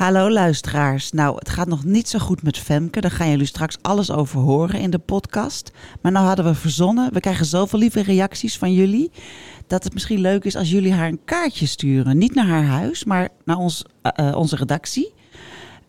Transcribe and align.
Hallo 0.00 0.30
luisteraars. 0.30 1.12
Nou, 1.12 1.36
het 1.38 1.48
gaat 1.48 1.68
nog 1.68 1.84
niet 1.84 2.08
zo 2.08 2.18
goed 2.18 2.42
met 2.42 2.58
Femke. 2.58 3.00
Daar 3.00 3.10
gaan 3.10 3.30
jullie 3.30 3.46
straks 3.46 3.76
alles 3.82 4.10
over 4.10 4.40
horen 4.40 4.80
in 4.80 4.90
de 4.90 4.98
podcast. 4.98 5.70
Maar 6.02 6.12
nou 6.12 6.26
hadden 6.26 6.44
we 6.44 6.54
verzonnen, 6.54 7.12
we 7.12 7.20
krijgen 7.20 7.46
zoveel 7.46 7.78
lieve 7.78 8.02
reacties 8.02 8.58
van 8.58 8.72
jullie, 8.72 9.10
dat 9.66 9.84
het 9.84 9.92
misschien 9.92 10.20
leuk 10.20 10.44
is 10.44 10.56
als 10.56 10.70
jullie 10.70 10.92
haar 10.92 11.08
een 11.08 11.24
kaartje 11.24 11.66
sturen. 11.66 12.18
Niet 12.18 12.34
naar 12.34 12.46
haar 12.46 12.64
huis, 12.64 13.04
maar 13.04 13.28
naar 13.44 13.56
ons, 13.56 13.84
eh, 14.02 14.28
eh, 14.28 14.36
onze 14.36 14.56
redactie. 14.56 15.12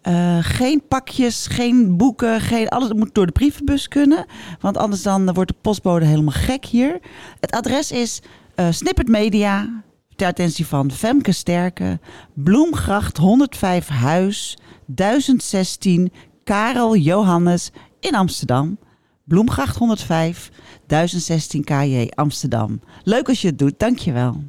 Eh, 0.01 0.37
geen 0.41 0.81
pakjes, 0.87 1.47
geen 1.47 1.97
boeken, 1.97 2.41
geen, 2.41 2.69
alles 2.69 2.93
moet 2.93 3.13
door 3.13 3.25
de 3.25 3.31
brievenbus 3.31 3.87
kunnen. 3.87 4.25
Want 4.59 4.77
anders 4.77 5.01
dan 5.01 5.33
wordt 5.33 5.51
de 5.51 5.57
postbode 5.61 6.05
helemaal 6.05 6.33
gek 6.33 6.65
hier. 6.65 6.99
Het 7.39 7.51
adres 7.51 7.91
is 7.91 8.21
Snippet 8.69 9.07
Media, 9.07 9.83
ter 10.21 10.29
attentie 10.29 10.65
van 10.65 10.91
Femke 10.91 11.31
Sterke, 11.31 11.99
Bloemgracht 12.33 13.17
105 13.17 13.87
Huis, 13.87 14.57
1016, 14.85 16.11
Karel 16.43 16.95
Johannes 16.95 17.71
in 17.99 18.15
Amsterdam. 18.15 18.77
Bloemgracht 19.23 19.77
105, 19.77 20.51
1016 20.87 21.63
KJ 21.63 22.11
Amsterdam. 22.15 22.81
Leuk 23.03 23.27
als 23.27 23.41
je 23.41 23.47
het 23.47 23.59
doet, 23.59 23.79
dankjewel. 23.79 24.43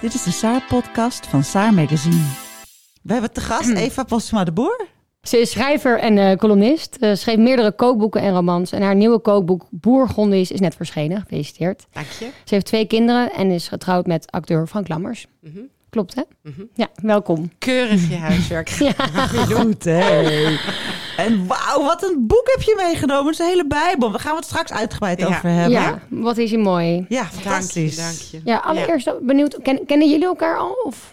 Dit 0.00 0.14
is 0.14 0.22
de 0.22 0.30
Saar-podcast 0.30 1.26
van 1.26 1.44
Saar 1.44 1.74
Magazine. 1.74 2.24
We 3.02 3.12
hebben 3.12 3.32
te 3.32 3.40
gast 3.40 3.70
Eva 3.70 4.04
Postma 4.04 4.44
de 4.44 4.52
Boer. 4.52 4.86
Ze 5.28 5.38
is 5.40 5.50
schrijver 5.50 5.98
en 5.98 6.18
eh, 6.18 6.36
columnist. 6.36 6.96
Ze 7.00 7.14
schreef 7.14 7.36
meerdere 7.36 7.72
kookboeken 7.72 8.20
en 8.20 8.32
romans. 8.34 8.72
En 8.72 8.82
haar 8.82 8.94
nieuwe 8.94 9.18
kookboek 9.18 9.66
Bourgondisch 9.70 10.50
is 10.50 10.60
net 10.60 10.74
verschenen. 10.74 11.20
Gefeliciteerd. 11.20 11.86
Dank 11.92 12.06
je. 12.06 12.24
Ze 12.44 12.54
heeft 12.54 12.66
twee 12.66 12.86
kinderen 12.86 13.32
en 13.32 13.50
is 13.50 13.68
getrouwd 13.68 14.06
met 14.06 14.30
acteur 14.30 14.66
Frank 14.66 14.88
Lammers. 14.88 15.26
Mhm. 15.40 15.58
Klopt, 15.90 16.14
hè? 16.14 16.22
Ja, 16.74 16.86
welkom. 17.02 17.50
Keurig 17.58 18.08
je 18.08 18.16
huiswerk. 18.16 18.70
Goed, 19.54 19.84
hè? 19.84 20.26
En 21.16 21.46
wauw, 21.46 21.82
wat 21.84 22.02
een 22.02 22.26
boek 22.26 22.42
heb 22.56 22.62
je 22.62 22.74
meegenomen. 22.86 23.24
Het 23.24 23.32
is 23.32 23.38
een 23.38 23.50
hele 23.50 23.66
bijbel. 23.66 24.10
Daar 24.10 24.20
gaan 24.20 24.30
we 24.30 24.36
het 24.36 24.46
straks 24.46 24.72
uitgebreid 24.72 25.18
Ja. 25.20 25.26
over 25.26 25.48
hebben. 25.50 25.70
Ja, 25.70 25.98
wat 26.08 26.36
is 26.38 26.50
hier 26.50 26.58
mooi. 26.58 27.06
Ja, 27.08 27.20
Dank 27.22 27.32
je, 27.32 27.38
fantastisch. 27.40 27.96
dank 27.96 28.14
je. 28.30 28.40
Ja, 28.44 28.56
allereerst 28.56 29.10
benieuwd. 29.22 29.58
Ken, 29.62 29.86
kennen 29.86 30.08
jullie 30.10 30.24
elkaar 30.26 30.58
al? 30.58 30.76
Of? 30.84 31.12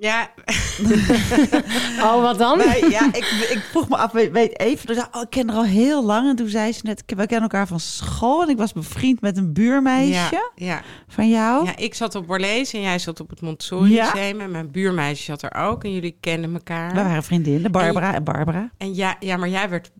Ja, 0.00 0.30
Oh, 2.02 2.22
wat 2.22 2.38
dan? 2.38 2.58
Nee, 2.58 2.90
ja, 2.90 3.06
ik, 3.06 3.24
ik 3.50 3.62
vroeg 3.70 3.88
me 3.88 3.96
af, 3.96 4.12
weet, 4.12 4.30
weet 4.32 4.60
even, 4.60 4.86
toen 4.86 4.94
zei, 4.94 5.06
oh, 5.12 5.22
ik 5.22 5.30
ken 5.30 5.48
haar 5.48 5.56
al 5.58 5.64
heel 5.64 6.04
lang. 6.04 6.28
En 6.28 6.36
toen 6.36 6.48
zei 6.48 6.72
ze 6.72 6.80
net, 6.82 7.02
we 7.06 7.14
kennen 7.14 7.40
elkaar 7.42 7.66
van 7.66 7.80
school. 7.80 8.42
En 8.42 8.48
ik 8.48 8.56
was 8.56 8.72
bevriend 8.72 9.20
met 9.20 9.36
een 9.36 9.52
buurmeisje 9.52 10.12
ja, 10.12 10.50
ja. 10.54 10.82
van 11.08 11.28
jou. 11.28 11.64
ja, 11.64 11.76
ik 11.76 11.94
zat 11.94 12.14
op 12.14 12.26
Borlees 12.26 12.72
en 12.72 12.80
jij 12.80 12.98
zat 12.98 13.20
op 13.20 13.30
het 13.30 13.40
Montessori 13.40 13.92
Ja. 13.92 14.04
Museum. 14.14 14.40
En 14.40 14.50
mijn 14.50 14.70
buurmeisje 14.70 15.22
zat 15.24 15.42
er 15.42 15.54
ook. 15.54 15.84
En 15.84 15.92
jullie 15.94 16.16
kenden 16.20 16.52
elkaar. 16.54 16.94
We 16.94 17.02
waren 17.02 17.22
vriendinnen, 17.22 17.70
Barbara 17.72 18.14
en 18.14 18.24
Barbara. 18.24 18.70
En 18.78 18.94
ja, 18.94 19.16
ja, 19.20 19.36
maar 19.36 19.48
jij 19.48 19.68
werd 19.68 19.90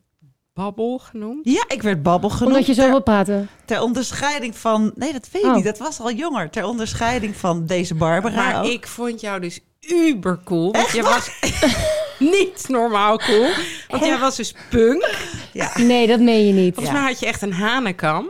Babbel 0.54 0.98
genoemd. 0.98 1.40
Ja, 1.48 1.64
ik 1.68 1.82
werd 1.82 2.02
Babbel 2.02 2.30
genoemd. 2.30 2.52
Omdat 2.54 2.66
je 2.66 2.74
zo 2.82 2.88
wilt 2.88 3.04
praten. 3.04 3.48
ter 3.64 3.80
onderscheiding 3.82 4.56
van... 4.56 4.92
Nee, 4.94 5.12
dat 5.12 5.28
weet 5.32 5.42
ik 5.42 5.48
Oh. 5.48 5.54
niet. 5.56 5.64
Dat 5.64 5.78
was 5.78 6.00
al 6.00 6.12
jonger. 6.12 6.50
Ter 6.50 6.64
onderscheiding 6.64 7.36
van 7.36 7.66
deze 7.66 7.94
Barbara 7.94 8.34
Maar 8.36 8.64
ook. 8.64 8.70
ik 8.70 8.86
vond 8.86 9.20
jou 9.20 9.40
dus 9.40 9.60
uber 9.80 10.38
cool. 10.44 10.72
Want 10.72 10.90
je 10.90 11.02
was 11.02 11.30
niet 12.34 12.68
normaal 12.68 13.18
cool. 13.18 13.48
Want 13.88 14.04
jij 14.04 14.18
was 14.18 14.36
dus 14.36 14.54
punk. 14.70 15.14
Ja. 15.52 15.70
Nee, 15.78 16.06
dat 16.06 16.20
meen 16.20 16.46
je 16.46 16.52
niet. 16.52 16.74
Volgens 16.74 16.96
mij 16.96 17.06
had 17.06 17.20
je 17.20 17.26
echt 17.26 17.42
een 17.42 17.52
hanenkam. 17.52 18.28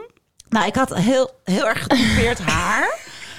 Nou, 0.49 0.67
ik 0.67 0.75
had 0.75 0.95
heel, 0.95 1.31
heel 1.45 1.67
erg 1.69 1.83
getypeerd 1.83 2.39
haar. 2.39 2.99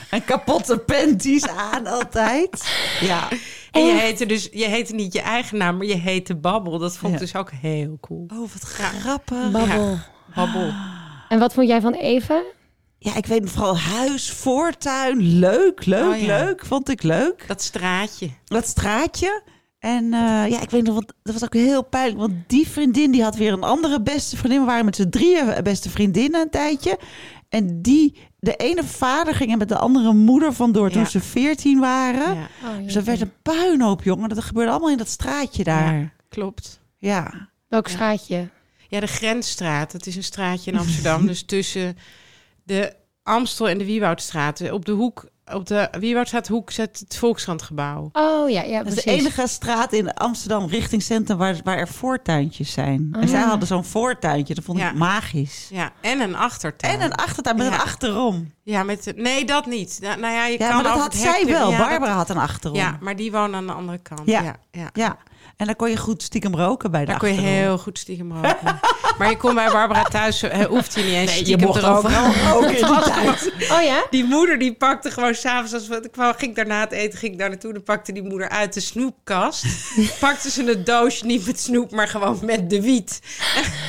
En 0.09 0.25
kapotte 0.25 0.78
panties 0.78 1.47
aan 1.47 1.88
altijd. 1.88 2.70
Ja. 3.02 3.28
En 3.72 3.86
je 3.86 3.94
heette 3.94 4.26
dus, 4.26 4.50
je 4.52 4.66
heette 4.66 4.94
niet 4.96 5.14
je 5.14 5.22
eigen 5.22 5.58
naam, 5.58 5.78
maar 5.78 5.86
je 5.86 5.96
heette 5.96 6.36
Babbel. 6.36 6.78
Dat 6.80 6.97
vond 6.97 7.14
ik 7.14 7.20
Ja. 7.20 7.26
dus 7.26 7.36
ook 7.36 7.52
heel 7.52 7.97
cool. 8.02 8.26
Oh, 8.34 8.40
wat 8.40 8.62
grappig. 8.62 9.52
Babbel. 9.52 9.97
Babbel. 10.36 10.74
En 11.30 11.40
wat 11.40 11.53
vond 11.53 11.68
jij 11.68 11.81
van 11.81 11.94
Eva? 11.94 12.41
Ja, 12.99 13.15
ik 13.15 13.25
weet 13.25 13.49
vooral 13.49 13.77
huis, 13.77 14.31
voortuin. 14.31 15.21
Leuk, 15.21 15.85
leuk, 15.85 16.13
Oh, 16.13 16.21
ja. 16.21 16.43
leuk. 16.45 16.65
Vond 16.65 16.89
ik 16.89 17.03
leuk. 17.03 17.43
Dat 17.47 17.61
straatje. 17.61 18.29
Dat 18.45 18.67
straatje. 18.67 19.41
En 19.79 20.03
eh, 20.13 20.19
ja, 20.49 20.61
ik 20.61 20.69
weet 20.69 20.83
nog, 20.83 20.93
want 20.93 21.13
dat 21.23 21.33
was 21.33 21.43
ook 21.43 21.53
heel 21.53 21.83
pijnlijk. 21.83 22.19
Want 22.19 22.33
die 22.47 22.67
vriendin 22.67 23.11
die 23.11 23.23
had 23.23 23.35
weer 23.35 23.53
een 23.53 23.63
andere 23.63 24.01
beste 24.01 24.37
vriendin. 24.37 24.59
We 24.59 24.65
waren 24.65 24.85
met 24.85 24.95
z'n 24.95 25.09
drieën 25.09 25.63
beste 25.63 25.89
vriendinnen 25.89 26.41
een 26.41 26.49
tijdje. 26.49 26.99
En 27.49 27.81
die, 27.81 28.17
de 28.39 28.55
ene 28.55 28.83
vader 28.83 29.35
ging 29.35 29.51
er 29.51 29.57
met 29.57 29.69
de 29.69 29.77
andere 29.77 30.13
moeder 30.13 30.53
vandoor 30.53 30.89
toen 30.89 31.01
Ja. 31.01 31.07
ze 31.07 31.19
veertien 31.19 31.79
waren. 31.79 32.35
Ja, 32.35 32.47
Oh, 32.63 32.83
Dus 32.83 32.95
er 32.95 33.03
werd 33.03 33.21
een 33.21 33.33
puinhoop, 33.41 34.03
jongen. 34.03 34.29
Dat 34.29 34.43
gebeurde 34.43 34.71
allemaal 34.71 34.89
in 34.91 34.97
dat 34.97 35.09
straatje 35.09 35.63
daar. 35.63 35.93
Ja. 35.99 36.09
klopt. 36.29 36.79
Welk 37.67 37.87
straatje? 37.87 38.49
Ja, 38.87 38.99
de 38.99 39.07
Grensstraat. 39.07 39.91
Dat 39.91 40.05
is 40.05 40.16
een 40.16 40.23
straatje 40.23 40.71
in 40.71 40.77
Amsterdam. 40.77 41.25
dus 41.27 41.43
tussen 41.43 41.97
de 42.69 42.94
Amstel 43.24 43.69
en 43.69 43.78
de 43.78 43.85
Wiewoudstraat. 43.85 44.72
Op 44.72 44.85
de 44.85 44.91
hoek, 44.91 45.25
op 45.53 45.68
de 45.68 45.88
Wiewoudstraat 46.00 46.47
hoek 46.47 46.72
zit 46.72 47.00
het 47.00 47.18
Volkskrantgebouw. 47.18 48.09
Oh 48.13 48.50
ja, 48.50 48.62
ja 48.62 48.78
Dat 48.84 48.88
is 48.88 48.94
precies. 48.94 49.03
de 49.03 49.12
enige 49.12 49.47
straat 49.47 49.94
in 49.94 50.13
Amsterdam 50.13 50.66
richting 50.68 51.02
centrum 51.02 51.38
waar, 51.38 51.56
waar 51.63 51.78
er 51.78 51.88
voortuintjes 51.88 52.72
zijn. 52.72 53.09
En 53.12 53.22
Ah. 53.22 53.28
zij 53.28 53.41
hadden 53.41 53.68
zo'n 53.68 53.85
voortuintje. 53.85 54.53
Dat 54.56 54.63
vond 54.63 54.78
ik 54.78 54.84
Ja. 54.84 54.91
magisch. 54.91 55.68
Ja, 55.72 55.91
en 56.02 56.19
een 56.19 56.35
achtertuin. 56.35 56.94
En 56.94 57.02
een 57.02 57.16
achtertuin 57.16 57.58
met 57.58 57.66
Ja. 57.68 57.74
een 57.74 57.79
achterom. 57.79 58.53
Ja, 58.63 58.84
met 58.84 59.03
de- 59.03 59.13
nee, 59.16 59.46
dat 59.46 59.66
niet. 59.66 59.97
Nou, 60.02 60.19
nou 60.19 60.34
ja, 60.34 60.46
je 60.46 60.52
Ja, 60.59 60.68
kan 60.68 60.68
maar 60.75 60.84
dat 60.84 60.91
over 60.91 61.03
had 61.03 61.13
het 61.13 61.22
zij 61.22 61.46
wel. 61.46 61.69
Dat- 61.69 61.78
Barbara 61.79 62.13
had 62.13 62.29
een 62.29 62.38
achterom. 62.38 62.78
ja, 62.78 62.97
maar 63.02 63.16
die 63.16 63.31
wonen 63.31 63.56
aan 63.56 63.68
de 63.68 63.74
andere 63.74 63.97
kant. 63.97 64.22
Ja. 64.25 64.41
Ja, 64.41 64.56
ja. 64.72 64.90
Ja. 64.94 65.18
En 65.58 65.66
dan 65.66 65.75
kon 65.75 65.90
je 65.90 65.97
goed 65.97 66.24
stiekem 66.24 66.56
roken 66.56 66.91
bij 66.91 67.00
de 67.00 67.06
Daar 67.06 67.19
kon 67.19 67.29
je 67.34 67.40
heel 67.41 67.78
goed 67.78 68.00
stiekem 68.00 68.34
roken. 68.34 68.79
maar 69.19 69.30
je 69.30 69.38
kon 69.38 69.56
bij 69.56 69.69
Barbara 69.72 70.03
thuis, 70.03 70.41
eh, 70.44 70.66
hoeft 70.66 70.96
hij 70.96 71.03
niet 71.03 71.13
eens 71.13 71.31
Nee, 71.31 71.46
je 71.47 71.57
mocht 71.57 71.84
overal 71.84 72.31
roken 72.52 72.78
in 72.78 72.85
die 72.85 73.02
tijd. 73.03 73.52
Oh 73.72 73.81
ja? 73.84 74.03
Die 74.09 74.24
moeder 74.24 74.59
die 74.59 74.74
pakte 74.74 75.12
gewoon 75.12 75.35
s'avonds, 75.35 75.74
als 75.74 75.88
we 75.88 75.96
ik 76.03 76.12
kwam, 76.12 76.34
ging 76.34 76.50
ik 76.50 76.56
daarna 76.56 76.80
het 76.80 76.91
eten, 76.91 77.19
ging 77.19 77.31
ik 77.34 77.40
daar 77.40 77.50
naartoe, 77.50 77.74
dan 77.74 77.84
pakte 77.84 78.12
die 78.12 78.24
moeder 78.24 78.50
uit 78.50 78.74
de 78.74 78.79
snoepkast. 78.79 79.66
pakte 80.19 80.50
ze 80.52 80.72
een 80.75 80.84
doosje, 80.84 81.25
niet 81.25 81.46
met 81.46 81.59
snoep, 81.59 81.91
maar 81.91 82.08
gewoon 82.08 82.40
met 82.41 82.69
de 82.69 82.81
wiet. 82.81 83.19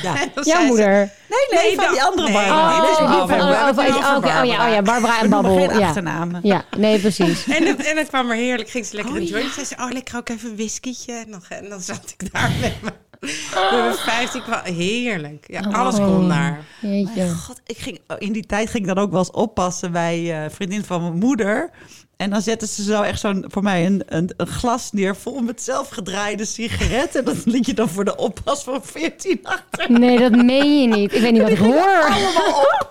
Ja. 0.03 0.13
Jouw 0.43 0.59
ze- 0.61 0.65
moeder. 0.67 0.89
Nee, 0.89 1.09
nee, 1.51 1.61
Nee, 1.63 1.75
van 1.75 1.83
dan- 1.83 1.93
die 1.93 2.03
andere 2.03 2.27
nee, 2.27 2.33
Barbara. 2.37 2.77
oh, 2.77 2.83
oh, 2.83 4.15
oh, 4.15 4.39
oh 4.39 4.45
ja, 4.45 4.65
oh 4.67 4.73
ja, 4.73 4.81
Barbara 4.81 5.21
en 5.21 5.29
Babbel. 5.29 5.55
geen 5.67 5.79
Ja. 5.79 5.87
achternamen. 5.87 6.39
ja, 6.43 6.63
nee, 6.77 6.99
precies. 6.99 7.47
En 7.47 7.65
het, 7.65 7.85
en 7.85 7.97
het 7.97 8.07
kwam 8.07 8.29
er 8.29 8.35
heerlijk. 8.35 8.69
Ging 8.69 8.85
ze 8.85 8.95
lekker 8.95 9.13
Oh, 9.13 9.19
een 9.19 9.25
joint. 9.25 9.45
ja. 9.47 9.51
Zei 9.53 9.65
ze, 9.65 9.75
oh, 9.79 9.91
lekker 9.91 10.17
ook 10.17 10.29
even 10.29 10.49
een 10.49 10.55
whiskietje. 10.55 11.13
En 11.13 11.31
dan, 11.31 11.41
en 11.49 11.69
dan 11.69 11.81
zat 11.81 12.13
ik 12.17 12.31
daar 12.33 12.51
met 12.61 12.73
mijn, 12.81 12.93
mijn 13.21 13.93
15. 13.95 14.41
kwam- 14.41 14.63
Heerlijk. 14.63 15.45
Ja, 15.47 15.59
alles 15.61 15.95
Oh. 15.95 16.05
kon 16.05 16.29
daar. 16.29 16.65
Jeetje. 16.81 17.11
Mijn 17.15 17.35
god, 17.35 17.61
ik 17.65 17.77
ging, 17.77 17.99
oh, 18.07 18.15
in 18.19 18.31
die 18.31 18.45
tijd 18.45 18.69
ging 18.69 18.87
ik 18.87 18.95
dan 18.95 19.03
ook 19.03 19.09
wel 19.11 19.19
eens 19.19 19.31
oppassen 19.31 19.91
bij 19.91 20.43
een 20.43 20.51
vriendin 20.51 20.83
van 20.83 21.01
mijn 21.01 21.17
moeder. 21.17 21.69
En 22.17 22.29
dan 22.29 22.41
zetten 22.41 22.67
ze 22.67 22.83
zo 22.83 23.01
echt 23.01 23.19
zo'n, 23.19 23.45
voor 23.47 23.63
mij 23.63 23.85
een, 23.85 24.03
een, 24.05 24.33
een 24.37 24.47
glas 24.47 24.91
neer 24.91 25.15
vol 25.15 25.39
met 25.41 25.61
zelfgedraaide 25.61 26.45
sigaretten. 26.45 27.19
En 27.19 27.25
dat 27.25 27.45
liet 27.45 27.65
je 27.65 27.73
dan 27.73 27.89
voor 27.89 28.05
de 28.05 28.15
oppas 28.15 28.63
van 28.63 28.83
14 28.83 29.39
achter. 29.43 29.91
Nee, 29.91 30.19
dat 30.19 30.31
meen 30.31 30.81
je 30.81 30.87
niet. 30.87 31.13
Ik 31.13 31.21
weet 31.21 31.31
niet 31.31 31.41
wat 31.41 31.51
ik 31.51 31.57
hoor. 31.57 32.03
Allemaal 32.09 32.59
op. 32.61 32.89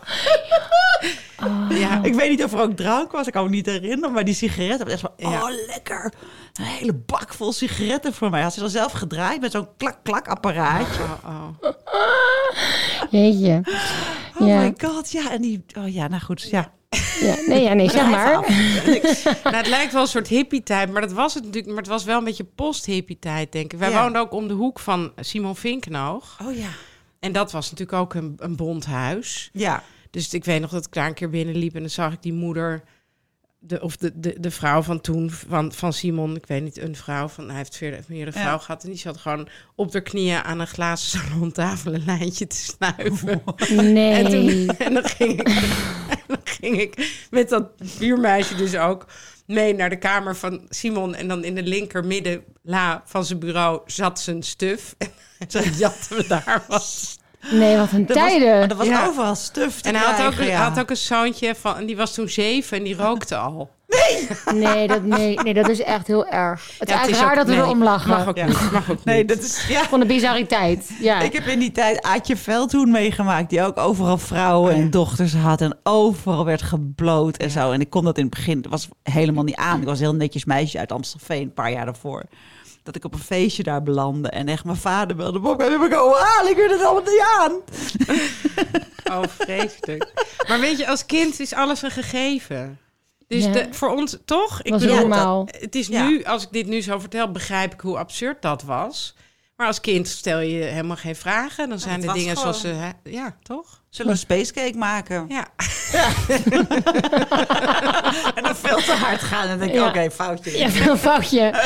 Ja. 1.69 2.01
Ik 2.03 2.15
weet 2.15 2.31
niet 2.31 2.45
of 2.45 2.53
er 2.53 2.61
ook 2.61 2.77
drank 2.77 3.13
was, 3.13 3.27
ik 3.27 3.33
kan 3.33 3.45
me 3.45 3.51
niet 3.51 3.67
herinneren. 3.67 4.13
Maar 4.13 4.25
die 4.25 4.35
sigaretten, 4.35 4.87
echt 4.89 5.01
van, 5.01 5.11
Ja. 5.17 5.29
oh 5.43 5.51
lekker. 5.67 6.13
Een 6.61 6.67
hele 6.67 6.95
bak 6.95 7.35
vol 7.35 7.53
sigaretten 7.53 8.15
voor 8.15 8.31
mij. 8.31 8.43
Had 8.43 8.55
ze 8.55 8.61
dan 8.61 8.71
zelf 8.71 8.93
gedraaid 8.93 9.41
met 9.41 9.51
zo'n 9.53 9.69
klak-klak 9.77 10.29
apparaatje. 10.29 11.03
Oh, 11.03 11.49
oh. 11.63 11.71
Jeetje. 13.11 13.63
Oh 14.39 14.47
Ja. 14.49 14.61
my 14.61 14.75
god, 14.79 15.11
ja. 15.13 15.31
En 15.31 15.43
die, 15.43 15.65
oh 15.79 15.89
ja, 15.93 16.09
nou 16.09 16.23
goed, 16.23 16.43
ja. 16.51 16.73
Ja, 17.21 17.35
nee, 17.47 17.63
ja, 17.63 17.73
nee, 17.73 17.91
zeg 18.01 18.11
maar. 18.11 18.33
Nou, 19.45 19.57
het 19.57 19.67
lijkt 19.69 19.93
wel 19.93 20.03
een 20.03 20.09
soort 20.09 20.29
hippie-tijd, 20.29 20.91
maar 20.93 21.01
dat 21.01 21.13
was 21.13 21.35
het 21.35 21.43
natuurlijk. 21.45 21.73
Maar 21.73 21.83
het 21.83 21.93
was 21.93 22.05
wel 22.05 22.19
een 22.19 22.25
beetje 22.25 22.45
post-hippie-tijd, 22.45 23.53
denk 23.53 23.73
ik. 23.73 23.79
Wij 23.79 23.91
Ja. 23.91 24.03
woonden 24.03 24.21
ook 24.21 24.33
om 24.33 24.49
de 24.49 24.55
hoek 24.55 24.79
van 24.79 25.13
Simon 25.21 25.57
Vinkenoog. 25.57 26.39
Oh 26.47 26.57
ja. 26.57 26.69
En 27.21 27.33
dat 27.33 27.53
was 27.53 27.71
natuurlijk 27.71 27.99
ook 27.99 28.15
een, 28.15 28.35
een 28.39 28.57
bond 28.57 28.87
huis. 28.87 29.51
Ja. 29.53 29.83
Dus 30.11 30.35
ik 30.35 30.45
weet 30.45 30.61
nog 30.61 30.71
dat 30.71 30.85
ik 30.87 30.93
daar 30.93 31.07
een 31.07 31.15
keer 31.15 31.31
binnenliep 31.31 31.75
en 31.75 31.81
dan 31.81 31.91
zag 31.91 32.13
ik 32.13 32.23
die 32.23 32.33
moeder 32.33 32.83
de, 33.63 33.81
of 33.81 33.97
de, 33.97 34.13
de, 34.15 34.41
de 34.41 34.51
vrouw 34.51 34.83
van 34.83 35.01
toen, 35.01 35.31
van, 35.31 35.73
van 35.73 35.93
Simon, 35.93 36.37
ik 36.37 36.47
weet 36.47 36.63
niet, 36.63 36.79
een 36.79 36.97
vrouw 36.97 37.29
van, 37.29 37.49
hij 37.49 37.57
heeft 37.57 37.81
meerdere, 37.81 38.03
meerdere 38.07 38.39
Ja. 38.39 38.45
vrouw 38.45 38.59
gehad. 38.59 38.83
En 38.83 38.89
die 38.89 38.99
zat 38.99 39.17
gewoon 39.17 39.49
op 39.75 39.93
de 39.93 40.01
knieën 40.01 40.43
aan 40.43 40.61
een 40.61 40.67
glazen 40.67 41.09
salontafel 41.21 41.95
een 41.95 42.05
lijntje 42.05 42.47
te 42.47 42.57
snuiven. 42.57 43.43
Nee. 43.93 44.13
En, 44.13 44.31
toen, 44.31 44.77
en 44.77 44.95
dan, 44.95 45.05
ging 45.05 45.41
ik, 45.41 45.49
en 46.09 46.21
dan 46.27 46.39
ging 46.45 46.81
ik 46.81 47.25
met 47.31 47.49
dat 47.49 47.69
buurmeisje 47.99 48.55
dus 48.55 48.77
ook 48.77 49.07
mee 49.47 49.75
naar 49.75 49.91
de 49.91 49.99
kamer 49.99 50.37
van 50.37 50.67
Simon. 50.69 51.15
En 51.15 51.29
dan 51.29 51.45
in 51.45 51.55
de 51.55 51.63
linker 51.63 52.05
middenla 52.05 53.03
van 53.07 53.25
zijn 53.25 53.39
bureau 53.39 53.81
zat 53.87 54.21
zijn 54.21 54.43
stuf. 54.43 54.95
En 55.41 55.51
zo 55.51 55.61
jatten 55.79 56.17
we 56.17 56.27
daar 56.27 56.65
wat. 56.69 57.19
Nee, 57.51 57.77
wat 57.77 57.93
een 57.93 58.07
was- 58.07 58.17
tijden. 58.17 58.71
er 58.71 58.77
was 58.77 58.87
Ja. 58.87 59.07
overal 59.07 59.35
stuf 59.35 59.81
te 59.81 59.89
En 59.89 59.95
hij 59.97 60.13
had 60.13 60.27
ook, 60.27 60.41
ja. 60.47 60.69
had 60.69 60.81
ook 60.81 60.91
een 60.91 60.97
zoontje 60.97 61.55
van, 61.55 61.77
en 61.77 61.87
die 61.87 61.97
was 61.97 62.15
toen 62.15 62.29
zeven 62.29 62.77
en 62.79 62.85
die 62.85 62.97
rookte 62.97 63.37
al. 63.37 63.71
Nee 64.55 64.89
dat, 64.89 65.03
nee, 65.03 65.39
nee, 65.43 65.55
dat 65.55 65.69
is 65.69 65.81
echt 65.83 66.07
heel 66.07 66.27
erg. 66.27 66.71
Het 66.79 66.89
is 66.89 66.95
eigenlijk 66.95 67.25
raar 67.27 67.35
dat 67.37 67.47
we 67.47 67.53
nee, 67.53 67.61
erom 67.63 67.83
lachen. 67.83 68.11
Mag 68.11 68.29
ook 68.29 68.37
Ja. 68.37 68.47
niet. 68.47 68.71
Mag 68.73 68.91
ook 68.91 69.05
Nee, 69.05 69.17
niet. 69.19 69.29
dat 69.29 69.39
is... 69.39 69.67
Ja. 69.69 69.83
Van 69.85 70.01
de 70.01 70.07
bizarriteit. 70.07 70.91
Ja. 71.01 71.21
Ik 71.21 71.33
heb 71.33 71.47
in 71.47 71.59
die 71.59 71.73
tijd 71.73 72.03
Aatje 72.03 72.37
Veldhoen 72.37 72.91
meegemaakt, 72.91 73.51
die 73.51 73.63
ook 73.63 73.79
overal 73.79 74.19
vrouwen 74.19 74.75
en 74.75 74.91
dochters 74.91 75.35
had 75.35 75.61
en 75.61 75.77
overal 75.83 76.45
werd 76.45 76.63
gebloot 76.63 77.37
en 77.37 77.51
zo. 77.51 77.71
En 77.73 77.81
ik 77.81 77.91
kon 77.91 78.05
dat 78.05 78.19
in 78.19 78.25
het 78.25 78.35
begin, 78.35 78.65
was 78.69 78.89
helemaal 79.03 79.45
niet 79.45 79.57
aan. 79.57 79.81
Ik 79.81 79.87
was 79.87 79.99
een 79.99 80.05
heel 80.05 80.15
netjes 80.15 80.45
meisje 80.45 80.79
uit 80.79 80.93
Amstelveen, 80.93 81.43
een 81.43 81.53
paar 81.55 81.73
jaar 81.73 81.85
daarvoor. 81.85 82.25
Dat 82.83 82.97
ik 82.97 83.05
op 83.05 83.13
een 83.15 83.19
feestje 83.21 83.63
daar 83.63 83.83
belandde 83.83 84.29
en 84.29 84.49
echt 84.49 84.65
mijn 84.65 84.77
vader 84.77 85.17
belde, 85.17 85.39
Bob, 85.39 85.61
heb 85.61 85.71
ik 85.83 85.91
komen 85.91 86.19
halen, 86.19 86.51
ik 86.51 86.57
weet 86.57 86.71
het 86.71 86.83
allemaal 86.83 87.13
niet 87.13 87.25
aan. 87.39 87.61
Oh, 89.13 89.23
vreselijk. 89.39 90.13
Maar 90.49 90.61
weet 90.61 90.79
je, 90.79 90.89
als 90.89 91.07
kind 91.07 91.41
is 91.41 91.53
alles 91.55 91.83
een 91.83 91.91
gegeven. 91.91 92.79
Dus 93.27 93.45
Ja. 93.45 93.53
de, 93.53 93.67
voor 93.71 93.89
ons, 93.89 94.17
toch? 94.25 94.63
Ik 94.63 94.71
was 94.73 94.81
bedoel, 94.81 94.97
normaal. 94.97 95.49
Het 95.59 95.75
is 95.75 95.87
Ja. 95.87 96.09
nu, 96.09 96.25
als 96.25 96.43
ik 96.43 96.49
dit 96.53 96.67
nu 96.67 96.81
zo 96.83 96.99
vertel, 96.99 97.31
begrijp 97.31 97.73
ik 97.73 97.81
hoe 97.81 97.99
absurd 97.99 98.43
dat 98.43 98.63
was. 98.63 99.15
Maar 99.57 99.67
als 99.67 99.81
kind 99.81 100.09
stel 100.09 100.39
je 100.39 100.63
helemaal 100.63 100.97
geen 100.97 101.17
vragen. 101.17 101.69
Dan 101.69 101.79
zijn 101.79 101.95
het 102.01 102.07
de 102.09 102.13
dingen 102.13 102.37
gewoon- 102.37 102.55
zoals 102.55 102.61
ze... 102.61 102.83
hè, 102.83 102.91
Ja, 103.05 103.37
toch? 103.43 103.80
Zullen 103.91 104.13
we 104.13 104.19
een 104.19 104.25
spacecake 104.45 104.79
maken? 104.79 105.27
Ja. 105.29 105.47
En 108.35 108.43
dan 108.43 108.57
veel 108.57 108.77
te 108.83 108.93
hard 108.93 109.21
gaan 109.21 109.43
en 109.43 109.49
dan 109.49 109.59
denk 109.59 109.71
ik, 109.71 109.77
Ja. 109.77 109.89
oké, 109.89 110.11
foutje. 110.11 110.59
Ja, 110.59 110.67
een 110.91 110.99
foutje. 110.99 111.63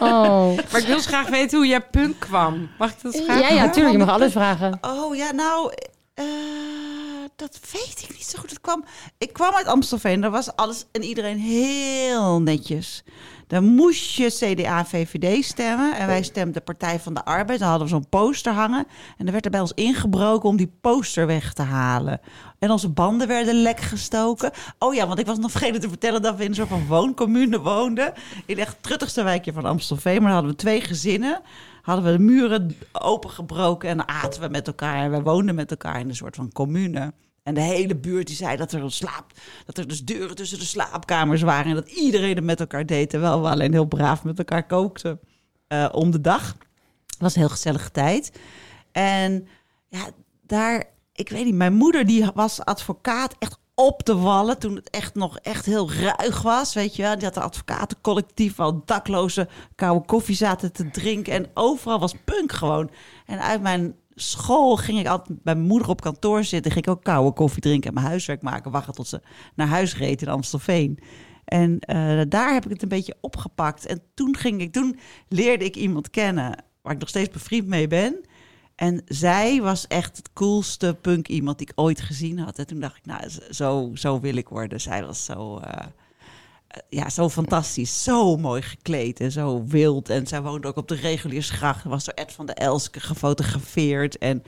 Oh. 0.00 0.56
Maar 0.72 0.80
ik 0.80 0.86
wil 0.86 0.98
graag 1.00 1.28
weten 1.28 1.58
hoe 1.58 1.66
jij 1.66 1.80
punk 1.80 2.18
kwam. 2.18 2.70
Mag 2.78 2.90
ik 2.90 2.96
dat 3.02 3.16
vragen? 3.24 3.42
Ja, 3.42 3.48
ja, 3.48 3.70
tuurlijk. 3.70 3.92
Je 3.98 4.04
mag 4.04 4.14
alles 4.14 4.32
vragen. 4.32 4.78
Oh 4.80 5.16
ja, 5.16 5.32
nou, 5.32 5.72
eh, 6.14 6.24
dat 7.36 7.58
weet 7.72 8.02
ik 8.08 8.16
niet 8.16 8.26
zo 8.26 8.38
goed. 8.38 8.50
Het 8.50 8.60
kwam, 8.60 8.84
ik 9.18 9.32
kwam 9.32 9.54
uit 9.54 9.66
Amstelveen, 9.66 10.20
daar 10.20 10.30
was 10.30 10.56
alles 10.56 10.84
en 10.92 11.02
iedereen 11.02 11.38
heel 11.38 12.40
netjes. 12.42 13.04
Dan 13.54 13.64
moest 13.64 14.14
je 14.14 14.28
CDA 14.30 14.84
VVD 14.84 15.44
stemmen. 15.44 15.96
En 15.96 16.06
wij 16.06 16.22
stemden 16.22 16.62
Partij 16.62 17.00
van 17.00 17.14
de 17.14 17.24
Arbeid. 17.24 17.58
Dan 17.58 17.68
hadden 17.68 17.86
we 17.86 17.92
zo'n 17.92 18.08
poster 18.08 18.52
hangen. 18.52 18.86
En 19.18 19.26
er 19.26 19.32
werd 19.32 19.44
er 19.44 19.50
bij 19.50 19.60
ons 19.60 19.72
ingebroken 19.72 20.48
om 20.48 20.56
die 20.56 20.72
poster 20.80 21.26
weg 21.26 21.52
te 21.52 21.62
halen. 21.62 22.20
En 22.58 22.70
onze 22.70 22.88
banden 22.88 23.28
werden 23.28 23.54
lek 23.54 23.80
gestoken. 23.80 24.50
Oh 24.78 24.94
ja, 24.94 25.06
want 25.06 25.18
ik 25.18 25.26
was 25.26 25.38
nog 25.38 25.50
vergeten 25.50 25.80
te 25.80 25.88
vertellen 25.88 26.22
dat 26.22 26.36
we 26.36 26.42
in 26.42 26.48
een 26.48 26.54
soort 26.54 26.68
van 26.68 26.86
wooncommune 26.86 27.60
woonden. 27.60 28.12
In 28.46 28.58
echt 28.58 28.82
truttigste 28.82 29.22
wijkje 29.22 29.52
van 29.52 29.64
Amstelveen. 29.64 30.22
Maar 30.22 30.32
dan 30.32 30.32
hadden 30.32 30.50
we 30.50 30.56
twee 30.56 30.80
gezinnen. 30.80 31.40
Hadden 31.82 32.04
we 32.04 32.12
de 32.12 32.24
muren 32.24 32.76
opengebroken 32.92 33.88
en 33.88 34.08
aten 34.08 34.40
we 34.40 34.48
met 34.48 34.66
elkaar. 34.66 35.04
En 35.04 35.10
wij 35.10 35.22
woonden 35.22 35.54
met 35.54 35.70
elkaar 35.70 36.00
in 36.00 36.08
een 36.08 36.16
soort 36.16 36.36
van 36.36 36.52
commune. 36.52 37.12
En 37.44 37.54
de 37.54 37.60
hele 37.60 37.96
buurt 37.96 38.26
die 38.26 38.36
zei 38.36 38.56
dat 38.56 38.72
er, 38.72 38.82
een 38.82 38.90
slaap, 38.90 39.32
dat 39.66 39.78
er 39.78 39.88
dus 39.88 40.04
deuren 40.04 40.36
tussen 40.36 40.58
de 40.58 40.64
slaapkamers 40.64 41.42
waren. 41.42 41.66
En 41.66 41.74
dat 41.74 41.88
iedereen 41.90 42.34
het 42.34 42.44
met 42.44 42.60
elkaar 42.60 42.86
deed. 42.86 43.10
Terwijl 43.10 43.42
we 43.42 43.48
alleen 43.48 43.72
heel 43.72 43.84
braaf 43.84 44.24
met 44.24 44.38
elkaar 44.38 44.66
kookten 44.66 45.20
eh, 45.66 45.88
om 45.92 46.10
de 46.10 46.20
dag. 46.20 46.56
Het 47.06 47.18
was 47.18 47.34
een 47.34 47.40
heel 47.40 47.50
gezellige 47.50 47.90
tijd. 47.90 48.32
En 48.92 49.48
ja, 49.88 50.06
daar, 50.42 50.84
ik 51.12 51.28
weet 51.28 51.44
niet, 51.44 51.54
mijn 51.54 51.74
moeder 51.74 52.06
die 52.06 52.30
was 52.34 52.64
advocaat 52.64 53.36
echt 53.38 53.58
op 53.74 54.04
de 54.04 54.16
wallen 54.16 54.58
toen 54.58 54.74
het 54.74 54.90
echt 54.90 55.14
nog 55.14 55.38
echt 55.38 55.66
heel 55.66 55.92
ruig 55.92 56.42
was, 56.42 56.74
weet 56.74 56.96
je 56.96 57.02
wel. 57.02 57.14
Die 57.14 57.24
had 57.24 57.36
een 57.36 57.42
advocatencollectief 57.42 58.56
waar 58.56 58.72
daklozen 58.84 59.48
koude 59.74 60.06
koffie 60.06 60.36
zaten 60.36 60.72
te 60.72 60.90
drinken 60.90 61.32
en 61.32 61.50
overal 61.54 61.98
was 61.98 62.14
punk 62.24 62.52
gewoon. 62.52 62.90
En 63.26 63.40
uit 63.42 63.62
mijn 63.62 63.94
school 64.14 64.76
ging 64.76 64.98
ik 64.98 65.06
altijd 65.06 65.42
bij 65.42 65.54
mijn 65.54 65.66
moeder 65.66 65.88
op 65.88 66.00
kantoor 66.00 66.44
zitten, 66.44 66.72
ging 66.72 66.84
ik 66.84 66.90
ook 66.92 67.02
koude 67.02 67.32
koffie 67.32 67.62
drinken 67.62 67.88
en 67.88 67.94
mijn 67.94 68.06
huiswerk 68.06 68.42
maken, 68.42 68.70
wachten 68.70 68.94
tot 68.94 69.06
ze 69.06 69.20
naar 69.54 69.66
huis 69.66 69.96
reed 69.96 70.22
in 70.22 70.28
Amstelveen. 70.28 70.98
En 71.44 71.78
eh, 71.78 72.20
daar 72.28 72.52
heb 72.52 72.64
ik 72.64 72.70
het 72.70 72.82
een 72.82 72.88
beetje 72.88 73.16
opgepakt. 73.20 73.86
En 73.86 74.02
toen 74.14 74.36
ging 74.36 74.60
ik, 74.60 74.72
toen 74.72 74.98
leerde 75.28 75.64
ik 75.64 75.76
iemand 75.76 76.10
kennen 76.10 76.64
waar 76.82 76.92
ik 76.92 76.98
nog 76.98 77.08
steeds 77.08 77.28
bevriend 77.28 77.66
mee 77.66 77.86
ben. 77.86 78.20
En 78.74 79.02
zij 79.04 79.62
was 79.62 79.86
echt 79.86 80.16
het 80.16 80.32
coolste 80.32 80.96
punk 81.00 81.28
iemand 81.28 81.58
die 81.58 81.66
ik 81.66 81.80
ooit 81.80 82.00
gezien 82.00 82.38
had. 82.38 82.58
En 82.58 82.66
toen 82.66 82.80
dacht 82.80 82.96
ik, 82.96 83.06
nou, 83.06 83.28
zo, 83.50 83.90
zo 83.94 84.20
wil 84.20 84.36
ik 84.36 84.48
worden. 84.48 84.80
Zij 84.80 85.04
was 85.04 85.24
zo, 85.24 85.58
eh, 85.58 85.86
ja, 86.88 87.08
zo 87.08 87.28
fantastisch. 87.28 88.02
Zo 88.02 88.36
mooi 88.36 88.62
gekleed 88.62 89.20
en 89.20 89.32
zo 89.32 89.64
wild. 89.66 90.08
En 90.08 90.26
zij 90.26 90.42
woonde 90.42 90.68
ook 90.68 90.76
op 90.76 90.88
de 90.88 90.94
reguliersgracht. 90.94 91.84
Er 91.84 91.90
was 91.90 92.04
door 92.04 92.14
Ed 92.14 92.32
van 92.32 92.46
de 92.46 92.54
Elske 92.54 93.00
gefotografeerd. 93.00 94.18
En 94.18 94.42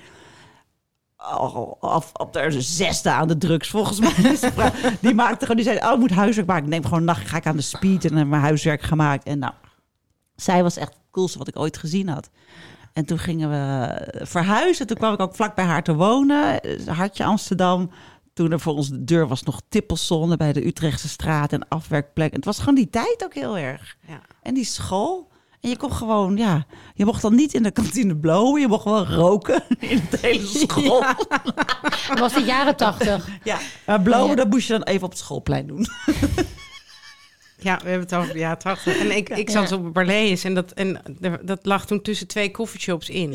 oh, 1.17 1.73
op 2.13 2.33
de 2.33 2.61
zesde 2.61 3.11
aan 3.11 3.29
de 3.29 3.39
drugs, 3.39 3.69
volgens 3.69 4.01
mij. 4.01 4.37
vrouw. 4.37 4.71
die 5.01 5.15
maakte 5.15 5.41
gewoon, 5.41 5.57
die 5.57 5.65
zei, 5.65 5.79
oh, 5.79 5.93
ik 5.93 5.99
moet 5.99 6.11
huiswerk 6.11 6.47
maken. 6.47 6.65
Ik 6.65 6.71
neem 6.71 6.83
gewoon 6.83 6.99
een 6.99 7.05
nacht, 7.05 7.29
ga 7.29 7.37
ik 7.37 7.47
aan 7.47 7.57
de 7.57 7.63
speed 7.63 8.05
en 8.05 8.17
heb 8.17 8.27
mijn 8.27 8.43
huiswerk 8.43 8.83
gemaakt. 8.83 9.25
En 9.25 9.39
nou, 9.39 9.53
zij 10.37 10.63
was 10.63 10.77
echt 10.77 10.93
het 10.93 11.03
coolste 11.11 11.39
wat 11.39 11.49
ik 11.49 11.59
ooit 11.59 11.77
gezien 11.77 12.09
had. 12.09 12.31
En 12.93 13.05
toen 13.05 13.19
gingen 13.19 13.51
we 13.51 14.25
verhuizen. 14.27 14.87
Toen 14.87 14.97
kwam 14.97 15.13
ik 15.13 15.21
ook 15.21 15.35
vlak 15.35 15.55
bij 15.55 15.65
haar 15.65 15.83
te 15.83 15.95
wonen. 15.95 16.61
Eh, 16.61 16.87
Hartje 16.87 17.25
Amsterdam. 17.25 17.91
Toen 18.37 18.53
er 18.53 18.61
voor 18.61 18.75
ons 18.75 18.89
de 18.89 19.05
deur 19.05 19.29
was 19.29 19.43
nog 19.43 19.61
tippelzone 19.69 20.37
bij 20.37 20.53
de 20.53 20.67
Utrechtse 20.67 21.09
straat 21.09 21.53
en 21.53 21.69
afwerkplek. 21.69 22.33
Het 22.33 22.45
was 22.45 22.59
gewoon 22.59 22.75
die 22.75 22.91
tijd 22.91 23.25
ook 23.25 23.35
heel 23.35 23.59
erg. 23.59 23.97
Ja. 24.09 24.21
En 24.43 24.55
die 24.55 24.65
school. 24.65 25.29
En 25.61 25.69
je 25.71 25.77
kon 25.77 25.93
gewoon, 25.93 26.37
ja, 26.37 26.67
je 26.95 27.05
mocht 27.05 27.23
dan 27.23 27.35
niet 27.35 27.55
in 27.55 27.63
de 27.63 27.71
kantine 27.71 28.17
blowen. 28.17 28.61
Je 28.61 28.69
mocht 28.69 28.85
wel 28.85 29.07
roken 29.07 29.63
in 29.79 30.01
het 30.11 30.21
hele 30.21 30.47
school. 30.47 31.01
Ja, 31.01 31.17
Dat 32.09 32.19
was 32.19 32.33
de 32.35 32.43
jaren 32.43 32.77
tachtig. 32.77 33.29
maar 33.87 34.01
blowen, 34.03 34.29
Ja. 34.29 34.35
dat 34.35 34.49
moest 34.51 34.67
je 34.67 34.73
dan 34.73 34.83
even 34.83 35.03
op 35.05 35.11
het 35.11 35.19
schoolplein 35.19 35.67
doen. 35.67 35.87
Ja, 37.59 37.77
we 37.83 37.89
hebben 37.89 38.09
het 38.09 38.15
over 38.15 38.33
de 38.33 38.39
jaren 38.39 38.59
80. 38.59 38.99
En 38.99 39.17
ik, 39.17 39.29
ik 39.29 39.51
zat 39.51 39.69
Ja. 39.71 39.77
op 39.77 39.93
Barlees 39.95 40.45
en, 40.45 40.55
dat, 40.55 40.73
en 40.73 41.03
dat 41.43 41.59
lag 41.67 41.87
toen 41.87 42.03
tussen 42.03 42.27
twee 42.27 42.51
coffeeshops 42.51 43.09
in. 43.09 43.33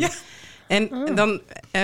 En 0.72 0.94
Oh. 0.94 1.16
dan 1.16 1.42
eh, 1.72 1.82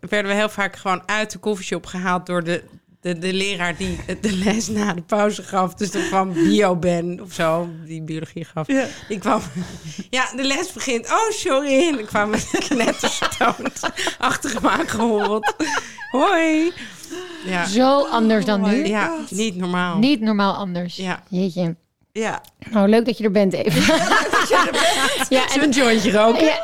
werden 0.00 0.30
we 0.30 0.36
heel 0.36 0.48
vaak 0.48 0.76
gewoon 0.76 1.02
uit 1.06 1.30
de 1.32 1.38
coffeeshop 1.38 1.86
gehaald 1.86 2.26
door 2.26 2.44
de, 2.44 2.64
de, 3.00 3.18
de 3.18 3.32
leraar 3.32 3.76
die 3.76 3.98
de 4.20 4.32
les 4.32 4.68
na 4.68 4.94
de 4.94 5.02
pauze 5.02 5.42
gaf. 5.42 5.74
Dus 5.74 5.90
dan 5.90 6.02
kwam 6.02 6.32
bio-ben 6.32 7.20
of 7.22 7.32
zo, 7.32 7.68
die 7.86 8.02
biologie 8.02 8.44
gaf. 8.44 8.66
Ja. 8.66 8.86
Ik 9.08 9.20
kwam, 9.20 9.40
ja, 10.10 10.30
de 10.36 10.44
les 10.44 10.72
begint. 10.72 11.06
Oh, 11.10 11.30
sorry. 11.30 11.88
En 11.88 11.98
ik 11.98 12.06
kwam 12.06 12.30
met 12.30 12.48
knetterstoot 12.68 13.90
achter 14.18 14.54
hem 14.54 14.66
aangehoord. 14.66 15.54
Hoi. 16.10 16.72
Ja, 17.44 17.66
Zo 17.66 18.06
anders 18.06 18.44
dan 18.44 18.60
nu. 18.60 18.86
ja 18.86 19.16
niet 19.30 19.56
normaal. 19.56 19.98
Niet 19.98 20.20
normaal 20.20 20.54
anders. 20.54 20.96
Ja. 20.96 21.22
Jeetje. 21.28 21.76
Ja, 22.12 22.40
Nou, 22.70 22.88
leuk 22.88 23.04
dat 23.04 23.18
je 23.18 23.24
er 23.24 23.30
bent, 23.30 23.52
even. 23.52 23.82
ja, 25.36 25.42
en, 25.54 25.60
Zo'n 25.62 25.70
jointje 25.70 26.10
roken. 26.12 26.44
ja. 26.44 26.60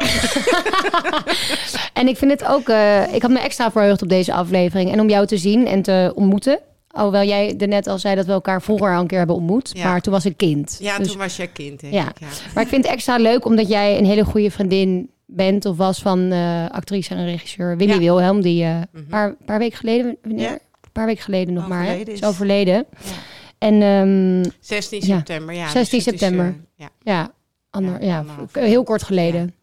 en 1.93 2.09
ik 2.09 2.17
vind 2.17 2.31
het 2.31 2.45
ook... 2.45 2.69
eh, 2.69 3.15
ik 3.15 3.23
had 3.23 3.31
me 3.31 3.39
extra 3.39 3.71
verheugd 3.71 4.03
op 4.03 4.09
deze 4.09 4.33
aflevering. 4.33 4.93
En 4.93 5.01
om 5.01 5.09
jou 5.09 5.27
te 5.27 5.37
zien 5.37 5.67
en 5.67 5.83
te 5.83 6.13
ontmoeten. 6.15 6.59
Alhoewel 6.91 7.23
jij 7.25 7.55
er 7.59 7.69
net 7.69 7.87
al 7.87 7.99
zei 7.99 8.15
dat 8.15 8.27
we 8.27 8.33
elkaar 8.33 8.63
vroeger 8.63 8.95
al 8.95 9.01
een 9.01 9.07
keer 9.07 9.19
hebben 9.19 9.37
ontmoet. 9.37 9.71
Ja. 9.75 9.85
Maar 9.85 10.01
toen 10.01 10.13
was 10.13 10.25
ik 10.27 10.37
kind. 10.37 10.77
Ja, 10.81 10.99
Dus- 10.99 11.09
toen 11.09 11.19
was 11.19 11.37
jij 11.37 11.47
kind, 11.49 11.81
denk 11.81 11.93
Ja. 11.93 12.09
ik. 12.09 12.19
Ja. 12.21 12.27
Maar 12.55 12.63
ik 12.63 12.69
vind 12.69 12.85
het 12.85 12.93
extra 12.93 13.17
leuk 13.17 13.45
omdat 13.45 13.69
jij 13.69 13.99
een 13.99 14.05
hele 14.07 14.25
goede 14.25 14.51
vriendin 14.51 15.11
bent 15.27 15.65
of 15.65 15.77
was 15.77 15.99
van 15.99 16.33
eh, 16.33 16.65
actrice 16.71 17.15
en 17.15 17.25
regisseur 17.25 17.83
Ja. 17.83 17.99
Wilhelm. 17.99 18.41
Die 18.43 18.63
eh, 18.63 18.69
een 18.71 18.87
Mhm. 18.93 19.05
paar, 19.09 19.35
paar 19.47 19.59
weken 19.59 19.79
geleden, 19.79 20.17
wanneer? 20.23 20.43
Ja. 20.45 20.53
Een 20.53 20.93
paar 20.93 21.07
weken 21.07 21.23
geleden 21.25 21.55
nog 21.55 21.69
maar, 21.69 21.79
hè? 21.85 21.89
Overleden 21.89 22.13
is 22.15 22.21
is. 22.21 22.27
overleden. 22.27 22.75
Ja. 22.75 23.11
En 23.59 23.83
ehm, 23.83 24.51
16 24.61 25.01
Ja. 25.01 25.17
september, 25.17 25.55
ja. 25.55 25.69
16 25.71 25.99
dus 25.99 26.05
het 26.07 26.15
is, 26.15 26.21
september. 26.21 26.47
eh, 26.47 26.53
ja. 26.75 26.91
ja, 27.03 27.33
ander, 27.71 28.05
Ja, 28.05 28.25
heel 28.53 28.83
kort 28.85 29.03
geleden. 29.03 29.55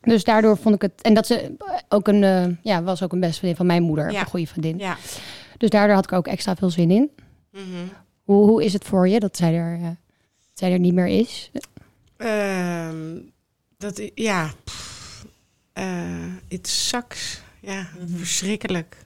Dus 0.00 0.24
daardoor 0.24 0.56
vond 0.56 0.74
ik 0.74 0.82
het... 0.82 0.92
En 1.02 1.14
dat 1.14 1.26
ze 1.26 1.56
ook 1.88 2.08
een, 2.08 2.24
eh, 2.24 2.46
ja, 2.62 2.82
was 2.82 3.02
ook 3.02 3.12
een 3.12 3.20
beste 3.20 3.36
vriendin 3.36 3.56
van 3.56 3.66
mijn 3.66 3.82
moeder. 3.82 4.10
Ja. 4.12 4.20
Een 4.20 4.26
goede 4.26 4.46
vriendin. 4.46 4.78
ja. 4.78 4.96
Dus 5.58 5.70
daardoor 5.70 5.94
had 5.94 6.04
ik 6.04 6.12
ook 6.12 6.26
extra 6.26 6.56
veel 6.56 6.70
zin 6.70 6.90
in. 6.90 7.10
Mhm. 7.50 7.62
Hoe, 8.22 8.46
hoe 8.46 8.64
is 8.64 8.72
het 8.72 8.84
voor 8.84 9.08
je 9.08 9.20
dat 9.20 9.36
zij 9.36 9.54
er, 9.54 9.74
eh, 9.74 9.82
dat 9.84 9.94
zij 10.54 10.72
er 10.72 10.78
niet 10.78 10.94
meer 10.94 11.06
is? 11.06 11.50
Ehm, 12.16 13.18
dat, 13.78 14.02
ja. 14.14 14.50
eh, 15.72 16.24
it 16.48 16.68
sucks. 16.68 17.40
Ja, 17.60 17.86
Mhm. 17.98 18.16
verschrikkelijk. 18.16 19.01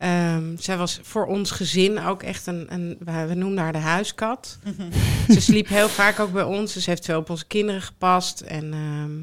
Ehm, 0.00 0.56
zij 0.56 0.76
was 0.76 1.00
voor 1.02 1.26
ons 1.26 1.50
gezin 1.50 2.02
ook 2.02 2.22
echt 2.22 2.46
een, 2.46 2.66
een 2.72 2.98
we 3.28 3.34
noemden 3.34 3.62
haar 3.62 3.72
de 3.72 3.78
huiskat. 3.78 4.58
ze 5.28 5.40
sliep 5.40 5.68
heel 5.68 5.88
vaak 5.88 6.20
ook 6.20 6.32
bij 6.32 6.42
ons. 6.42 6.72
Dus 6.74 6.84
ze 6.84 6.90
heeft 6.90 7.04
veel 7.04 7.18
op 7.18 7.30
onze 7.30 7.46
kinderen 7.46 7.82
gepast. 7.82 8.40
En 8.40 8.72
ehm, 8.72 9.20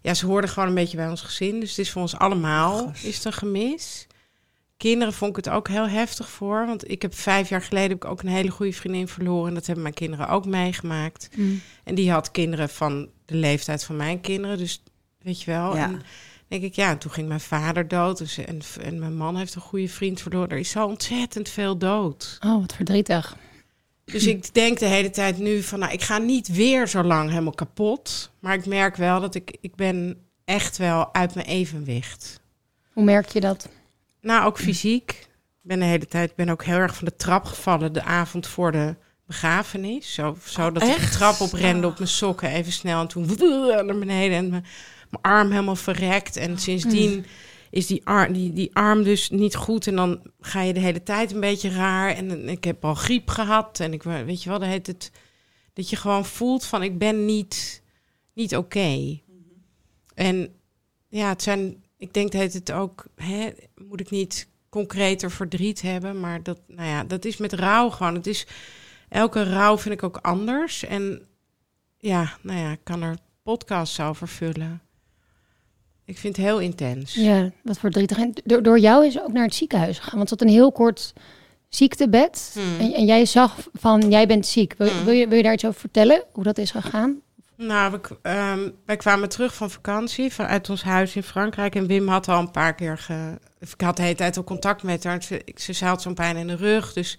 ja, 0.00 0.14
ze 0.14 0.26
hoorde 0.26 0.48
gewoon 0.48 0.68
een 0.68 0.74
beetje 0.74 0.96
bij 0.96 1.08
ons 1.08 1.20
gezin. 1.20 1.60
Dus 1.60 1.68
het 1.68 1.78
is 1.78 1.90
voor 1.90 2.02
ons 2.02 2.16
allemaal 2.16 2.92
is 3.02 3.16
het 3.16 3.24
een 3.24 3.32
gemis. 3.32 4.06
Kinderen 4.76 5.14
vond 5.14 5.30
ik 5.36 5.44
het 5.44 5.54
ook 5.54 5.68
heel 5.68 5.88
heftig 5.88 6.30
voor. 6.30 6.66
Want 6.66 6.90
ik 6.90 7.02
heb 7.02 7.14
vijf 7.14 7.48
jaar 7.48 7.62
geleden 7.62 7.88
heb 7.88 8.04
ik 8.04 8.10
ook 8.10 8.22
een 8.22 8.28
hele 8.28 8.50
goede 8.50 8.72
vriendin 8.72 9.08
verloren. 9.08 9.48
En 9.48 9.54
dat 9.54 9.66
hebben 9.66 9.82
mijn 9.82 9.94
kinderen 9.94 10.28
ook 10.28 10.46
meegemaakt. 10.46 11.28
Mm. 11.36 11.60
En 11.84 11.94
die 11.94 12.10
had 12.10 12.30
kinderen 12.30 12.68
van 12.68 13.08
de 13.24 13.34
leeftijd 13.34 13.84
van 13.84 13.96
mijn 13.96 14.20
kinderen. 14.20 14.58
Dus 14.58 14.82
weet 15.18 15.42
je 15.42 15.50
wel. 15.50 15.76
Ja. 15.76 15.84
En 15.84 16.02
denk 16.50 16.62
ik, 16.62 16.74
ja, 16.74 16.90
en 16.90 16.98
toen 16.98 17.10
ging 17.10 17.28
mijn 17.28 17.40
vader 17.40 17.88
dood. 17.88 18.18
Dus, 18.18 18.38
en, 18.38 18.60
en 18.82 18.98
mijn 18.98 19.16
man 19.16 19.36
heeft 19.36 19.54
een 19.54 19.60
goede 19.60 19.88
vriend 19.88 20.20
verloren. 20.20 20.48
Er 20.48 20.58
is 20.58 20.70
zo 20.70 20.86
ontzettend 20.86 21.48
veel 21.48 21.78
dood. 21.78 22.38
Oh, 22.44 22.60
wat 22.60 22.74
verdrietig. 22.74 23.36
Dus 24.04 24.26
ik 24.26 24.54
denk 24.54 24.78
de 24.78 24.86
hele 24.86 25.10
tijd 25.10 25.38
nu 25.38 25.62
van, 25.62 25.78
nou, 25.78 25.92
ik 25.92 26.02
ga 26.02 26.18
niet 26.18 26.48
weer 26.48 26.88
zo 26.88 27.02
lang 27.02 27.28
helemaal 27.28 27.52
kapot. 27.52 28.30
Maar 28.38 28.54
ik 28.54 28.66
merk 28.66 28.96
wel 28.96 29.20
dat 29.20 29.34
ik, 29.34 29.56
ik 29.60 29.74
ben 29.74 30.16
echt 30.44 30.76
wel 30.76 31.14
uit 31.14 31.34
mijn 31.34 31.46
evenwicht. 31.46 32.40
Hoe 32.92 33.04
merk 33.04 33.28
je 33.28 33.40
dat? 33.40 33.68
Nou, 34.20 34.46
ook 34.46 34.58
fysiek. 34.58 35.10
Ik 35.62 35.68
ben 35.68 35.78
de 35.78 35.84
hele 35.84 36.06
tijd, 36.06 36.34
ben 36.34 36.48
ook 36.48 36.64
heel 36.64 36.76
erg 36.76 36.94
van 36.94 37.04
de 37.04 37.16
trap 37.16 37.44
gevallen 37.44 37.92
de 37.92 38.02
avond 38.02 38.46
voor 38.46 38.72
de 38.72 38.94
begrafenis. 39.26 40.14
Zo, 40.14 40.36
zo 40.44 40.72
dat 40.72 40.82
ik 40.82 40.88
de 40.88 40.94
echt? 40.94 41.12
trap 41.12 41.40
oprende 41.40 41.86
op 41.86 41.98
mijn 41.98 42.10
sokken 42.10 42.50
even 42.50 42.72
snel 42.72 43.00
en 43.00 43.08
toen 43.08 43.26
naar 43.86 43.98
beneden 43.98 44.36
en 44.36 44.50
mijn, 44.50 44.64
mijn 45.10 45.22
arm 45.22 45.50
helemaal 45.50 45.76
verrekt. 45.76 46.36
En 46.36 46.58
sindsdien 46.58 47.24
is 47.70 47.86
die, 47.86 48.06
ar, 48.06 48.32
die, 48.32 48.52
die 48.52 48.74
arm 48.74 49.02
dus 49.02 49.30
niet 49.30 49.54
goed 49.54 49.86
en 49.86 49.96
dan 49.96 50.20
ga 50.40 50.60
je 50.60 50.72
de 50.72 50.80
hele 50.80 51.02
tijd 51.02 51.32
een 51.32 51.40
beetje 51.40 51.70
raar. 51.70 52.10
En 52.10 52.48
ik 52.48 52.64
heb 52.64 52.84
al 52.84 52.94
griep 52.94 53.28
gehad 53.28 53.80
en 53.80 53.92
ik 53.92 54.02
weet 54.02 54.42
je 54.42 54.48
wel, 54.48 54.58
dan 54.58 54.68
heet 54.68 54.86
het 54.86 55.10
dat 55.72 55.90
je 55.90 55.96
gewoon 55.96 56.24
voelt 56.24 56.64
van 56.64 56.82
ik 56.82 56.98
ben 56.98 57.24
niet, 57.24 57.82
niet 58.32 58.56
oké. 58.56 59.20
En 60.14 60.54
ja, 61.08 61.28
het 61.28 61.42
zijn, 61.42 61.84
ik 61.96 62.14
denk 62.14 62.32
dat 62.32 62.52
het 62.52 62.72
ook, 62.72 63.06
hè, 63.14 63.50
moet 63.88 64.00
ik 64.00 64.10
niet 64.10 64.48
concreter 64.68 65.30
verdriet 65.30 65.80
hebben, 65.82 66.20
maar 66.20 66.42
dat, 66.42 66.60
nou 66.66 66.88
ja, 66.88 67.04
dat 67.04 67.24
is 67.24 67.36
met 67.36 67.52
rouw 67.52 67.90
gewoon. 67.90 68.14
Het 68.14 68.26
is, 68.26 68.46
elke 69.08 69.42
rouw 69.42 69.78
vind 69.78 69.94
ik 69.94 70.02
ook 70.02 70.16
anders. 70.16 70.84
En 70.84 71.22
ja, 71.98 72.38
nou 72.42 72.58
ja, 72.58 72.70
ik 72.70 72.80
kan 72.82 73.02
er 73.02 73.16
podcasts 73.42 74.00
over 74.00 74.28
vullen. 74.28 74.82
Ik 76.10 76.18
vind 76.18 76.36
het 76.36 76.44
heel 76.46 76.58
intens. 76.58 77.14
Ja, 77.14 77.50
wat 77.62 77.78
verdrietig. 77.78 78.18
En 78.18 78.32
door, 78.44 78.62
door 78.62 78.78
jou 78.78 79.06
is 79.06 79.12
ze 79.12 79.22
ook 79.22 79.32
naar 79.32 79.44
het 79.44 79.54
ziekenhuis 79.54 79.98
gegaan. 79.98 80.16
Want 80.16 80.28
ze 80.28 80.34
had 80.38 80.46
een 80.46 80.52
heel 80.54 80.72
kort 80.72 81.12
ziektebed. 81.68 82.50
Hmm. 82.54 82.86
En, 82.86 82.92
en 82.92 83.04
jij 83.04 83.24
zag 83.24 83.68
van, 83.72 84.10
jij 84.10 84.26
bent 84.26 84.46
ziek. 84.46 84.74
Wil, 84.78 84.88
Hmm. 84.88 85.04
wil, 85.04 85.14
je, 85.14 85.28
wil 85.28 85.36
je 85.36 85.42
daar 85.42 85.52
iets 85.52 85.64
over 85.64 85.80
vertellen? 85.80 86.22
Hoe 86.32 86.44
dat 86.44 86.58
is 86.58 86.70
gegaan? 86.70 87.20
Nou, 87.62 87.92
we, 87.92 88.18
ehm, 88.22 88.70
wij 88.84 88.96
kwamen 88.96 89.28
terug 89.28 89.54
van 89.54 89.70
vakantie 89.70 90.32
vanuit 90.32 90.70
ons 90.70 90.82
huis 90.82 91.16
in 91.16 91.22
Frankrijk. 91.22 91.74
En 91.74 91.86
Wim 91.86 92.08
had 92.08 92.28
al 92.28 92.38
een 92.38 92.50
paar 92.50 92.74
keer. 92.74 92.98
Ge, 92.98 93.38
ik 93.58 93.80
had 93.80 93.96
de 93.96 94.02
hele 94.02 94.14
tijd 94.14 94.36
al 94.36 94.44
contact 94.44 94.82
met 94.82 95.04
haar. 95.04 95.22
Ze, 95.22 95.44
ze 95.54 95.84
had 95.84 96.02
zo'n 96.02 96.14
pijn 96.14 96.36
in 96.36 96.46
de 96.46 96.56
rug. 96.56 96.92
Dus 96.92 97.18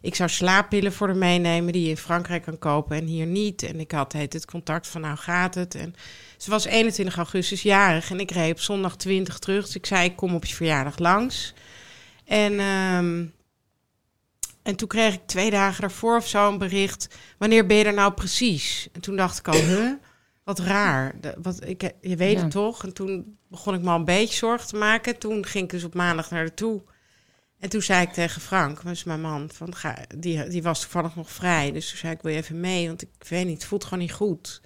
ik 0.00 0.14
zou 0.14 0.28
slaappillen 0.28 0.92
voor 0.92 1.06
haar 1.06 1.16
meenemen 1.16 1.72
die 1.72 1.82
je 1.82 1.88
in 1.88 1.96
Frankrijk 1.96 2.42
kan 2.42 2.58
kopen 2.58 2.96
en 2.96 3.06
hier 3.06 3.26
niet. 3.26 3.62
En 3.62 3.80
ik 3.80 3.90
had 3.90 4.12
heet 4.12 4.32
het 4.32 4.44
contact 4.44 4.86
van 4.86 5.00
nou 5.00 5.16
gaat 5.16 5.54
het. 5.54 5.74
En 5.74 5.94
ze 6.36 6.50
was 6.50 6.64
21 6.64 7.16
augustus 7.16 7.62
jarig 7.62 8.10
en 8.10 8.20
ik 8.20 8.30
reed 8.30 8.52
op 8.52 8.60
zondag 8.60 8.96
20 8.96 9.38
terug. 9.38 9.64
Dus 9.64 9.76
ik 9.76 9.86
zei 9.86 10.04
ik 10.04 10.16
kom 10.16 10.34
op 10.34 10.44
je 10.44 10.54
verjaardag 10.54 10.98
langs. 10.98 11.54
En, 12.24 12.58
ehm, 12.58 13.24
en 14.62 14.76
toen 14.76 14.88
kreeg 14.88 15.14
ik 15.14 15.26
twee 15.26 15.50
dagen 15.50 15.80
daarvoor 15.80 16.16
of 16.16 16.28
zo 16.28 16.48
een 16.48 16.58
bericht. 16.58 17.08
Wanneer 17.38 17.66
ben 17.66 17.76
je 17.76 17.84
er 17.84 17.94
nou 17.94 18.12
precies? 18.12 18.88
En 18.92 19.00
toen 19.00 19.16
dacht 19.16 19.38
ik 19.38 19.48
al, 19.48 19.60
huh? 19.60 19.92
Wat 20.44 20.58
raar. 20.58 21.20
De- 21.20 21.36
wat, 21.42 21.66
ik, 21.68 21.92
je 22.00 22.16
weet 22.16 22.36
Ja. 22.36 22.42
het 22.42 22.50
toch? 22.50 22.84
En 22.84 22.92
toen 22.92 23.38
begon 23.48 23.74
ik 23.74 23.80
me 23.82 23.90
al 23.90 23.96
een 23.96 24.04
beetje 24.04 24.36
zorgen 24.36 24.68
te 24.68 24.76
maken. 24.76 25.18
Toen 25.18 25.46
ging 25.46 25.64
ik 25.64 25.70
dus 25.70 25.84
op 25.84 25.94
maandag 25.94 26.30
naar 26.30 26.54
toe. 26.54 26.82
En 27.58 27.68
toen 27.68 27.82
zei 27.82 28.02
ik 28.02 28.12
tegen 28.12 28.40
Frank, 28.40 28.82
is 28.82 29.04
mijn 29.04 29.20
man, 29.20 29.50
van, 29.52 29.74
ga, 29.74 29.98
die, 30.16 30.48
die 30.48 30.62
was 30.62 30.80
toevallig 30.80 31.16
nog 31.16 31.30
vrij. 31.30 31.72
Dus 31.72 31.88
toen 31.88 31.98
zei 31.98 32.12
ik, 32.12 32.22
wil 32.22 32.32
je 32.32 32.38
even 32.38 32.60
mee? 32.60 32.86
Want 32.86 33.02
ik 33.02 33.08
weet 33.28 33.46
niet, 33.46 33.54
het 33.58 33.64
voelt 33.64 33.84
gewoon 33.84 33.98
niet 33.98 34.12
goed. 34.12 34.60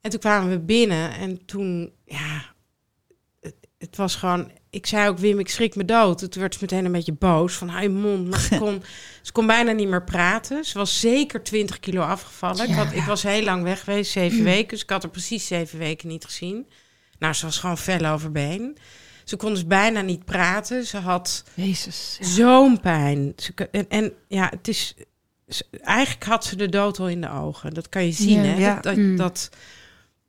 En 0.00 0.10
toen 0.10 0.20
kwamen 0.20 0.50
we 0.50 0.58
binnen 0.60 1.12
en 1.12 1.44
toen, 1.44 1.92
ja, 2.04 2.54
het, 3.78 3.88
het 3.88 3.96
was 3.96 4.14
gewoon... 4.14 4.50
Ik 4.70 4.86
zei 4.86 5.08
ook, 5.08 5.18
Wim, 5.18 5.38
ik 5.38 5.48
schrik 5.48 5.74
me 5.76 5.84
dood. 5.84 6.18
Toen 6.18 6.40
werd 6.42 6.54
ze 6.54 6.58
meteen 6.60 6.84
een 6.84 6.92
beetje 6.92 7.12
boos, 7.12 7.54
van 7.54 7.82
je 7.82 7.88
mond. 7.88 8.28
Maar 8.28 8.40
ze 8.40 8.58
kon, 8.64 8.82
ze 9.22 9.32
kon 9.32 9.46
bijna 9.46 9.72
niet 9.72 9.88
meer 9.88 10.04
praten. 10.04 10.64
Ze 10.64 10.78
was 10.78 11.00
zeker 11.00 11.42
20 11.42 11.80
kilo 11.80 12.00
afgevallen. 12.02 12.62
Ik, 12.62 12.68
Ja. 12.68 12.74
had, 12.74 12.92
ik 12.92 13.02
was 13.02 13.22
heel 13.22 13.42
lang 13.42 13.62
weg 13.62 13.84
geweest, 13.84 14.10
zeven 14.12 14.44
weken. 14.44 14.68
Dus 14.68 14.82
ik 14.82 14.90
had 14.90 15.02
er 15.02 15.10
precies 15.10 15.46
zeven 15.46 15.78
weken 15.78 16.08
niet 16.08 16.24
gezien. 16.24 16.66
Nou, 17.18 17.34
ze 17.34 17.44
was 17.44 17.58
gewoon 17.58 17.78
fel 17.78 18.04
overbeen. 18.06 18.76
Ze 19.24 19.36
kon 19.36 19.52
dus 19.52 19.66
bijna 19.66 20.00
niet 20.00 20.24
praten. 20.24 20.84
Ze 20.86 20.96
had 20.96 21.44
Jezus. 21.54 22.18
zo'n 22.20 22.80
pijn. 22.80 23.32
Ze, 23.36 23.68
en, 23.70 23.86
en 23.88 24.12
ja, 24.28 24.48
het 24.50 24.68
is. 24.68 24.94
ze- 25.48 25.64
Eigenlijk 25.82 26.24
had 26.24 26.44
ze 26.44 26.56
de 26.56 26.68
dood 26.68 26.98
al 26.98 27.08
in 27.08 27.20
de 27.20 27.30
ogen. 27.30 27.74
Dat 27.74 27.88
kan 27.88 28.04
je 28.04 28.12
zien, 28.12 28.44
hè? 28.44 28.74
Dat, 28.74 28.82
dat, 28.82 28.96
Mm. 28.96 29.16
dat- 29.16 29.50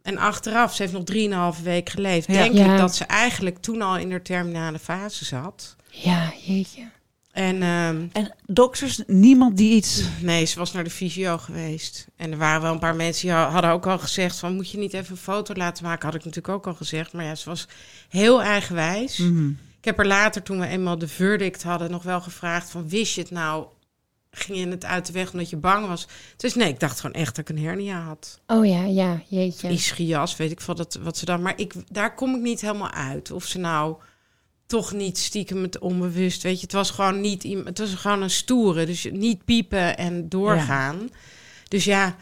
en 0.07 0.17
achteraf, 0.17 0.75
ze 0.75 0.81
heeft 0.81 0.93
nog 0.93 1.03
drieënhalve 1.03 1.63
week 1.63 1.89
geleefd. 1.89 2.27
Ja. 2.27 2.33
Denk 2.33 2.53
Ja. 2.55 2.71
ik 2.71 2.77
dat 2.77 2.95
ze 2.95 3.05
eigenlijk 3.05 3.57
toen 3.57 3.81
al 3.81 3.97
in 3.97 4.09
de 4.09 4.21
terminale 4.21 4.79
fase 4.79 5.25
zat. 5.25 5.75
Ja, 5.89 6.33
jeetje. 6.45 6.89
En 7.31 7.61
ehm, 7.61 8.05
En 8.11 8.35
dokters, 8.45 9.01
niemand 9.07 9.57
die 9.57 9.75
iets... 9.75 10.03
nee, 10.21 10.45
ze 10.45 10.59
was 10.59 10.71
naar 10.71 10.83
de 10.83 10.89
fysio 10.89 11.37
geweest. 11.37 12.07
En 12.15 12.31
er 12.31 12.37
waren 12.37 12.61
wel 12.61 12.73
een 12.73 12.79
paar 12.79 12.95
mensen 12.95 13.27
die 13.27 13.35
ha- 13.35 13.49
hadden 13.49 13.71
ook 13.71 13.87
al 13.87 13.99
gezegd: 13.99 14.39
van 14.39 14.55
moet 14.55 14.71
je 14.71 14.77
niet 14.77 14.93
even 14.93 15.11
een 15.11 15.17
foto 15.17 15.53
laten 15.53 15.83
maken? 15.83 16.05
Had 16.05 16.15
ik 16.15 16.25
natuurlijk 16.25 16.53
ook 16.55 16.67
al 16.67 16.73
gezegd. 16.73 17.13
Maar 17.13 17.25
ja, 17.25 17.35
ze 17.35 17.49
was 17.49 17.67
heel 18.09 18.41
eigenwijs. 18.41 19.17
Mhm. 19.17 19.47
Ik 19.79 19.85
heb 19.85 19.99
er 19.99 20.07
later, 20.07 20.43
toen 20.43 20.59
we 20.59 20.67
eenmaal 20.67 20.97
de 20.97 21.07
verdict 21.07 21.63
hadden, 21.63 21.91
nog 21.91 22.03
wel 22.03 22.21
gevraagd 22.21 22.69
van 22.69 22.89
wist 22.89 23.15
je 23.15 23.21
het 23.21 23.31
nou? 23.31 23.65
Ging 24.38 24.58
je 24.58 24.67
het 24.67 24.86
uit 24.86 25.06
de 25.06 25.13
weg 25.13 25.32
omdat 25.32 25.50
je 25.50 25.58
bang 25.58 25.88
was? 25.88 26.08
Dus 26.38 26.56
nee, 26.56 26.67
ik 26.70 26.79
dacht 26.79 27.00
gewoon 27.00 27.15
echt 27.15 27.36
dat 27.36 27.50
ik 27.50 27.56
een 27.58 27.63
hernia 27.63 28.01
had. 28.01 28.39
Oh 28.48 28.65
ja, 28.65 28.84
ja, 28.84 29.22
jeetje. 29.27 29.70
Ischias, 29.70 30.36
weet 30.36 30.51
ik 30.51 30.62
veel 30.62 30.75
dat, 30.75 31.00
wat 31.01 31.17
ze 31.17 31.25
dan. 31.25 31.41
Maar 31.41 31.53
ik, 31.60 31.74
daar 31.91 32.15
kom 32.15 32.36
ik 32.36 32.41
niet 32.41 32.62
helemaal 32.62 32.91
uit. 32.91 33.32
Of 33.32 33.46
ze 33.46 33.58
nou 33.60 33.96
toch 34.65 34.94
niet 34.94 35.17
stiekem 35.17 35.62
het 35.62 35.79
onbewust. 35.79 36.44
Weet 36.44 36.56
je, 36.56 36.62
het 36.62 36.72
was 36.72 36.91
gewoon 36.91 37.22
niet 37.22 37.44
iemand. 37.44 37.67
Het 37.67 37.77
was 37.79 37.94
gewoon 37.94 38.22
een 38.22 38.29
stoere. 38.29 38.86
Dus 38.86 39.08
niet 39.12 39.46
piepen 39.46 39.98
en 39.98 40.29
doorgaan. 40.29 41.10
Dus 41.67 41.84
ja, 41.84 42.15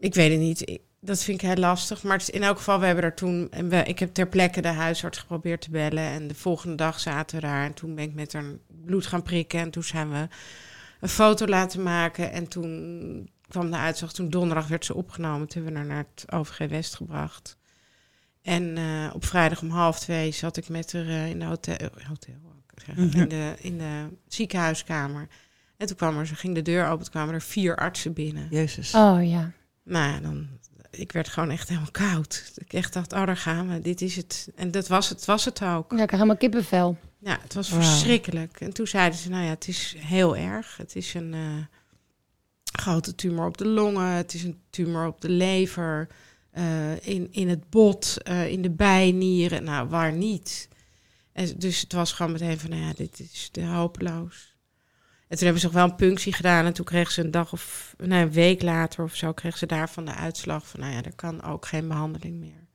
ik 0.00 0.14
weet 0.14 0.30
het 0.30 0.40
niet. 0.40 0.68
Ik- 0.68 0.80
dat 1.00 1.22
vind 1.22 1.42
ik 1.42 1.48
heel 1.48 1.56
lastig. 1.56 2.02
Maar 2.02 2.12
het 2.18 2.22
is 2.28 2.30
in 2.34 2.42
elk 2.42 2.56
geval, 2.56 2.80
we 2.80 2.86
hebben 2.86 3.04
er 3.04 3.14
toen. 3.14 3.50
En 3.50 3.68
we, 3.68 3.82
ik 3.82 3.98
heb 3.98 4.14
ter 4.14 4.28
plekke 4.28 4.60
de 4.60 4.68
huisarts 4.68 5.18
geprobeerd 5.18 5.60
te 5.60 5.70
bellen. 5.70 6.04
En 6.04 6.28
de 6.28 6.34
volgende 6.34 6.74
dag 6.76 7.00
zaten 7.00 7.36
we 7.40 7.46
daar. 7.46 7.64
En 7.64 7.74
toen 7.74 7.94
ben 7.94 8.04
ik 8.04 8.14
met 8.14 8.32
haar 8.32 8.44
bloed 8.84 9.06
gaan 9.06 9.22
prikken. 9.22 9.60
En 9.60 9.70
toen 9.70 9.84
zijn 9.84 10.10
we 10.10 10.28
een 11.00 11.08
foto 11.08 11.46
laten 11.46 11.82
maken. 11.82 12.32
En 12.32 12.48
toen 12.48 13.30
kwam 13.48 13.70
de 13.70 13.76
uitslag. 13.76 14.12
Toen 14.12 14.30
donderdag 14.30 14.68
werd 14.68 14.84
ze 14.84 14.94
opgenomen. 14.94 15.48
Toen 15.48 15.62
hebben 15.62 15.82
we 15.82 15.88
haar 15.88 15.96
naar 15.96 16.06
het 16.14 16.32
OVG 16.32 16.68
West 16.70 16.94
gebracht. 16.94 17.58
En 18.42 18.76
eh, 18.76 19.10
op 19.14 19.24
vrijdag 19.24 19.62
om 19.62 19.70
half 19.70 19.98
twee 20.00 20.30
zat 20.32 20.56
ik 20.56 20.68
met 20.68 20.92
haar 20.92 21.06
eh, 21.06 21.28
in 21.30 21.38
de 21.38 21.44
hotel, 21.44 21.76
hotel 22.08 22.34
ik 22.74 22.82
zeggen, 22.86 23.06
Mhm. 23.06 23.18
in, 23.20 23.28
de, 23.28 23.54
in 23.58 23.78
de 23.78 24.08
ziekenhuiskamer. 24.28 25.28
En 25.76 25.86
toen 25.86 25.96
kwam 25.96 26.18
er, 26.18 26.26
ze 26.26 26.34
ging 26.34 26.54
de 26.54 26.62
deur 26.62 26.86
open, 26.86 27.02
toen 27.02 27.10
kwamen 27.12 27.34
er 27.34 27.42
vier 27.42 27.76
artsen 27.76 28.12
binnen. 28.12 28.46
Jezus. 28.50 28.94
Oh 28.94 29.28
ja. 29.28 29.52
Nou 29.84 30.12
ja, 30.12 30.20
dan, 30.20 30.48
ik 30.90 31.12
werd 31.12 31.28
gewoon 31.28 31.50
echt 31.50 31.68
helemaal 31.68 31.90
koud. 31.90 32.52
Ik 32.54 32.72
echt 32.72 32.92
dacht, 32.92 33.12
oh 33.12 33.26
daar 33.26 33.36
gaan 33.36 33.68
we, 33.68 33.80
dit 33.80 34.00
is 34.00 34.16
het. 34.16 34.48
En 34.54 34.70
dat 34.70 34.88
was 34.88 35.08
het, 35.08 35.24
was 35.24 35.44
het 35.44 35.62
ook. 35.62 35.92
Ja, 35.96 36.02
ik 36.02 36.10
helemaal 36.10 36.36
kippenvel. 36.36 36.98
Ja, 37.18 37.38
het 37.42 37.54
was 37.54 37.68
verschrikkelijk. 37.68 38.60
En 38.60 38.72
toen 38.72 38.86
zeiden 38.86 39.18
ze, 39.18 39.28
nou 39.28 39.44
ja, 39.44 39.50
het 39.50 39.68
is 39.68 39.94
heel 39.98 40.36
erg. 40.36 40.76
Het 40.76 40.96
is 40.96 41.14
een 41.14 41.34
eh, 41.34 41.64
grote 42.80 43.14
tumor 43.14 43.46
op 43.46 43.58
de 43.58 43.66
longen, 43.66 44.06
het 44.06 44.34
is 44.34 44.42
een 44.42 44.60
tumor 44.70 45.06
op 45.06 45.20
de 45.20 45.28
lever, 45.28 46.08
eh, 46.50 47.06
in, 47.06 47.28
in 47.30 47.48
het 47.48 47.70
bot, 47.70 48.22
eh, 48.22 48.48
in 48.48 48.62
de 48.62 48.70
bijnieren. 48.70 49.64
Nou, 49.64 49.88
waar 49.88 50.12
niet? 50.12 50.68
En 51.32 51.54
dus 51.56 51.80
het 51.80 51.92
was 51.92 52.12
gewoon 52.12 52.32
meteen 52.32 52.58
van, 52.58 52.70
nou 52.70 52.82
ja, 52.82 52.92
dit 52.92 53.20
is 53.20 53.48
de 53.52 53.64
hopeloos. 53.64 54.49
En 55.30 55.36
toen 55.36 55.44
hebben 55.44 55.60
ze 55.60 55.66
nog 55.66 55.74
wel 55.74 55.84
een 55.84 55.94
punctie 55.94 56.32
gedaan. 56.32 56.64
En 56.64 56.72
toen 56.72 56.84
kreeg 56.84 57.10
ze 57.10 57.20
een 57.20 57.30
dag 57.30 57.52
of 57.52 57.94
nee, 57.98 58.22
een 58.22 58.32
week 58.32 58.62
later 58.62 59.04
of 59.04 59.14
zo, 59.14 59.32
kreeg 59.32 59.58
ze 59.58 59.66
daarvan 59.66 60.04
de 60.04 60.14
uitslag 60.14 60.66
van, 60.66 60.80
nou 60.80 60.92
ja, 60.92 61.02
er 61.02 61.14
kan 61.14 61.42
ook 61.42 61.66
geen 61.66 61.88
behandeling 61.88 62.40
meer. 62.40 62.66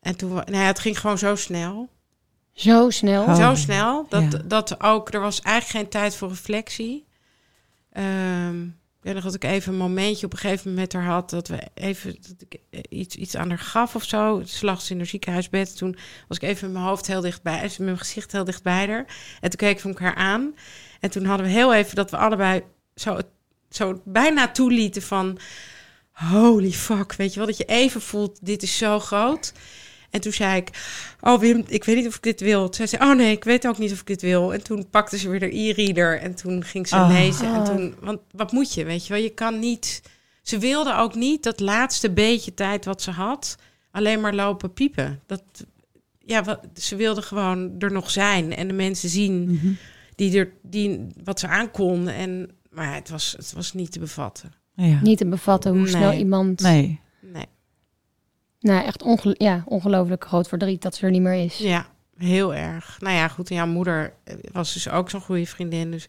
En 0.00 0.16
toen, 0.16 0.32
nou 0.32 0.52
ja, 0.52 0.66
het 0.66 0.78
ging 0.78 1.00
gewoon 1.00 1.18
zo 1.18 1.36
snel. 1.36 1.90
Zo 2.52 2.90
snel. 2.90 3.22
Oh. 3.22 3.34
Zo 3.36 3.54
snel 3.54 4.06
dat, 4.08 4.32
ja. 4.32 4.38
dat 4.44 4.82
ook, 4.82 5.14
er 5.14 5.20
was 5.20 5.40
eigenlijk 5.40 5.76
geen 5.76 6.00
tijd 6.00 6.16
voor 6.16 6.28
reflectie. 6.28 7.06
Ehm, 7.92 8.68
weet 9.00 9.14
nog 9.14 9.24
dat 9.24 9.34
ik 9.34 9.44
even 9.44 9.72
een 9.72 9.78
momentje 9.78 10.26
op 10.26 10.32
een 10.32 10.38
gegeven 10.38 10.70
moment 10.70 10.92
met 10.92 11.02
haar 11.02 11.12
had. 11.12 11.30
Dat 11.30 11.48
we 11.48 11.68
even 11.74 12.18
ik 12.38 12.60
eh, 12.70 12.80
iets, 12.88 13.16
iets 13.16 13.36
aan 13.36 13.48
haar 13.48 13.58
gaf 13.58 13.94
of 13.94 14.04
zo. 14.04 14.42
Ze 14.44 14.76
in 14.88 14.96
haar 14.96 15.06
ziekenhuisbed. 15.06 15.76
Toen 15.76 15.96
was 16.28 16.36
ik 16.36 16.42
even 16.42 16.72
mijn 16.72 16.84
hoofd 16.84 17.06
heel 17.06 17.20
dichtbij. 17.20 17.62
Met 17.62 17.78
mijn 17.78 17.98
gezicht 17.98 18.32
heel 18.32 18.44
dicht 18.44 18.62
bij 18.62 18.86
haar. 18.86 19.06
En 19.40 19.50
toen 19.50 19.58
keek 19.58 19.78
ik 19.78 19.84
elkaar 19.84 20.14
aan. 20.14 20.54
En 21.00 21.10
toen 21.10 21.24
hadden 21.24 21.46
we 21.46 21.52
heel 21.52 21.74
even 21.74 21.94
dat 21.94 22.10
we 22.10 22.16
allebei 22.16 22.62
zo, 22.94 23.18
zo 23.70 24.02
bijna 24.04 24.50
toelieten 24.50 25.02
van... 25.02 25.38
Holy 26.12 26.72
fuck, 26.72 27.12
weet 27.12 27.32
je 27.32 27.38
wel? 27.38 27.48
Dat 27.48 27.56
je 27.56 27.64
even 27.64 28.00
voelt, 28.00 28.38
dit 28.46 28.62
is 28.62 28.78
zo 28.78 28.98
groot. 28.98 29.52
En 30.10 30.20
toen 30.20 30.32
zei 30.32 30.56
ik, 30.56 30.68
oh 31.20 31.40
Wim, 31.40 31.64
ik 31.66 31.84
weet 31.84 31.96
niet 31.96 32.06
of 32.06 32.16
ik 32.16 32.22
dit 32.22 32.40
wil. 32.40 32.68
Toen 32.68 32.88
zei 32.88 32.88
ze, 32.88 33.10
oh 33.10 33.16
nee, 33.16 33.32
ik 33.32 33.44
weet 33.44 33.66
ook 33.66 33.78
niet 33.78 33.92
of 33.92 34.00
ik 34.00 34.06
dit 34.06 34.22
wil. 34.22 34.52
En 34.54 34.62
toen 34.62 34.88
pakte 34.90 35.18
ze 35.18 35.28
weer 35.28 35.40
de 35.40 35.56
e-reader 35.58 36.20
en 36.20 36.34
toen 36.34 36.64
ging 36.64 36.88
ze 36.88 36.94
Oh. 36.96 37.08
lezen. 37.12 37.54
En 37.54 37.64
toen, 37.64 37.94
want 38.00 38.20
wat 38.30 38.52
moet 38.52 38.74
je, 38.74 38.84
weet 38.84 39.06
je 39.06 39.12
wel? 39.12 39.22
Je 39.22 39.30
kan 39.34 39.58
niet... 39.58 40.02
Ze 40.42 40.58
wilde 40.58 40.94
ook 40.96 41.14
niet 41.14 41.42
dat 41.42 41.60
laatste 41.60 42.10
beetje 42.10 42.54
tijd 42.54 42.84
wat 42.84 43.02
ze 43.02 43.10
had... 43.10 43.56
alleen 43.90 44.20
maar 44.20 44.34
lopen 44.34 44.72
piepen. 44.72 45.20
Dat, 45.26 45.42
ja, 46.24 46.42
wat, 46.44 46.60
ze 46.74 46.96
wilde 46.96 47.22
gewoon 47.22 47.74
er 47.78 47.92
nog 47.92 48.10
zijn 48.10 48.54
en 48.56 48.68
de 48.68 48.74
mensen 48.74 49.08
zien 49.08 49.50
Mhm. 49.50 49.72
die 50.14 50.38
er, 50.38 50.52
die, 50.62 51.06
wat 51.24 51.40
ze 51.40 51.46
aankon. 51.48 52.08
En, 52.08 52.50
maar 52.70 52.94
het 52.94 53.08
was, 53.08 53.34
het 53.36 53.52
was 53.52 53.72
niet 53.72 53.92
te 53.92 53.98
bevatten. 53.98 54.52
Ja. 54.74 55.00
Niet 55.02 55.18
te 55.18 55.26
bevatten 55.26 55.70
hoe 55.72 55.80
Nee. 55.80 55.90
snel 55.90 56.12
iemand... 56.12 56.60
Nee. 56.60 57.00
Nee. 57.20 57.46
Nou, 58.60 58.84
echt 58.84 59.02
onge 59.02 59.34
ja, 59.38 59.62
ongelooflijk 59.66 60.24
groot 60.26 60.48
verdriet 60.48 60.82
dat 60.82 60.94
ze 60.94 61.04
er 61.04 61.10
niet 61.10 61.22
meer 61.22 61.44
is. 61.44 61.58
Ja, 61.58 61.86
heel 62.16 62.54
erg. 62.54 62.96
Nou 63.00 63.14
ja, 63.14 63.28
goed. 63.28 63.48
En 63.50 63.56
jouw 63.56 63.66
moeder 63.66 64.14
eh, 64.24 64.34
was 64.52 64.72
dus 64.72 64.88
ook 64.88 65.10
zo'n 65.10 65.20
goede 65.20 65.46
vriendin. 65.46 65.90
Dus 65.90 66.08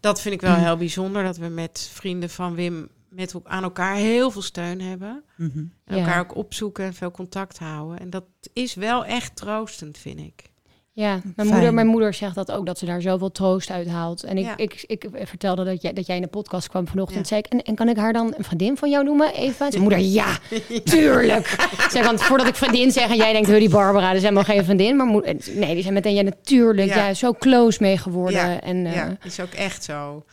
dat 0.00 0.20
vind 0.20 0.34
ik 0.34 0.40
wel 0.40 0.56
Mm. 0.56 0.62
heel 0.64 0.76
bijzonder. 0.76 1.22
Dat 1.24 1.36
we 1.36 1.48
met 1.48 1.90
vrienden 1.92 2.30
van 2.30 2.54
Wim 2.54 2.88
met 3.08 3.34
ook 3.36 3.46
aan 3.46 3.62
elkaar 3.62 3.94
heel 3.94 4.30
veel 4.30 4.42
steun 4.42 4.80
hebben. 4.80 5.24
Mhm. 5.36 5.58
En 5.58 5.96
Ja. 5.96 5.96
elkaar 5.96 6.20
ook 6.20 6.34
opzoeken 6.36 6.84
en 6.84 6.94
veel 6.94 7.10
contact 7.10 7.58
houden. 7.58 7.98
En 8.00 8.10
dat 8.10 8.24
is 8.52 8.74
wel 8.74 9.04
echt 9.04 9.36
troostend, 9.36 9.98
vind 9.98 10.18
ik. 10.20 10.50
Ja, 10.98 11.10
mijn 11.10 11.22
Fijn. 11.36 11.48
moeder, 11.48 11.74
mijn 11.74 11.86
moeder 11.86 12.14
zegt 12.14 12.34
dat 12.34 12.50
ook, 12.52 12.66
dat 12.66 12.78
ze 12.78 12.84
daar 12.84 13.00
zoveel 13.00 13.32
troost 13.32 13.70
uit 13.70 13.88
haalt. 13.88 14.22
En 14.22 14.38
ik, 14.38 14.44
Ja. 14.44 14.56
ik, 14.56 14.84
ik 14.86 15.08
vertelde 15.22 15.64
dat 15.64 15.82
jij, 15.82 15.92
dat 15.92 16.06
jij 16.06 16.16
in 16.16 16.22
de 16.22 16.28
podcast 16.28 16.68
kwam 16.68 16.86
vanochtend. 16.88 17.18
Ja. 17.20 17.24
Zei 17.26 17.40
ik, 17.40 17.46
en, 17.52 17.62
en 17.62 17.74
kan 17.74 17.88
ik 17.88 17.96
haar 17.96 18.12
dan 18.12 18.34
een 18.36 18.44
vriendin 18.44 18.76
van 18.76 18.90
jou 18.90 19.04
noemen? 19.04 19.34
Even? 19.34 19.70
Zijn 19.70 19.82
moeder, 19.82 19.98
ja, 20.20 20.38
tuurlijk. 20.84 21.56
Want 21.92 22.22
voordat 22.22 22.46
ik 22.46 22.54
vriendin 22.54 22.90
zeg 22.92 23.08
en 23.10 23.16
jij 23.16 23.32
denkt, 23.32 23.48
die 23.48 23.68
Barbara, 23.68 24.06
dat 24.06 24.16
is 24.16 24.22
helemaal 24.22 24.44
geen 24.44 24.64
vriendin. 24.64 24.96
Maar 24.96 25.06
nee, 25.54 25.74
die 25.74 25.82
zijn 25.82 25.94
meteen, 25.94 26.14
ja, 26.14 26.22
natuurlijk. 26.22 26.88
Ja. 26.88 27.06
Ja. 27.06 27.14
zo 27.14 27.32
close 27.32 27.78
mee 27.82 27.98
geworden. 27.98 28.40
Ja, 28.40 28.60
En, 28.60 28.86
eh, 28.86 28.94
Ja, 28.94 29.16
is 29.24 29.40
ook 29.40 29.52
echt 29.52 29.84
zo. 29.84 30.24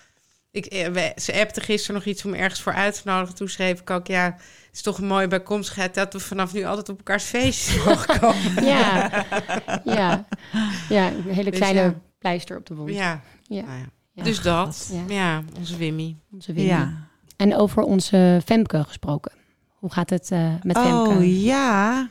Ik, 0.55 0.65
eh, 0.65 0.87
we- 0.87 1.11
ze 1.21 1.33
appte 1.39 1.61
gisteren 1.61 1.95
nog 1.95 2.05
iets 2.05 2.25
om 2.25 2.33
ergens 2.33 2.61
voor 2.61 2.73
uit 2.73 2.93
te 2.93 3.01
nodigen. 3.09 3.35
Toen 3.35 3.47
schreef 3.49 3.79
ik 3.81 3.89
ook, 3.89 4.07
ja, 4.07 4.23
het 4.25 4.69
is 4.73 4.81
toch 4.81 4.97
een 4.97 5.07
mooie 5.07 5.27
bijkomstigheid... 5.27 5.93
dat 5.93 6.13
we 6.13 6.19
vanaf 6.19 6.53
nu 6.53 6.63
altijd 6.63 6.89
op 6.89 6.97
elkaars 6.97 7.23
feestjes 7.23 7.77
mogen 7.85 8.19
komen. 8.19 8.63
ja, 8.65 9.09
ja, 9.83 10.25
ja, 10.89 11.07
een 11.11 11.23
hele 11.33 11.49
Dus 11.49 11.59
kleine 11.59 11.79
ja. 11.81 11.93
pleister 12.19 12.57
op 12.57 12.65
de 12.65 12.75
wond. 12.75 12.89
Ja, 12.93 13.21
Ja. 13.43 13.61
nou 13.61 13.77
ja. 13.77 13.85
Ja. 14.11 14.23
dus 14.23 14.41
dat. 14.41 14.91
Ja. 15.07 15.15
Ja. 15.15 15.43
onze 15.57 15.77
Wimmy. 15.77 16.15
Onze. 16.31 16.53
Ja. 16.63 17.07
En 17.37 17.55
over 17.55 17.83
onze 17.83 18.41
Femke 18.45 18.83
gesproken. 18.83 19.31
Hoe 19.75 19.91
gaat 19.91 20.09
het 20.09 20.31
eh, 20.31 20.53
met 20.63 20.77
Femke? 20.77 21.09
Oh 21.09 21.41
ja. 21.43 22.07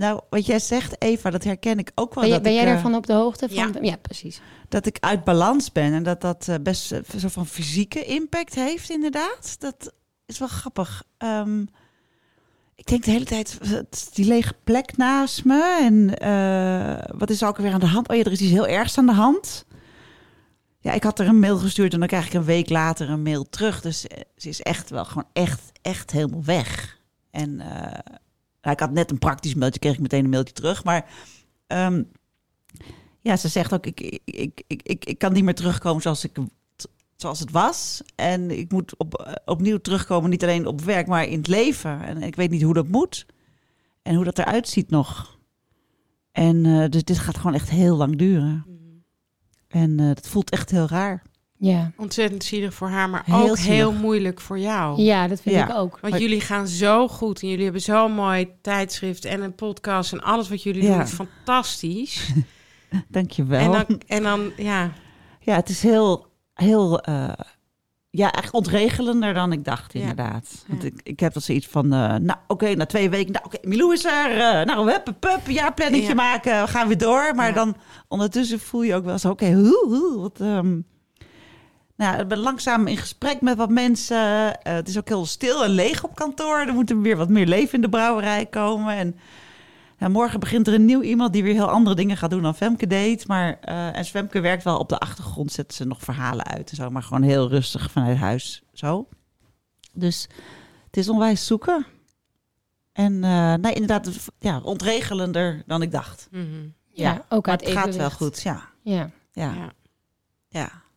Nou, 0.00 0.20
wat 0.30 0.46
jij 0.46 0.58
zegt, 0.58 1.02
Eva, 1.02 1.30
dat 1.30 1.44
herken 1.44 1.78
ik 1.78 1.90
ook 1.94 2.14
wel. 2.14 2.24
Ben, 2.24 2.32
dat 2.32 2.42
ben 2.42 2.52
ik, 2.52 2.58
jij 2.58 2.66
eh, 2.66 2.72
daarvan 2.72 2.94
op 2.94 3.06
de 3.06 3.12
hoogte? 3.12 3.48
Van, 3.48 3.56
Ja. 3.56 3.70
ja. 3.82 3.96
precies. 3.96 4.40
dat 4.68 4.86
ik 4.86 4.96
uit 5.00 5.24
balans 5.24 5.72
ben 5.72 5.92
en 5.92 6.02
dat 6.02 6.20
dat 6.20 6.48
eh, 6.48 6.54
best 6.62 6.90
een 6.90 7.04
soort 7.16 7.32
van 7.32 7.46
fysieke 7.46 8.04
impact 8.04 8.54
heeft, 8.54 8.90
inderdaad. 8.90 9.56
Dat 9.58 9.92
is 10.26 10.38
wel 10.38 10.48
grappig. 10.48 11.04
Ehm, 11.16 11.60
ik 12.74 12.86
denk 12.86 13.04
de 13.04 13.10
hele 13.10 13.24
tijd, 13.24 13.58
die 14.14 14.26
lege 14.26 14.54
plek 14.64 14.96
naast 14.96 15.44
me 15.44 15.78
en 15.82 16.18
eh, 16.18 17.18
wat 17.18 17.30
is 17.30 17.42
er 17.42 17.48
ook 17.48 17.56
weer 17.56 17.72
aan 17.72 17.80
de 17.80 17.86
hand? 17.86 18.08
Oh 18.08 18.16
ja, 18.16 18.22
er 18.22 18.32
is 18.32 18.40
iets 18.40 18.50
heel 18.50 18.66
ergs 18.66 18.98
aan 18.98 19.06
de 19.06 19.12
hand. 19.12 19.64
Ja, 20.78 20.92
ik 20.92 21.02
had 21.02 21.18
er 21.18 21.26
een 21.26 21.38
mail 21.38 21.56
gestuurd 21.58 21.92
en 21.92 21.98
dan 21.98 22.08
krijg 22.08 22.26
ik 22.26 22.32
een 22.32 22.44
week 22.44 22.68
later 22.68 23.10
een 23.10 23.22
mail 23.22 23.48
terug. 23.48 23.80
Dus 23.80 24.06
eh, 24.06 24.20
ze 24.36 24.48
is 24.48 24.60
echt 24.60 24.90
wel 24.90 25.04
gewoon 25.04 25.28
echt, 25.32 25.60
echt 25.82 26.10
helemaal 26.10 26.44
weg. 26.44 26.98
En 27.30 27.60
eh, 27.60 28.16
nou, 28.60 28.74
ik 28.74 28.80
had 28.80 28.90
net 28.90 29.10
een 29.10 29.18
praktisch 29.18 29.54
mailtje, 29.54 29.80
kreeg 29.80 29.94
ik 29.94 30.00
meteen 30.00 30.24
een 30.24 30.30
mailtje 30.30 30.54
terug. 30.54 30.84
Maar 30.84 31.10
ehm, 31.66 32.02
ja, 33.20 33.36
ze 33.36 33.48
zegt 33.48 33.72
ook, 33.72 33.86
ik, 33.86 34.00
ik, 34.24 34.62
ik, 34.66 34.82
ik, 34.82 35.04
ik, 35.04 35.18
kan 35.18 35.32
niet 35.32 35.44
meer 35.44 35.54
terugkomen 35.54 36.02
zoals, 36.02 36.24
ik, 36.24 36.36
zoals 37.16 37.40
het 37.40 37.50
was. 37.50 38.02
En 38.14 38.58
ik 38.58 38.72
moet 38.72 38.96
op, 38.96 39.14
eh, 39.14 39.32
opnieuw 39.44 39.78
terugkomen, 39.78 40.30
niet 40.30 40.42
alleen 40.42 40.66
op 40.66 40.80
werk, 40.80 41.06
maar 41.06 41.24
in 41.24 41.38
het 41.38 41.48
leven. 41.48 42.02
En 42.02 42.22
ik 42.22 42.36
weet 42.36 42.50
niet 42.50 42.62
hoe 42.62 42.74
dat 42.74 42.88
moet. 42.88 43.26
En 44.02 44.14
hoe 44.14 44.24
dat 44.24 44.38
eruit 44.38 44.68
ziet 44.68 44.90
nog. 44.90 45.38
En 46.32 46.66
eh, 46.66 46.88
dus 46.88 47.04
dit 47.04 47.18
gaat 47.18 47.36
gewoon 47.36 47.54
echt 47.54 47.70
heel 47.70 47.96
lang 47.96 48.16
duren. 48.16 48.64
En 49.68 50.00
eh 50.00 50.06
dat 50.06 50.28
voelt 50.28 50.50
echt 50.50 50.70
heel 50.70 50.86
raar. 50.86 51.22
Ja, 51.62 51.92
Ontzettend 51.96 52.44
zielig 52.44 52.74
voor 52.74 52.88
haar, 52.88 53.10
maar 53.10 53.22
Heel 53.24 53.50
ook 53.50 53.58
heel 53.58 53.92
moeilijk 53.92 54.40
voor 54.40 54.58
jou. 54.58 55.00
ja 55.00 55.28
dat 55.28 55.40
vind 55.40 55.54
Ja. 55.54 55.68
ik 55.68 55.74
ook. 55.76 55.98
Want 56.00 56.12
Maar- 56.12 56.22
jullie 56.22 56.40
gaan 56.40 56.68
zo 56.68 57.08
goed 57.08 57.42
en 57.42 57.48
jullie 57.48 57.64
hebben 57.64 57.82
zo'n 57.82 58.12
mooi 58.12 58.48
tijdschrift 58.62 59.24
en 59.24 59.42
een 59.42 59.54
podcast 59.54 60.12
en 60.12 60.20
alles 60.22 60.48
wat 60.48 60.62
jullie 60.62 60.82
Ja. 60.82 60.92
doen 60.92 61.00
is 61.02 61.10
fantastisch. 61.12 62.32
Dankjewel. 63.08 63.60
en, 63.60 63.70
dan, 63.86 64.00
en 64.06 64.22
dan, 64.22 64.52
ja, 64.56 64.92
Ja, 65.40 65.54
het 65.54 65.68
is 65.68 65.82
heel, 65.82 66.26
heel, 66.54 67.00
eh, 67.00 67.28
ja, 68.10 68.32
echt 68.32 68.52
ontregelender 68.52 69.34
dan 69.34 69.52
ik 69.52 69.64
dacht, 69.64 69.92
Ja. 69.92 70.00
inderdaad. 70.00 70.64
Want 70.68 70.84
ik, 70.84 71.00
ik 71.02 71.20
heb 71.20 71.34
wel 71.34 71.42
zoiets 71.42 71.66
van, 71.66 71.84
eh, 71.92 72.14
nou, 72.14 72.38
oké, 72.46 72.74
na 72.74 72.86
twee 72.86 73.10
weken, 73.10 73.32
nou, 73.32 73.44
oké, 73.44 73.58
Milou 73.68 73.92
is 73.92 74.04
er, 74.04 74.30
eh, 74.30 74.64
nou, 74.66 74.90
hup, 74.90 75.06
hup, 75.06 75.22
hup, 75.24 75.48
ja, 75.48 75.70
planningje 75.70 76.08
Ja. 76.08 76.14
maken, 76.14 76.62
we 76.62 76.68
gaan 76.68 76.88
weer 76.88 76.98
door. 76.98 77.32
Maar 77.34 77.48
Ja. 77.48 77.54
dan 77.54 77.76
ondertussen 78.08 78.60
voel 78.60 78.82
je 78.82 78.94
ook 78.94 79.04
wel 79.04 79.18
zo, 79.18 79.30
oké, 79.30 79.52
hoe, 79.52 79.84
hoe, 79.88 80.20
wat, 80.20 80.40
ehm, 80.40 80.80
nou, 82.00 82.20
ik 82.20 82.28
ben 82.28 82.38
langzaam 82.38 82.86
in 82.86 82.96
gesprek 82.96 83.40
met 83.40 83.56
wat 83.56 83.70
mensen. 83.70 84.16
Eh, 84.62 84.72
het 84.74 84.88
is 84.88 84.98
ook 84.98 85.08
heel 85.08 85.26
stil 85.26 85.64
en 85.64 85.70
leeg 85.70 86.04
op 86.04 86.14
kantoor. 86.14 86.58
Er 86.58 86.72
moet 86.72 86.90
er 86.90 87.00
weer 87.00 87.16
wat 87.16 87.28
meer 87.28 87.46
leven 87.46 87.74
in 87.74 87.80
de 87.80 87.88
brouwerij 87.88 88.46
komen. 88.46 88.96
En 88.96 89.16
ja, 89.98 90.08
morgen 90.08 90.40
begint 90.40 90.66
er 90.66 90.74
een 90.74 90.84
nieuw 90.84 91.02
iemand 91.02 91.32
die 91.32 91.42
weer 91.42 91.54
heel 91.54 91.70
andere 91.70 91.96
dingen 91.96 92.16
gaat 92.16 92.30
doen 92.30 92.42
dan 92.42 92.54
Femke 92.54 92.86
deed. 92.86 93.26
Maar, 93.26 93.58
eh, 93.60 93.96
en 93.96 94.04
Femke 94.04 94.40
werkt 94.40 94.64
wel 94.64 94.78
op 94.78 94.88
de 94.88 94.98
achtergrond, 94.98 95.52
zet 95.52 95.74
ze 95.74 95.84
nog 95.84 96.02
verhalen 96.02 96.46
uit 96.46 96.70
en 96.70 96.76
zo. 96.76 96.90
Maar 96.90 97.02
gewoon 97.02 97.22
heel 97.22 97.48
rustig 97.48 97.90
vanuit 97.90 98.16
huis, 98.18 98.62
zo. 98.72 99.08
Dus 99.92 100.28
het 100.86 100.96
is 100.96 101.08
onwijs 101.08 101.46
zoeken. 101.46 101.86
En 102.92 103.24
eh, 103.24 103.54
nee, 103.54 103.72
inderdaad, 103.72 104.10
ja, 104.38 104.60
ontregelender 104.60 105.62
dan 105.66 105.82
ik 105.82 105.90
dacht. 105.90 106.28
mhm. 106.30 106.44
Ja, 106.92 107.12
Ja, 107.12 107.24
ook 107.28 107.46
Maar 107.46 107.56
uit 107.56 107.64
het 107.68 107.78
gaat 107.78 107.96
wel 107.96 108.10
goed, 108.10 108.42
ja. 108.42 108.68
Ja. 108.82 109.10
Ja, 109.32 109.54
ja. 109.54 109.72
ja. 110.48 110.88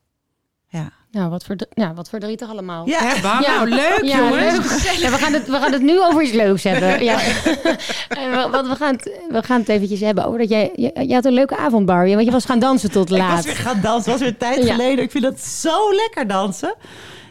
Ja. 0.73 0.89
Nou, 1.11 1.29
wat, 1.29 1.43
verdr 1.43 1.63
ja, 1.73 1.93
wat 1.93 2.09
verdrietig 2.09 2.49
allemaal. 2.49 2.87
Ja. 2.87 3.13
Ja. 3.21 3.39
nou 3.39 3.69
leuk 3.69 3.99
Ja, 4.03 4.17
jongens. 4.17 4.35
leuk. 4.35 4.97
Ja, 4.99 5.09
we, 5.09 5.17
gaan 5.17 5.33
het, 5.33 5.47
we 5.47 5.53
gaan 5.57 5.71
het 5.71 5.81
nu 5.81 6.01
over 6.01 6.21
iets 6.23 6.31
leuks 6.31 6.63
hebben. 6.63 7.03
Ja. 7.09 7.19
En 8.09 8.31
we- 8.31 8.47
Want 8.51 8.67
we 8.67 8.75
gaan, 8.75 8.93
het, 8.95 9.19
we 9.29 9.43
gaan 9.43 9.59
het 9.59 9.69
eventjes 9.69 9.99
hebben 9.99 10.25
over 10.25 10.39
dat 10.39 10.49
jij... 10.49 10.71
Je, 10.75 11.05
je 11.07 11.13
had 11.13 11.25
een 11.25 11.33
leuke 11.33 11.57
avond, 11.57 11.85
Barbie, 11.85 12.13
want 12.13 12.25
je 12.25 12.31
was 12.31 12.45
gaan 12.45 12.59
dansen 12.59 12.91
tot 12.91 13.11
Ik 13.11 13.17
was 13.17 13.27
laat. 13.27 13.45
weer 13.45 13.55
gaan 13.55 13.81
dansen. 13.81 14.11
Was 14.11 14.19
weer 14.19 14.29
een 14.29 14.37
tijd 14.37 14.63
Ja. 14.63 14.71
geleden. 14.75 15.03
Ik 15.03 15.11
vind 15.11 15.23
het 15.23 15.41
zo 15.41 15.93
lekker 15.95 16.27
dansen. 16.27 16.75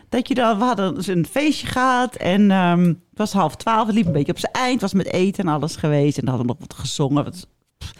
Dat 0.09 0.28
je 0.28 0.35
dan, 0.35 0.59
we 0.59 0.64
hadden 0.64 0.94
dus 0.94 1.07
een 1.07 1.26
feestje 1.31 1.66
gehad 1.66 2.14
en 2.14 2.50
ehm, 2.50 2.85
het 2.87 2.96
was 3.14 3.33
half 3.33 3.57
twaalf. 3.57 3.87
Het 3.87 3.94
liep 3.96 4.07
een 4.07 4.12
beetje 4.12 4.33
op 4.33 4.38
zijn 4.38 4.52
eind. 4.52 4.72
Het 4.72 4.81
was 4.81 4.92
met 5.05 5.12
eten 5.12 5.44
en 5.46 5.52
alles 5.52 5.76
geweest. 5.76 6.18
En 6.18 6.24
dan 6.24 6.35
hadden 6.35 6.46
we 6.55 6.59
nog 6.59 6.68
wat 6.68 6.78
gezongen. 6.78 7.24
Wat, 7.24 7.46
pff, 7.78 7.92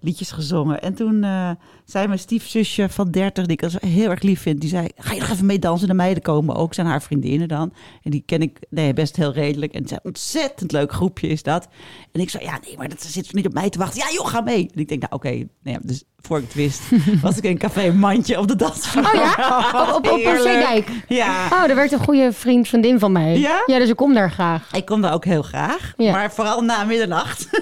liedjes 0.00 0.30
gezongen. 0.30 0.82
En 0.82 0.94
toen 0.94 1.24
eh, 1.24 1.50
zei 1.92 2.06
mijn 2.06 2.18
stiefzusje 2.18 2.88
van 2.88 3.10
30, 3.10 3.46
die 3.46 3.56
ik 3.56 3.62
als 3.62 3.76
heel 3.86 4.10
erg 4.10 4.22
lief 4.22 4.40
vind, 4.40 4.60
die 4.60 4.70
zei: 4.70 4.88
Ga 4.96 5.12
je 5.14 5.20
nog 5.20 5.28
even 5.28 5.46
mee 5.46 5.58
dansen? 5.58 5.88
De 5.88 5.94
meiden 5.94 6.22
komen 6.22 6.56
ook, 6.56 6.74
zijn 6.74 6.86
haar 6.86 7.02
vriendinnen 7.02 7.48
dan. 7.48 7.72
En 8.02 8.10
die 8.10 8.22
ken 8.26 8.42
ik 8.42 8.58
nee, 8.70 8.92
best 8.92 9.16
heel 9.16 9.32
redelijk. 9.32 9.72
En 9.72 9.82
het 9.82 9.90
is 9.90 9.96
een 9.96 10.04
ontzettend 10.04 10.72
leuk 10.72 10.92
groepje 10.92 11.28
is 11.28 11.42
dat. 11.42 11.68
En 12.12 12.20
ik 12.20 12.30
zei: 12.30 12.44
Ja, 12.44 12.58
nee, 12.64 12.76
maar 12.76 12.88
dat 12.88 13.02
zit 13.02 13.32
niet 13.32 13.46
op 13.46 13.52
mij 13.52 13.70
te 13.70 13.78
wachten. 13.78 13.98
Ja, 13.98 14.12
joh, 14.12 14.26
ga 14.26 14.40
mee. 14.40 14.70
En 14.74 14.80
ik 14.80 14.88
denk: 14.88 15.00
Nou, 15.00 15.12
oké. 15.14 15.28
Nou 15.28 15.46
ja, 15.62 15.78
dus 15.82 16.04
voor 16.20 16.38
ik 16.38 16.44
het 16.44 16.54
wist, 16.54 16.82
was 17.22 17.36
ik 17.36 17.44
in 17.44 17.58
Café 17.58 17.92
Mandje 17.92 18.38
op 18.38 18.48
de 18.48 18.56
dansvloer. 18.56 19.06
Oh 19.06 19.14
ja? 19.14 19.94
Op, 19.94 19.96
op, 19.96 20.12
op. 20.12 20.36
Zeedijk. 20.42 20.88
Ja. 21.08 21.44
Oh, 21.44 21.66
daar 21.66 21.74
werd 21.74 21.92
een 21.92 21.98
goede 21.98 22.32
vriend, 22.32 22.68
vriendin 22.68 22.98
van 22.98 23.12
mij. 23.12 23.38
Ja? 23.38 23.62
Ja, 23.66 23.78
dus 23.78 23.88
ik 23.88 23.96
kom 23.96 24.14
daar 24.14 24.30
graag. 24.30 24.72
Ik 24.72 24.84
kom 24.84 25.00
daar 25.00 25.12
ook 25.12 25.24
heel 25.24 25.42
graag, 25.42 25.92
Ja. 25.96 26.12
maar 26.12 26.32
vooral 26.32 26.60
na 26.60 26.84
middernacht. 26.84 27.48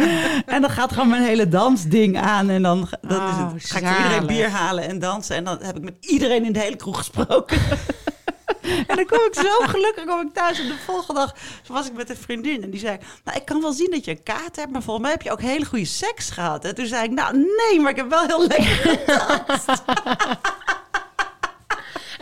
en 0.54 0.60
dan 0.60 0.70
gaat 0.70 0.92
gewoon 0.92 1.08
mijn 1.08 1.22
hele 1.22 1.48
dansding 1.48 2.18
aan. 2.18 2.50
En 2.50 2.61
dan 2.62 2.86
ga- 2.86 2.98
dat 3.00 3.20
is 3.56 3.62
het. 3.62 3.70
ga 3.72 3.78
ik 3.78 3.86
voor 3.86 3.96
iedereen 4.04 4.26
bier 4.26 4.48
halen 4.50 4.88
en 4.88 4.98
dansen. 4.98 5.36
En 5.36 5.44
dan 5.44 5.58
heb 5.62 5.76
ik 5.76 5.82
met 5.82 5.96
iedereen 6.00 6.44
in 6.44 6.52
de 6.52 6.58
hele 6.58 6.76
kroeg 6.76 6.96
gesproken. 6.98 7.58
en 8.88 8.96
dan 8.96 9.06
kom 9.06 9.18
ik 9.18 9.34
zo 9.34 9.66
gelukkig 9.66 10.04
kom 10.04 10.20
ik 10.20 10.32
thuis. 10.34 10.58
En 10.60 10.66
de 10.66 10.74
volgende 10.86 11.20
dag 11.20 11.34
was 11.66 11.86
ik 11.86 11.92
met 11.92 12.10
een 12.10 12.16
vriendin. 12.16 12.62
En 12.62 12.70
die 12.70 12.80
zei, 12.80 12.98
nou, 13.24 13.36
ik 13.38 13.44
kan 13.44 13.60
wel 13.60 13.72
zien 13.72 13.90
dat 13.90 14.04
je 14.04 14.10
een 14.10 14.22
kaart 14.22 14.56
hebt. 14.56 14.70
Maar 14.72 14.82
volgens 14.82 15.04
mij 15.04 15.14
heb 15.14 15.22
je 15.22 15.30
ook 15.32 15.40
hele 15.40 15.64
goede 15.64 15.84
seks 15.84 16.30
gehad. 16.30 16.64
En 16.64 16.74
toen 16.74 16.86
zei 16.86 17.04
ik, 17.04 17.10
nou 17.10 17.36
nee, 17.36 17.80
maar 17.80 17.90
ik 17.90 17.96
heb 17.96 18.10
wel 18.10 18.26
heel 18.26 18.46
lekker 18.46 18.98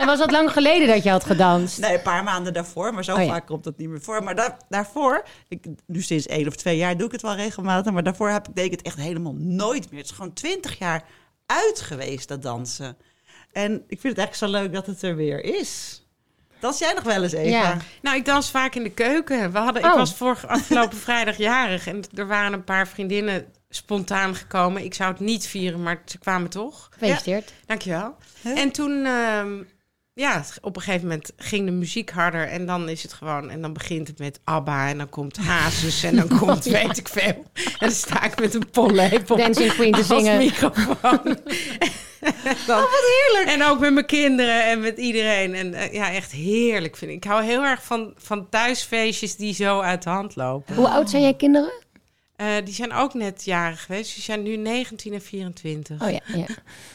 En 0.01 0.07
was 0.07 0.19
dat 0.19 0.31
lang 0.31 0.51
geleden 0.51 0.87
dat 0.87 1.03
je 1.03 1.09
had 1.09 1.23
gedanst? 1.23 1.79
Nee, 1.79 1.93
een 1.93 2.01
paar 2.01 2.23
maanden 2.23 2.53
daarvoor, 2.53 2.93
maar 2.93 3.03
zo 3.03 3.15
Oh 3.15 3.21
ja. 3.21 3.27
vaak 3.27 3.45
komt 3.45 3.63
dat 3.63 3.77
niet 3.77 3.89
meer 3.89 4.01
voor. 4.01 4.23
Maar 4.23 4.35
daar, 4.35 4.57
daarvoor, 4.69 5.23
ik, 5.47 5.65
nu 5.85 6.01
sinds 6.01 6.25
één 6.25 6.47
of 6.47 6.55
twee 6.55 6.77
jaar 6.77 6.97
doe 6.97 7.05
ik 7.05 7.11
het 7.11 7.21
wel 7.21 7.35
regelmatig, 7.35 7.93
maar 7.93 8.03
daarvoor 8.03 8.29
heb 8.29 8.47
ik, 8.47 8.55
deed 8.55 8.65
ik 8.65 8.71
het 8.71 8.81
echt 8.81 8.97
helemaal 8.97 9.35
nooit 9.37 9.91
meer. 9.91 9.99
Het 9.99 10.09
is 10.09 10.15
gewoon 10.15 10.33
twintig 10.33 10.79
jaar 10.79 11.03
uit 11.45 11.81
geweest, 11.81 12.27
dat 12.27 12.41
dansen. 12.41 12.97
En 13.51 13.73
ik 13.73 13.99
vind 13.99 14.17
het 14.17 14.17
eigenlijk 14.17 14.35
zo 14.35 14.61
leuk 14.61 14.73
dat 14.73 14.85
het 14.85 15.01
er 15.01 15.15
weer 15.15 15.43
is. 15.43 16.01
Dans 16.59 16.79
jij 16.79 16.93
nog 16.93 17.03
wel 17.03 17.23
eens, 17.23 17.31
Eva? 17.33 17.49
Ja. 17.49 17.77
Nou, 18.01 18.17
ik 18.17 18.25
dans 18.25 18.51
vaak 18.51 18.75
in 18.75 18.83
de 18.83 18.91
keuken. 18.91 19.51
We 19.51 19.57
hadden, 19.57 19.83
Oh. 19.83 19.89
Ik 19.89 19.97
was 19.97 20.15
vorige 20.15 20.47
afgelopen 20.47 20.97
vrijdag 21.07 21.37
jarig 21.37 21.87
en 21.87 22.03
er 22.15 22.27
waren 22.27 22.53
een 22.53 22.63
paar 22.63 22.87
vriendinnen 22.87 23.45
spontaan 23.69 24.35
gekomen. 24.35 24.83
Ik 24.83 24.93
zou 24.93 25.11
het 25.11 25.19
niet 25.19 25.47
vieren, 25.47 25.83
maar 25.83 26.01
ze 26.05 26.17
kwamen 26.17 26.49
toch. 26.49 26.87
Gefeliciteerd. 26.91 27.53
Dankjewel. 27.65 28.15
En 28.43 28.71
toen, 28.71 29.05
ehm, 29.05 29.63
ja, 30.13 30.43
op 30.61 30.75
een 30.75 30.81
gegeven 30.81 31.07
moment 31.07 31.31
ging 31.37 31.65
de 31.65 31.71
muziek 31.71 32.09
harder 32.09 32.47
en 32.47 32.65
dan 32.65 32.89
is 32.89 33.03
het 33.03 33.13
gewoon, 33.13 33.49
en 33.49 33.61
dan 33.61 33.73
begint 33.73 34.07
het 34.07 34.19
met 34.19 34.39
ABBA 34.43 34.87
en 34.89 34.97
dan 34.97 35.09
komt 35.09 35.37
Hazes 35.37 36.03
en 36.03 36.15
dan 36.15 36.27
komt 36.39 36.63
weet 36.65 36.97
ik 36.97 37.07
veel. 37.07 37.43
En 37.53 37.63
dan 37.79 37.91
sta 37.91 38.23
ik 38.23 38.39
met 38.39 38.53
een 38.53 38.69
pollepel 38.71 39.37
Dancing 39.37 39.73
Queen 39.73 39.91
te 39.91 40.03
zingen. 40.03 40.37
microfoon. 40.37 41.19
Dan- 41.23 41.37
Oh, 42.67 42.67
wat 42.67 43.03
heerlijk! 43.27 43.49
en 43.61 43.63
ook 43.63 43.79
met 43.79 43.93
mijn 43.93 44.05
kinderen 44.05 44.65
en 44.65 44.79
met 44.79 44.97
iedereen. 44.97 45.53
En 45.55 45.73
eh, 45.73 45.93
ja, 45.93 46.11
echt 46.11 46.31
heerlijk 46.31 46.97
vind 46.97 47.11
ik. 47.11 47.17
Ik 47.17 47.23
hou 47.23 47.43
heel 47.43 47.63
erg 47.63 47.83
van, 47.83 48.13
van 48.17 48.49
thuisfeestjes 48.49 49.35
die 49.35 49.53
zo 49.53 49.79
uit 49.79 50.03
de 50.03 50.09
hand 50.09 50.35
lopen. 50.35 50.75
Hoe 50.75 50.87
oud 50.89 51.09
zijn 51.09 51.21
jij 51.21 51.33
kinderen? 51.33 51.71
Eh, 52.41 52.65
die 52.65 52.73
zijn 52.73 52.93
ook 52.93 53.13
net 53.13 53.45
jarig 53.45 53.85
geweest. 53.85 54.13
Die 54.13 54.23
zijn 54.23 54.43
nu 54.43 54.55
19 54.55 55.13
en 55.13 55.21
24. 55.21 56.01
Oh 56.01 56.11
ja, 56.11 56.19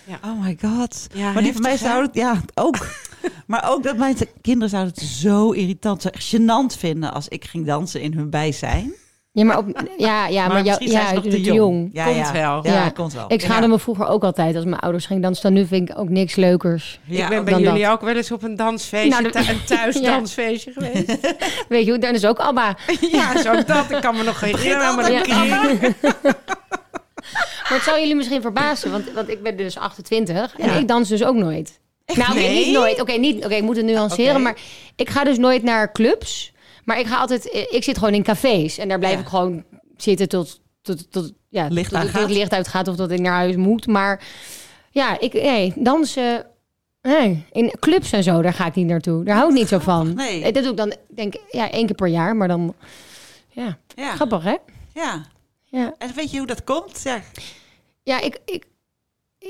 ja. 0.05 0.19
Oh 0.25 0.43
my 0.43 0.59
god. 0.61 1.07
Ja, 1.15 1.33
maar 1.33 1.43
die 1.43 1.53
van 1.53 1.63
mij 1.63 1.77
zouden 1.77 2.07
het, 2.07 2.15
ja, 2.15 2.41
ook. 2.55 2.77
maar 3.47 3.71
ook 3.71 3.83
dat 3.83 3.97
mijn 3.97 4.17
kinderen 4.41 4.69
zouden 4.69 4.95
het 4.95 5.03
zo 5.03 5.51
irritant, 5.51 6.03
zo 6.03 6.11
gênant 6.13 6.79
vinden 6.79 7.13
als 7.13 7.29
ik 7.29 7.45
ging 7.45 7.67
dansen 7.67 8.01
in 8.01 8.15
hun 8.15 8.31
bijzijn. 8.31 8.95
Ja, 9.37 9.45
maar, 9.45 9.59
op, 9.59 9.67
ja, 9.97 10.27
ja, 10.27 10.47
maar, 10.47 10.53
jou, 10.57 10.65
misschien 10.65 10.89
zijn 10.89 11.03
ja, 11.03 11.09
ze 11.09 11.15
nog 11.15 11.25
je 11.25 11.31
te 11.31 11.37
bent 11.37 11.47
jong. 11.47 11.57
jong. 11.59 11.91
Ja, 11.93 12.05
Komt 12.05 12.17
ja. 12.17 12.33
wel. 12.33 12.61
Ja, 12.67 12.73
Ja. 12.73 12.89
komt 12.91 13.13
wel. 13.13 13.25
Ik 13.33 13.41
schaamde 13.41 13.63
Ja. 13.63 13.69
me 13.69 13.79
vroeger 13.79 14.07
ook 14.07 14.25
altijd 14.25 14.57
als 14.57 14.65
mijn 14.65 14.81
ouders 14.81 15.07
gingen 15.07 15.23
dansen. 15.23 15.43
Dan 15.43 15.53
nu 15.53 15.67
vind 15.67 15.91
ik 15.91 15.99
ook 15.99 16.09
niks 16.09 16.35
leukers. 16.35 17.01
Ja, 17.05 17.23
ik 17.25 17.29
ben 17.29 17.45
bij 17.45 17.59
jullie 17.61 17.83
dat. 17.83 17.93
ook 17.93 18.01
wel 18.01 18.15
eens 18.17 18.33
op 18.33 18.43
een 18.43 18.57
dansfeestje, 18.57 19.11
Nou, 19.11 19.23
dat- 19.23 19.35
een 19.49 19.65
thuisdansfeestje 19.65 20.73
geweest. 20.77 21.35
Weet 21.69 21.87
je, 21.87 21.99
dan 21.99 22.15
is 22.15 22.25
ook 22.25 22.39
Abba. 22.39 22.77
ja, 23.13 23.43
zo 23.43 23.53
dat. 23.65 23.91
Ik 23.91 24.01
kan 24.01 24.17
me 24.17 24.23
nog 24.23 24.41
herinneren. 24.41 24.95
Maar 24.95 25.11
dat-. 25.11 25.27
Maar 27.69 27.79
het 27.79 27.83
zou 27.83 27.99
jullie 28.01 28.15
misschien 28.17 28.41
verbazen, 28.41 28.91
want, 28.91 29.13
want 29.15 29.29
ik 29.29 29.43
ben 29.43 29.57
dus 29.57 29.79
28 29.79 30.55
en 30.59 30.69
Ja. 30.71 30.75
ik 30.79 30.89
dans 30.89 31.09
dus 31.09 31.25
ook 31.25 31.35
nooit. 31.35 31.81
nou, 32.07 32.31
oké, 32.31 32.39
Nee? 32.41 32.65
niet 32.65 32.75
nooit. 32.75 33.01
Oké, 33.01 33.13
niet. 33.13 33.45
Oké, 33.45 33.55
ik 33.55 33.63
moet 33.63 33.77
het 33.77 33.85
nuanceren, 33.85 34.43
maar 34.43 34.57
ik 34.97 35.11
ga 35.11 35.25
dus 35.25 35.39
nooit 35.39 35.63
naar 35.63 35.93
clubs. 35.93 36.53
Maar 36.87 36.99
ik 36.99 37.07
ga 37.07 37.17
altijd, 37.19 37.45
ik 37.71 37.85
zit 37.85 37.99
gewoon 37.99 38.15
in 38.15 38.23
cafés 38.23 38.79
en 38.79 38.89
daar 38.89 38.99
blijf 38.99 39.15
Ja. 39.15 39.21
ik 39.21 39.27
gewoon 39.27 39.65
zitten 39.97 40.29
tot, 40.29 40.61
tot, 40.83 41.11
tot, 41.13 41.33
ja, 41.49 41.67
Licht 41.71 41.91
tot, 41.91 42.01
tot 42.01 42.13
het 42.13 42.31
licht 42.31 42.53
uitgaat 42.53 42.89
of 42.89 42.97
dat 42.97 43.11
ik 43.11 43.21
naar 43.21 43.33
huis 43.33 43.57
moet. 43.57 43.87
Maar 43.87 44.25
ja, 44.91 45.21
ik, 45.21 45.33
nee, 45.33 45.73
dansen, 45.77 46.47
nee, 47.03 47.45
in 47.53 47.73
clubs 47.81 48.13
en 48.13 48.23
zo, 48.23 48.43
daar 48.43 48.53
ga 48.53 48.67
ik 48.67 48.75
niet 48.75 48.87
naartoe. 48.87 49.25
Daar 49.25 49.37
hou 49.37 49.49
ik 49.49 49.55
niet 49.55 49.69
zo 49.69 49.79
van. 49.93 50.15
nee. 50.15 50.53
Dat 50.53 50.63
doe 50.63 50.71
ik 50.73 50.77
dan, 50.77 50.95
denk 51.15 51.35
ik, 51.35 51.41
ja, 51.51 51.71
één 51.71 51.87
keer 51.87 51.95
per 51.95 52.07
jaar, 52.09 52.37
maar 52.37 52.49
dan, 52.49 52.75
ja, 53.49 53.79
Ja. 53.95 54.15
grappig 54.15 54.43
hè? 54.43 54.55
ja. 54.95 55.25
Ja. 55.65 55.95
En 55.99 56.11
weet 56.15 56.31
je 56.31 56.39
hoe 56.39 56.47
dat 56.47 56.65
komt? 56.65 57.01
Ja. 57.05 57.21
Ja, 58.03 58.21
ik, 58.21 58.39
ik, 58.45 58.65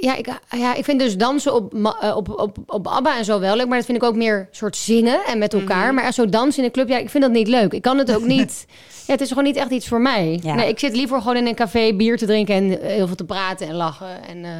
ja, 0.01 0.15
ik, 0.17 0.41
ja, 0.57 0.75
ik 0.75 0.85
vind 0.85 1.01
dus 1.01 1.17
dansen 1.17 1.55
op, 1.55 1.75
eh, 2.01 2.17
op, 2.17 2.29
op, 2.39 2.57
op 2.67 2.87
ABBA 2.87 3.19
en 3.19 3.25
zo 3.25 3.41
wel 3.41 3.57
leuk. 3.57 3.67
Maar 3.67 3.77
dat 3.77 3.87
vind 3.87 3.99
ik 3.99 4.05
ook 4.05 4.15
meer 4.17 4.49
soort 4.51 4.77
zingen 4.77 5.25
en 5.27 5.39
met 5.39 5.55
elkaar. 5.55 5.95
Maar 5.95 6.05
echt 6.05 6.15
zo 6.15 6.29
dansen 6.29 6.59
in 6.59 6.65
een 6.65 6.73
club, 6.73 6.89
ja, 6.89 6.99
ik 6.99 7.11
vind 7.11 7.23
dat 7.23 7.33
niet 7.33 7.49
leuk. 7.49 7.73
Ik 7.73 7.83
kan 7.83 7.99
het 7.99 8.15
ook 8.15 8.25
niet... 8.37 8.67
Ja, 9.07 9.13
het 9.13 9.21
is 9.21 9.29
gewoon 9.29 9.45
niet 9.45 9.57
echt 9.57 9.71
iets 9.71 9.89
voor 9.89 10.01
mij. 10.01 10.41
Ja. 10.43 10.55
Nee, 10.55 10.69
ik 10.69 10.79
zit 10.79 10.97
liever 10.97 11.19
gewoon 11.19 11.37
in 11.37 11.47
een 11.47 11.55
café 11.55 11.95
bier 11.95 12.17
te 12.17 12.27
drinken... 12.27 12.55
en 12.55 12.81
eh, 12.81 12.89
heel 12.95 13.07
veel 13.07 13.17
te 13.17 13.25
praten 13.25 13.69
en 13.69 13.75
lachen. 13.75 14.23
En, 14.29 14.45
eh, 14.45 14.51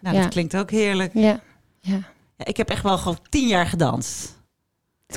Nou, 0.00 0.16
Ja. 0.16 0.22
dat 0.22 0.30
klinkt 0.30 0.56
ook 0.56 0.70
heerlijk. 0.70 1.10
ja, 1.14 1.40
ja. 1.80 1.98
Ja, 2.38 2.44
ik 2.44 2.56
heb 2.56 2.68
echt 2.68 2.82
wel 2.82 2.98
gewoon 2.98 3.18
tien 3.28 3.46
jaar 3.48 3.66
gedanst. 3.66 4.35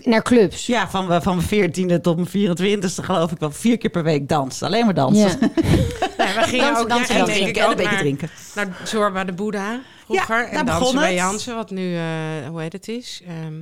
Naar 0.04 0.22
clubs. 0.24 0.66
Ja, 0.66 0.90
van, 0.90 1.22
van 1.22 1.36
mijn 1.36 1.48
veertiende 1.48 2.02
tot 2.02 2.34
mijn 2.34 2.58
24e 2.58 3.04
geloof 3.04 3.32
ik 3.32 3.40
wel 3.40 3.52
vier 3.52 3.78
keer 3.78 3.90
per 3.90 4.04
week 4.04 4.28
dansen. 4.28 4.68
Alleen 4.68 4.86
maar 4.86 4.94
dansen. 4.94 5.38
Ja. 5.40 5.50
Nee, 6.18 6.34
we 6.34 6.42
gingen 6.44 6.66
Dansen, 6.66 6.84
ook 6.84 6.90
dansen, 6.90 7.16
ja, 7.16 7.20
en 7.22 7.26
dansen. 7.26 7.44
denk 7.44 7.56
ik 7.56 7.64
en 7.64 7.70
een 7.70 7.76
beetje 7.76 7.98
drinken. 7.98 8.30
naar 8.56 8.82
Zorba 8.84 9.24
de 9.24 9.34
Boeddha 9.34 9.82
vroeger. 10.06 10.36
Ja, 10.36 10.44
daar 10.44 10.60
en 10.60 10.66
dansen 10.66 10.96
bij. 10.96 11.14
Jansen, 11.14 11.56
wat 11.56 11.70
nu, 11.70 11.96
eh, 11.96 12.02
hoe 12.50 12.62
heet 12.62 12.74
het 12.74 12.88
is. 12.88 13.22
Ehm, 13.28 13.54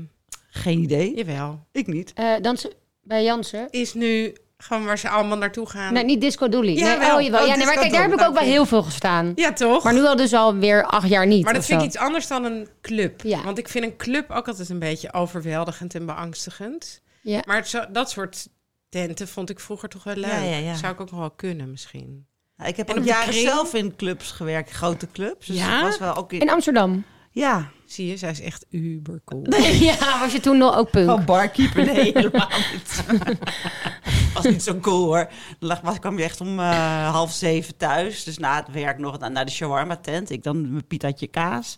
Geen 0.49 0.79
idee. 0.79 1.15
jawel. 1.15 1.65
Ik 1.71 1.87
niet. 1.87 2.11
Eh, 2.13 2.33
dansen 2.41 2.71
bij 3.01 3.23
Jansen. 3.23 3.67
Is 3.69 3.93
nu 3.93 4.35
gewoon 4.57 4.85
waar 4.85 4.97
ze 4.97 5.09
allemaal 5.09 5.37
naartoe 5.37 5.69
gaan. 5.69 5.93
Nee, 5.93 6.03
niet 6.03 6.21
Disco 6.21 6.49
Dooley. 6.49 6.73
Ja, 6.73 6.87
nee, 6.87 6.97
wel. 6.97 7.15
oh, 7.15 7.21
jawel. 7.21 7.41
Oh, 7.41 7.47
ja, 7.47 7.55
nee, 7.55 7.65
maar 7.65 7.75
kijk, 7.75 7.91
daar 7.91 8.01
heb 8.01 8.13
ik 8.13 8.21
ook 8.21 8.33
wel 8.33 8.43
heel 8.43 8.65
veel 8.65 8.83
gestaan. 8.83 9.31
Ja, 9.35 9.53
toch? 9.53 9.83
Maar 9.83 9.93
nu 9.93 10.05
al 10.05 10.15
dus 10.15 10.33
alweer 10.33 10.83
acht 10.83 11.07
jaar 11.07 11.27
niet. 11.27 11.43
Maar 11.43 11.53
dat 11.53 11.65
vind 11.65 11.81
ik 11.81 11.87
iets 11.87 11.97
anders 11.97 12.27
dan 12.27 12.43
een 12.43 12.67
club. 12.81 13.21
Ja. 13.21 13.43
Want 13.43 13.57
ik 13.57 13.67
vind 13.67 13.85
een 13.85 13.97
club 13.97 14.31
ook 14.31 14.47
altijd 14.47 14.69
een 14.69 14.79
beetje 14.79 15.13
overweldigend 15.13 15.95
en 15.95 16.05
beangstigend. 16.05 17.01
Ja. 17.21 17.39
Maar 17.47 17.55
het 17.55 17.67
zo, 17.67 17.83
dat 17.91 18.09
soort 18.09 18.47
tenten 18.89 19.27
vond 19.27 19.49
ik 19.49 19.59
vroeger 19.59 19.89
toch 19.89 20.03
wel 20.03 20.15
leuk. 20.15 20.31
Ja, 20.31 20.41
ja, 20.41 20.57
ja. 20.57 20.75
Zou 20.75 20.93
ik 20.93 21.01
ook 21.01 21.11
nog 21.11 21.19
wel 21.19 21.31
kunnen 21.31 21.71
misschien. 21.71 22.25
Nou, 22.55 22.69
ik 22.69 22.77
heb 22.77 22.89
ook 22.89 23.03
jaren 23.03 23.29
kring? 23.29 23.47
zelf 23.47 23.73
in 23.73 23.95
clubs 23.95 24.31
gewerkt, 24.31 24.71
grote 24.71 25.07
clubs. 25.11 25.47
Dus 25.47 25.57
Ja? 25.57 25.81
was 25.81 25.97
wel 25.97 26.15
ook 26.15 26.33
in... 26.33 26.39
In 26.39 26.49
Amsterdam. 26.49 27.05
Ja, 27.31 27.71
Zie 27.87 28.07
je, 28.07 28.17
zij 28.17 28.31
is 28.31 28.41
echt 28.41 28.65
uber 28.69 29.21
cool. 29.25 29.43
ja, 29.89 30.19
was 30.19 30.31
je 30.31 30.39
toen 30.39 30.57
nog 30.57 30.77
ook 30.77 30.89
punk? 30.91 31.09
gewoon 31.09 31.25
barkeeper. 31.25 31.85
Nee, 31.85 32.11
helemaal 32.13 32.49
niet. 32.71 33.03
was 34.43 34.51
niet 34.51 34.63
zo 34.63 34.79
cool 34.79 35.03
hoor. 35.05 35.29
Dan 35.59 35.69
lag- 35.69 35.81
was, 35.81 35.99
kwam 35.99 36.17
je 36.17 36.23
echt 36.23 36.41
om 36.41 36.59
eh, 36.59 37.09
half 37.11 37.31
zeven 37.31 37.77
thuis. 37.77 38.23
Dus 38.23 38.37
na 38.37 38.55
het 38.55 38.71
werk 38.71 38.97
nog 38.97 39.19
naar, 39.29 39.45
de 39.45 39.51
shawarma 39.51 39.95
tent. 39.95 40.29
Ik 40.29 40.43
dan 40.43 40.71
mijn 40.71 40.87
pitaatje 40.87 41.27
kaas. 41.27 41.77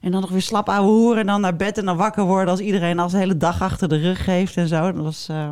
En 0.00 0.10
dan 0.10 0.20
nog 0.20 0.30
weer 0.30 0.42
slap 0.42 0.68
ouwe 0.68 0.88
hoeren. 0.90 1.20
En 1.20 1.26
dan 1.26 1.40
naar 1.40 1.56
bed 1.56 1.78
en 1.78 1.84
dan 1.84 1.96
wakker 1.96 2.24
worden 2.24 2.48
als 2.50 2.60
iedereen 2.60 2.98
al 2.98 3.08
zijn 3.08 3.22
hele 3.22 3.36
dag 3.36 3.62
achter 3.62 3.88
de 3.88 3.96
rug 3.98 4.26
heeft 4.26 4.56
en 4.56 4.68
zo. 4.68 4.92
Dat 4.92 5.02
was, 5.04 5.26
eh, 5.30 5.50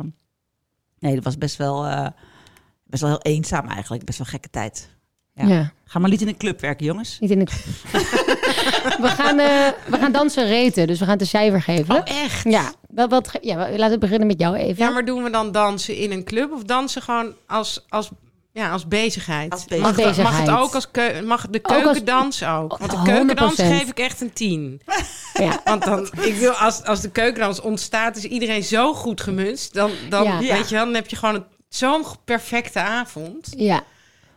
nee, 0.99 1.15
dat 1.15 1.23
was 1.23 1.37
best 1.37 1.55
wel, 1.57 1.85
eh, 1.85 2.07
best 2.83 3.01
wel 3.01 3.11
heel 3.11 3.33
eenzaam 3.33 3.67
eigenlijk. 3.67 4.05
Best 4.05 4.17
wel 4.17 4.27
gekke 4.27 4.49
tijd. 4.49 4.89
Ja. 5.35 5.47
Ja. 5.47 5.71
Ga 5.85 5.99
maar 5.99 6.09
niet 6.09 6.21
in 6.21 6.27
een 6.27 6.37
club 6.37 6.61
werken, 6.61 6.85
jongens. 6.85 7.19
Niet 7.19 7.29
in 7.29 7.39
de... 7.39 7.45
we, 9.01 9.07
gaan, 9.07 9.39
eh, 9.39 9.67
we 9.91 9.97
gaan 9.97 10.11
dansen 10.11 10.47
reten, 10.47 10.87
dus 10.87 10.99
we 10.99 11.03
gaan 11.05 11.13
het 11.13 11.21
een 11.21 11.27
cijfer 11.27 11.61
geven. 11.61 11.95
Oh, 11.95 12.01
echt? 12.05 12.43
Ja, 12.43 12.73
wat, 12.95 13.09
wat, 13.09 13.29
ja, 13.41 13.55
laten 13.57 13.89
we 13.93 13.97
beginnen 13.97 14.27
met 14.27 14.39
jou 14.39 14.55
even. 14.55 14.85
Ja, 14.85 14.89
maar 14.91 15.05
doen 15.05 15.23
we 15.23 15.29
dan 15.29 15.51
dansen 15.51 15.95
in 15.95 16.11
een 16.11 16.23
club 16.23 16.51
of 16.51 16.63
dansen 16.63 17.01
gewoon 17.01 17.33
als, 17.47 17.85
als, 17.89 18.09
ja, 18.51 18.71
als 18.71 18.87
bezigheid? 18.87 19.51
Als 19.51 19.61
Mag, 19.61 19.69
dat- 19.69 19.79
mag 19.79 19.95
bezigheid. 19.95 20.47
het 20.47 20.57
ook 20.57 20.73
als 20.75 20.91
keu 20.91 21.21
mag 21.21 21.47
de 21.49 21.59
Ook 21.63 21.67
als- 21.71 21.81
keukendans 21.83 22.43
ook? 22.43 22.77
Want 22.77 22.91
de 22.91 22.97
100%. 22.97 23.03
keukendans 23.03 23.55
geef 23.55 23.89
ik 23.89 23.99
echt 23.99 24.21
een 24.21 24.33
10. 24.33 24.81
Ja. 25.33 25.61
Want 25.63 25.83
dan, 25.85 26.07
ik 26.21 26.35
wil, 26.35 26.51
als, 26.51 26.83
als 26.83 27.01
de 27.01 27.09
keukendans 27.11 27.61
ontstaat, 27.61 28.15
is 28.15 28.23
iedereen 28.23 28.63
zo 28.63 28.93
goed 28.93 29.21
gemust. 29.21 29.73
Dan, 29.73 29.91
dan, 30.09 30.23
Ja. 30.23 30.37
weet 30.39 30.69
je 30.69 30.75
wel, 30.75 30.85
dan 30.85 30.93
heb 30.93 31.07
je 31.07 31.15
gewoon 31.15 31.35
een- 31.35 31.45
zo'n 31.69 32.03
perfecte 32.25 32.79
avond. 32.79 33.53
ja. 33.57 33.83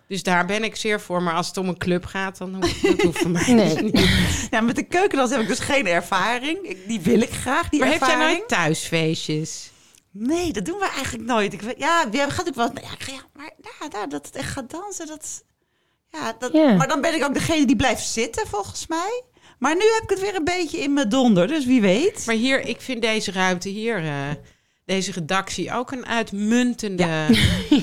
Dus 0.09 0.23
daar 0.23 0.47
ben 0.47 0.65
ik 0.65 0.77
zeer 0.77 1.01
voor. 1.01 1.23
Maar 1.23 1.35
als 1.35 1.47
het 1.47 1.57
om 1.57 1.69
een 1.69 1.79
club 1.79 2.05
gaat, 2.05 2.39
dan 2.39 2.55
hoeft 2.55 2.83
dat 2.83 3.03
hoeft 3.03 3.19
voor 3.19 3.31
mij 3.31 3.53
Nee. 3.55 3.83
niet. 3.83 4.09
Ja, 4.51 4.61
met 4.61 4.77
de 4.77 4.83
keukendans 4.83 5.31
heb 5.31 5.41
ik 5.41 5.49
dus 5.49 5.59
geen 5.59 5.87
ervaring. 5.87 6.59
Ik, 6.63 6.89
die 6.89 7.01
wil 7.01 7.21
ik 7.21 7.31
graag, 7.31 7.69
die 7.69 7.81
Maar 7.81 7.89
heb 7.91 8.01
jij 8.01 8.09
ervaring. 8.11 8.37
nooit 8.39 8.49
thuisfeestjes? 8.49 9.71
Nee, 10.11 10.53
dat 10.53 10.65
doen 10.65 10.79
we 10.79 10.89
eigenlijk 10.95 11.25
nooit. 11.25 11.53
Ik, 11.53 11.75
ja, 11.79 12.11
we 12.11 12.25
gaat 12.29 12.49
ook 12.49 12.55
wel. 12.55 12.71
Ja, 12.75 12.93
ik 12.93 13.03
ga- 13.03 13.13
ja, 13.13 13.21
maar 13.35 13.51
ja, 13.63 13.89
nou, 13.89 14.09
dat 14.09 14.27
het 14.27 14.37
echt 14.37 14.51
gaat 14.53 14.71
dansen, 14.71 15.07
dat. 15.07 15.45
Ja, 16.13 16.37
dat, 16.39 16.53
Ja. 16.53 16.73
Maar 16.75 16.89
dan 16.89 17.01
ben 17.01 17.15
ik 17.15 17.25
ook 17.25 17.35
degene 17.35 17.67
die 17.67 17.77
blijft 17.77 18.07
zitten, 18.09 18.47
volgens 18.47 18.87
mij. 18.87 19.23
Maar 19.59 19.75
nu 19.75 19.83
heb 19.95 20.03
ik 20.03 20.11
het 20.11 20.21
weer 20.21 20.35
een 20.35 20.45
beetje 20.45 20.79
in 20.79 20.93
mijn 20.93 21.09
donder, 21.09 21.47
dus 21.47 21.65
wie 21.65 21.81
weet. 21.81 22.27
Maar 22.27 22.35
hier, 22.35 22.61
ik 22.61 22.81
vind 22.81 23.03
deze 23.03 23.33
ruimte 23.33 23.69
hier, 23.69 24.05
eh, 24.05 24.31
deze 24.87 25.13
redactie, 25.13 25.73
ook 25.73 25.91
een 25.93 26.07
uitmuntende... 26.07 27.03
ja. 27.03 27.27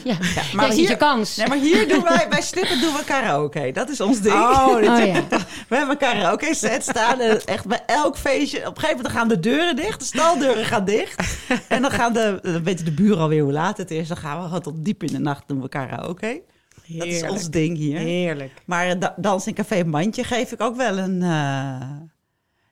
Ja, 0.03 0.17
Maar 0.53 0.71
ziet 0.71 0.79
je 0.79 0.87
hier, 0.87 0.97
kans. 0.97 1.35
nee, 1.35 1.47
maar 1.47 1.57
hier 1.57 1.87
doen 1.87 2.03
wij, 2.03 2.27
bij 2.29 2.41
Slippen 2.41 2.79
doen 2.81 2.93
we 2.93 3.03
karaoke. 3.05 3.71
Dat 3.73 3.89
is 3.89 4.01
ons 4.01 4.21
ding. 4.21 4.35
Oh, 4.35 4.75
dit- 4.79 4.89
Oh 4.89 5.05
ja. 5.05 5.23
We 5.69 5.75
hebben 5.75 5.97
karaoke 5.97 6.55
set 6.55 6.83
staan. 6.83 7.19
En 7.19 7.45
echt 7.45 7.65
bij 7.67 7.83
elk 7.85 8.17
feestje. 8.17 8.59
Op 8.59 8.65
een 8.65 8.73
gegeven 8.81 8.95
moment 8.95 9.13
gaan 9.15 9.27
de 9.27 9.39
deuren 9.39 9.75
dicht. 9.75 9.99
De 9.99 10.05
staldeuren 10.05 10.65
gaan 10.65 10.85
dicht. 10.85 11.37
En 11.67 11.81
dan 11.81 11.91
gaan 11.91 12.13
de, 12.13 12.39
dan 12.41 12.63
weten 12.63 12.85
de 12.85 12.91
buren 12.91 13.17
alweer 13.17 13.43
hoe 13.43 13.51
laat 13.51 13.77
het 13.77 13.91
is. 13.91 14.07
Dan 14.07 14.17
gaan 14.17 14.37
we 14.37 14.43
gewoon 14.45 14.61
tot 14.61 14.85
diep 14.85 15.03
in 15.03 15.13
de 15.13 15.19
nacht 15.19 15.43
doen 15.47 15.61
we 15.61 15.69
karaoke. 15.69 16.41
Dat 16.87 17.07
is 17.07 17.23
ons 17.23 17.49
ding 17.49 17.77
hier. 17.77 17.97
Heerlijk. 17.97 18.51
Maar 18.65 18.99
da- 18.99 19.13
dans 19.17 19.47
in 19.47 19.53
café 19.53 19.83
Mandje 19.83 20.23
geef 20.23 20.51
ik 20.51 20.61
ook 20.61 20.75
wel 20.75 20.97
een, 20.97 21.21
eh, 21.21 21.89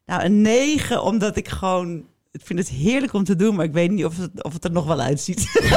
nou, 0.05 0.23
een 0.23 0.41
9. 0.41 1.03
Omdat 1.03 1.35
ik 1.37 1.47
gewoon... 1.47 2.09
Ik 2.31 2.41
vind 2.43 2.59
het 2.59 2.69
heerlijk 2.69 3.13
om 3.13 3.23
te 3.23 3.35
doen, 3.35 3.55
maar 3.55 3.65
ik 3.65 3.73
weet 3.73 3.91
niet 3.91 4.05
of 4.05 4.17
het, 4.17 4.43
of 4.43 4.53
het 4.53 4.63
er 4.63 4.71
nog 4.71 4.85
wel 4.85 4.99
uitziet. 5.01 5.47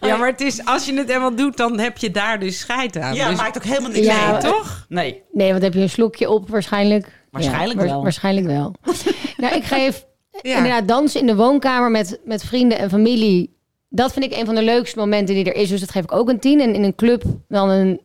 Ja, 0.00 0.16
maar 0.16 0.28
het 0.28 0.40
is, 0.40 0.64
als 0.64 0.86
je 0.86 0.94
het 0.94 1.08
helemaal 1.08 1.34
doet, 1.34 1.56
dan 1.56 1.78
heb 1.78 1.98
je 1.98 2.10
daar 2.10 2.40
dus 2.40 2.58
scheid 2.58 2.96
aan. 2.98 3.14
Ja, 3.14 3.28
dus, 3.28 3.36
maakt 3.38 3.56
ook 3.56 3.64
helemaal 3.64 3.90
niks 3.90 4.06
Ja, 4.06 4.32
uit. 4.34 4.44
eh, 4.44 4.50
toch? 4.50 4.86
Nee. 4.88 5.22
Nee, 5.32 5.50
want 5.50 5.62
heb 5.62 5.74
je 5.74 5.80
een 5.80 5.90
slokje 5.90 6.30
op 6.30 6.48
waarschijnlijk. 6.48 7.24
Waarschijnlijk 7.30 7.80
Ja, 7.80 7.86
wel. 7.86 8.02
Waarschijnlijk 8.02 8.46
wel. 8.46 8.74
nou, 9.36 9.54
ik 9.56 9.64
geef 9.64 10.04
Ja. 10.42 10.56
inderdaad 10.56 10.88
dansen 10.88 11.20
in 11.20 11.26
de 11.26 11.36
woonkamer 11.36 11.90
met, 11.90 12.20
met 12.24 12.44
vrienden 12.44 12.78
en 12.78 12.90
familie. 12.90 13.56
Dat 13.88 14.12
vind 14.12 14.24
ik 14.24 14.32
een 14.38 14.46
van 14.46 14.54
de 14.54 14.62
leukste 14.62 14.98
momenten 14.98 15.34
die 15.34 15.44
er 15.44 15.54
is. 15.60 15.68
Dus 15.68 15.80
dat 15.80 15.90
geef 15.90 16.02
ik 16.02 16.12
ook 16.12 16.28
een 16.28 16.40
tien. 16.40 16.60
En 16.60 16.74
in 16.74 16.82
een 16.82 16.94
club 16.94 17.22
dan 17.48 17.68
een, 17.70 18.00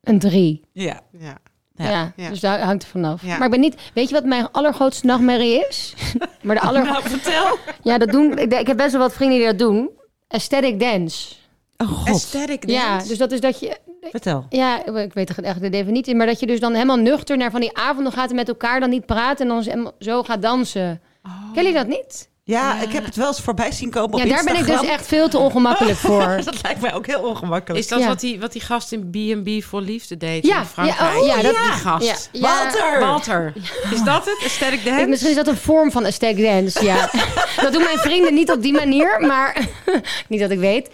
een 0.00 0.18
drie. 0.18 0.64
Ja. 0.72 1.00
Ja. 1.18 1.38
Ja. 1.82 1.90
Ja, 1.90 2.12
Ja. 2.16 2.28
dus 2.28 2.40
daar 2.40 2.60
hangt 2.60 2.82
er 2.82 2.88
vanaf. 2.88 3.22
Ja. 3.22 3.36
Maar 3.36 3.44
ik 3.44 3.50
ben 3.50 3.60
niet... 3.60 3.74
Weet 3.94 4.08
je 4.08 4.14
wat 4.14 4.24
mijn 4.24 4.50
allergrootste 4.52 5.06
nachtmerrie 5.06 5.66
is? 5.68 5.94
maar 6.42 6.54
de 6.54 6.60
aller... 6.62 6.84
Nou, 6.84 7.02
vertel. 7.02 7.56
Ja, 7.82 7.98
dat 7.98 8.08
doen... 8.10 8.38
Ik, 8.38 8.52
ik 8.54 8.66
heb 8.66 8.76
best 8.76 8.92
wel 8.92 9.00
wat 9.00 9.12
vrienden 9.12 9.38
die 9.38 9.46
dat 9.46 9.58
doen. 9.58 9.90
Aesthetic 10.28 10.80
dance. 10.80 11.34
Oh 11.76 11.88
god. 11.88 12.08
Aesthetic 12.08 12.68
Ja, 12.68 12.88
dance. 12.90 13.08
dus 13.08 13.18
dat 13.18 13.32
is 13.32 13.40
dat 13.40 13.60
je... 13.60 13.76
Vertel. 14.10 14.46
Ja, 14.50 14.86
ik 14.86 15.12
weet 15.12 15.40
echt 15.40 15.60
de 15.60 15.68
definitie. 15.68 16.14
Maar 16.14 16.26
dat 16.26 16.40
je 16.40 16.46
dus 16.46 16.60
dan 16.60 16.72
helemaal 16.72 16.96
nuchter 16.96 17.36
naar 17.36 17.50
van 17.50 17.60
die 17.60 17.76
avonden 17.76 18.12
gaat... 18.12 18.30
en 18.30 18.36
met 18.36 18.48
elkaar 18.48 18.80
dan 18.80 18.90
niet 18.90 19.06
praten 19.06 19.48
en 19.48 19.54
dan 19.54 19.62
helemaal 19.62 19.92
zo 19.98 20.22
gaat 20.22 20.42
dansen. 20.42 21.00
Kennen 21.22 21.72
jullie 21.72 21.72
dat 21.72 21.86
niet? 21.86 22.28
Ja, 22.50 22.80
ik 22.80 22.92
heb 22.92 23.04
het 23.04 23.16
wel 23.16 23.26
eens 23.26 23.40
voorbij 23.40 23.72
zien 23.72 23.90
komen 23.90 24.12
op 24.12 24.24
ja, 24.26 24.34
daar 24.34 24.44
ben 24.44 24.56
ik 24.56 24.66
dus 24.66 24.80
echt 24.82 25.06
veel 25.06 25.28
te 25.28 25.38
ongemakkelijk 25.38 25.98
voor. 26.08 26.40
Dat 26.44 26.62
lijkt 26.62 26.80
mij 26.80 26.94
ook 26.94 27.06
heel 27.06 27.20
ongemakkelijk. 27.20 27.80
Is 27.84 27.88
dat 27.88 27.98
Ja. 28.00 28.06
wat, 28.06 28.20
die, 28.20 28.40
wat 28.40 28.52
die 28.52 28.60
gast 28.60 28.92
in 28.92 29.10
B&B 29.10 29.64
voor 29.64 29.80
liefde 29.80 30.16
deed 30.16 30.46
Ja, 30.46 30.58
in 30.58 30.64
Frankrijk? 30.66 31.00
ja, 31.12 31.18
oh, 31.20 31.26
ja, 31.26 31.42
dat- 31.42 31.54
die 31.54 31.72
gast. 31.72 32.30
Walter! 32.32 33.00
Walter. 33.00 33.52
Is 33.92 34.02
dat 34.02 34.24
het? 34.24 34.38
Aesthetic 34.44 34.84
dance? 34.84 35.00
Ik, 35.00 35.08
misschien 35.08 35.30
is 35.30 35.36
dat 35.36 35.46
een 35.46 35.56
vorm 35.56 35.90
van 35.90 36.04
aesthetic 36.04 36.44
dance, 36.44 36.84
ja. 36.84 37.10
dat 37.62 37.72
doen 37.72 37.82
mijn 37.82 37.98
vrienden 37.98 38.34
niet 38.34 38.50
op 38.50 38.62
die 38.62 38.72
manier, 38.72 39.20
maar... 39.20 39.66
niet 40.28 40.40
dat 40.40 40.50
ik 40.50 40.58
weet. 40.58 40.88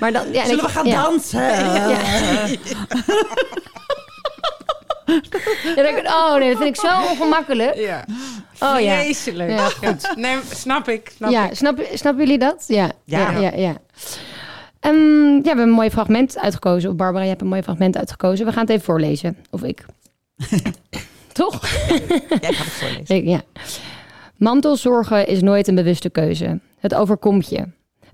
Maar 0.00 0.12
dan, 0.12 0.32
ja, 0.32 0.40
en 0.40 0.46
Zullen 0.48 0.64
ik- 0.64 0.70
we 0.70 0.72
gaan 0.72 0.86
ja. 0.86 1.02
dansen? 1.02 1.40
Ja, 5.76 5.88
ik, 5.88 6.06
oh 6.06 6.34
nee, 6.38 6.48
dat 6.54 6.62
vind 6.62 6.76
ik 6.76 6.80
zo 6.84 7.08
ongemakkelijk. 7.10 7.74
Ja. 7.74 8.04
Oh 8.60 8.80
ja. 8.80 8.98
Vreselijk. 9.00 9.50
Ja, 9.50 9.68
Ja. 9.80 9.96
Nee, 10.16 10.38
snap 10.54 10.88
ik. 10.88 11.12
Snap 11.16 11.30
Ja, 11.30 11.48
ik. 11.50 11.56
snap, 11.56 11.78
snappen 11.94 12.24
jullie 12.24 12.38
dat? 12.38 12.64
Ja. 12.66 12.90
Ja. 13.04 13.30
Ja, 13.30 13.52
ja. 13.54 13.76
Ehm, 14.80 14.94
ja, 15.32 15.40
we 15.40 15.46
hebben 15.48 15.64
een 15.64 15.70
mooi 15.70 15.90
fragment 15.90 16.38
uitgekozen. 16.38 16.90
Of 16.90 16.96
Barbara, 16.96 17.22
je 17.24 17.28
hebt 17.30 17.40
een 17.42 17.46
mooi 17.48 17.62
fragment 17.62 17.96
uitgekozen. 17.96 18.46
We 18.46 18.52
gaan 18.52 18.60
het 18.62 18.70
even 18.70 18.84
voorlezen. 18.84 19.36
Of 19.50 19.62
ik. 19.62 19.84
Toch? 21.32 21.66
Jij 22.40 22.52
gaat 22.52 22.64
het 22.64 22.72
voorlezen. 22.74 23.16
Ik, 23.16 23.24
ja. 23.24 23.40
Mantelzorgen 24.36 25.26
is 25.26 25.40
nooit 25.40 25.68
een 25.68 25.74
bewuste 25.74 26.10
keuze. 26.10 26.60
Het 26.78 26.94
overkomt 26.94 27.48
je. 27.48 27.64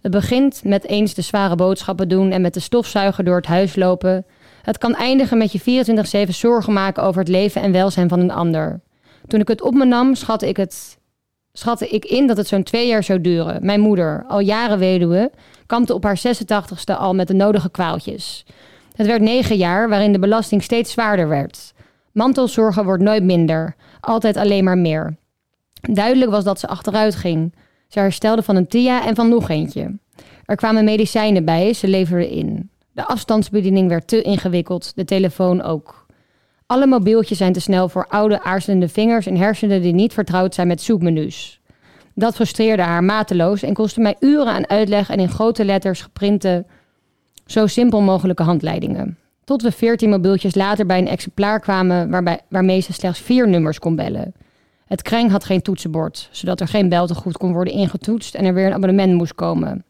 Het 0.01 0.13
begint 0.13 0.61
met 0.65 0.85
eens 0.87 1.15
de 1.15 1.23
zware 1.23 1.55
boodschappen 1.55 2.09
doen 2.09 2.31
en 2.31 2.41
met 2.41 2.55
de 2.55 2.61
stofzuiger 2.61 3.25
door 3.25 3.37
het 3.37 3.47
huis 3.47 3.77
lopen. 3.77 4.27
Het 4.67 4.79
kan 4.79 4.95
eindigen 4.95 5.39
met 5.39 5.53
je 5.53 6.27
24-7 6.27 6.31
zorgen 6.31 6.73
maken 6.73 7.03
over 7.03 7.21
het 7.21 7.29
leven 7.29 7.63
en 7.63 7.73
welzijn 7.73 8.09
van 8.09 8.21
een 8.21 8.31
ander. 8.31 8.81
Toen 9.27 9.41
ik 9.41 9.49
het 9.49 9.63
op 9.63 9.75
me 9.75 9.85
nam, 9.85 10.15
schatte 10.15 10.49
ik, 10.49 10.57
het, 10.57 10.99
schatte 11.53 11.89
ik 11.89 12.05
in 12.05 12.27
dat 12.27 12.37
het 12.37 12.47
zo'n 12.47 12.63
twee 12.63 12.87
jaar 12.87 13.03
zou 13.03 13.21
duren. 13.21 13.65
Mijn 13.67 13.81
moeder, 13.81 14.25
al 14.29 14.41
jaren 14.41 14.79
weduwe, 14.79 15.31
kampte 15.67 15.95
op 15.95 16.03
haar 16.05 16.21
86ste 16.27 16.99
al 16.99 17.15
met 17.15 17.29
de 17.29 17.35
nodige 17.35 17.71
kwaaltjes. 17.71 18.47
Het 18.95 19.07
werd 19.07 19.21
negen 19.23 19.57
jaar 19.57 19.89
waarin 19.89 20.13
de 20.13 20.19
belasting 20.19 20.63
steeds 20.63 20.93
zwaarder 20.93 21.29
werd. 21.29 21.73
Mantelzorgen 22.13 22.85
wordt 22.85 23.03
nooit 23.03 23.23
minder, 23.23 23.77
altijd 24.01 24.37
alleen 24.37 24.65
maar 24.65 24.79
meer. 24.79 25.17
Duidelijk 25.81 26.31
was 26.31 26.45
dat 26.45 26.61
ze 26.61 26.67
achteruit 26.69 27.15
ging. 27.15 27.55
Ze 27.89 27.99
herstelde 27.99 28.43
van 28.43 28.57
een 28.57 28.69
TIA 28.69 29.07
en 29.07 29.15
van 29.15 29.29
nog 29.29 29.49
eentje. 29.49 29.99
Er 30.45 30.57
kwamen 30.57 30.85
medicijnen 30.85 31.45
bij, 31.45 31.73
ze 31.73 31.89
leverde 31.89 32.31
in. 32.31 32.71
De 32.97 33.07
afstandsbediening 33.07 33.89
werd 33.89 34.09
te 34.09 34.23
ingewikkeld, 34.23 34.93
de 34.95 35.05
telefoon 35.05 35.63
ook. 35.63 36.07
Alle 36.67 36.87
mobieltjes 36.87 37.39
zijn 37.39 37.53
te 37.53 37.61
snel 37.61 37.89
voor 37.89 38.07
oude 38.09 38.43
aarzelende 38.43 38.89
vingers 38.89 39.27
en 39.27 39.37
hersenen 39.37 39.83
die 39.83 39.93
niet 39.93 40.13
vertrouwd 40.13 40.55
zijn 40.55 40.67
met 40.67 40.83
zoekmenu's. 40.83 41.61
Dat 42.15 42.35
frustreerde 42.35 42.83
haar 42.83 43.05
mateloos 43.05 43.63
en 43.63 43.75
kostte 43.75 44.01
mij 44.01 44.17
uren 44.21 44.53
aan 44.53 44.69
uitleg 44.69 45.11
en 45.11 45.19
in 45.19 45.29
grote 45.29 45.65
letters 45.65 46.03
geprinte, 46.03 46.65
zo 47.47 47.67
simpel 47.67 48.01
mogelijke 48.01 48.43
handleidingen. 48.43 49.19
Tot 49.45 49.63
we 49.63 49.73
veertien 49.73 50.11
mobieltjes 50.11 50.55
later 50.55 50.87
bij 50.87 50.99
een 50.99 51.09
exemplaar 51.09 51.61
kwamen 51.61 52.11
waarbij, 52.11 52.41
waarmee 52.49 52.81
ze 52.81 52.93
slechts 52.93 53.21
vier 53.21 53.49
nummers 53.49 53.79
kon 53.79 53.97
bellen. 53.97 54.35
Het 54.87 55.03
kreng 55.03 55.31
had 55.31 55.45
geen 55.45 55.63
toetsenbord, 55.63 56.29
zodat 56.33 56.61
er 56.61 56.69
geen 56.69 56.89
beltegoed 56.89 57.37
kon 57.37 57.53
worden 57.53 57.73
ingetoetst 57.73 58.35
en 58.35 58.45
er 58.45 58.55
weer 58.55 58.67
een 58.67 58.75
abonnement 58.75 59.15
moest 59.15 59.35
komen. 59.35 59.85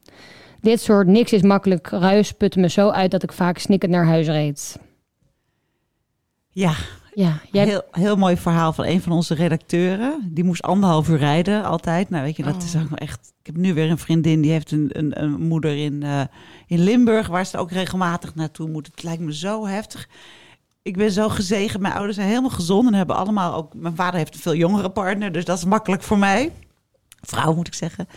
Dit 0.66 0.80
soort 0.80 1.06
niks 1.06 1.32
is 1.32 1.42
makkelijk 1.42 1.88
ruis 1.88 2.32
putte 2.32 2.58
me 2.58 2.68
zo 2.68 2.90
uit 2.90 3.10
dat 3.10 3.22
ik 3.22 3.32
vaak 3.32 3.58
snikkend 3.58 3.92
naar 3.92 4.06
huis 4.06 4.26
reed. 4.26 4.78
Ja, 6.50 6.74
Ja, 7.14 7.40
jij 7.50 7.64
heel, 7.64 7.82
heel 7.90 8.16
mooi 8.16 8.36
verhaal 8.36 8.72
van 8.72 8.84
een 8.84 9.00
van 9.00 9.12
onze 9.12 9.34
redacteuren. 9.34 10.30
Die 10.32 10.44
moest 10.44 10.62
anderhalf 10.62 11.08
uur 11.08 11.18
rijden 11.18 11.64
altijd. 11.64 12.10
Nou, 12.10 12.24
weet 12.24 12.36
je, 12.36 12.42
dat 12.42 12.62
is 12.62 12.76
ook 12.76 12.88
wel 12.88 12.98
echt... 12.98 13.32
Ik 13.40 13.46
heb 13.46 13.56
nu 13.56 13.74
weer 13.74 13.90
een 13.90 13.98
vriendin, 13.98 14.40
die 14.40 14.50
heeft 14.50 14.70
een, 14.70 14.90
een, 14.92 15.22
een 15.22 15.32
moeder 15.32 15.76
in, 15.76 16.02
eh, 16.02 16.20
in 16.66 16.80
Limburg... 16.80 17.26
waar 17.26 17.46
ze 17.46 17.58
ook 17.58 17.70
regelmatig 17.70 18.34
naartoe 18.34 18.68
moet. 18.68 18.86
Het 18.86 19.02
lijkt 19.02 19.22
me 19.22 19.34
zo 19.34 19.66
heftig. 19.66 20.08
Ik 20.82 20.96
ben 20.96 21.10
zo 21.10 21.28
gezegend. 21.28 21.82
Mijn 21.82 21.94
ouders 21.94 22.16
zijn 22.16 22.28
helemaal 22.28 22.50
gezond 22.50 22.86
en 22.86 22.94
hebben 22.94 23.16
allemaal 23.16 23.54
ook... 23.54 23.74
Mijn 23.74 23.96
vader 23.96 24.18
heeft 24.18 24.34
een 24.34 24.40
veel 24.40 24.54
jongere 24.54 24.90
partner, 24.90 25.32
dus 25.32 25.44
dat 25.44 25.58
is 25.58 25.64
makkelijk 25.64 26.02
voor 26.02 26.18
mij. 26.18 26.52
Vrouw, 27.20 27.54
moet 27.54 27.66
ik 27.66 27.74
zeggen. 27.74 28.08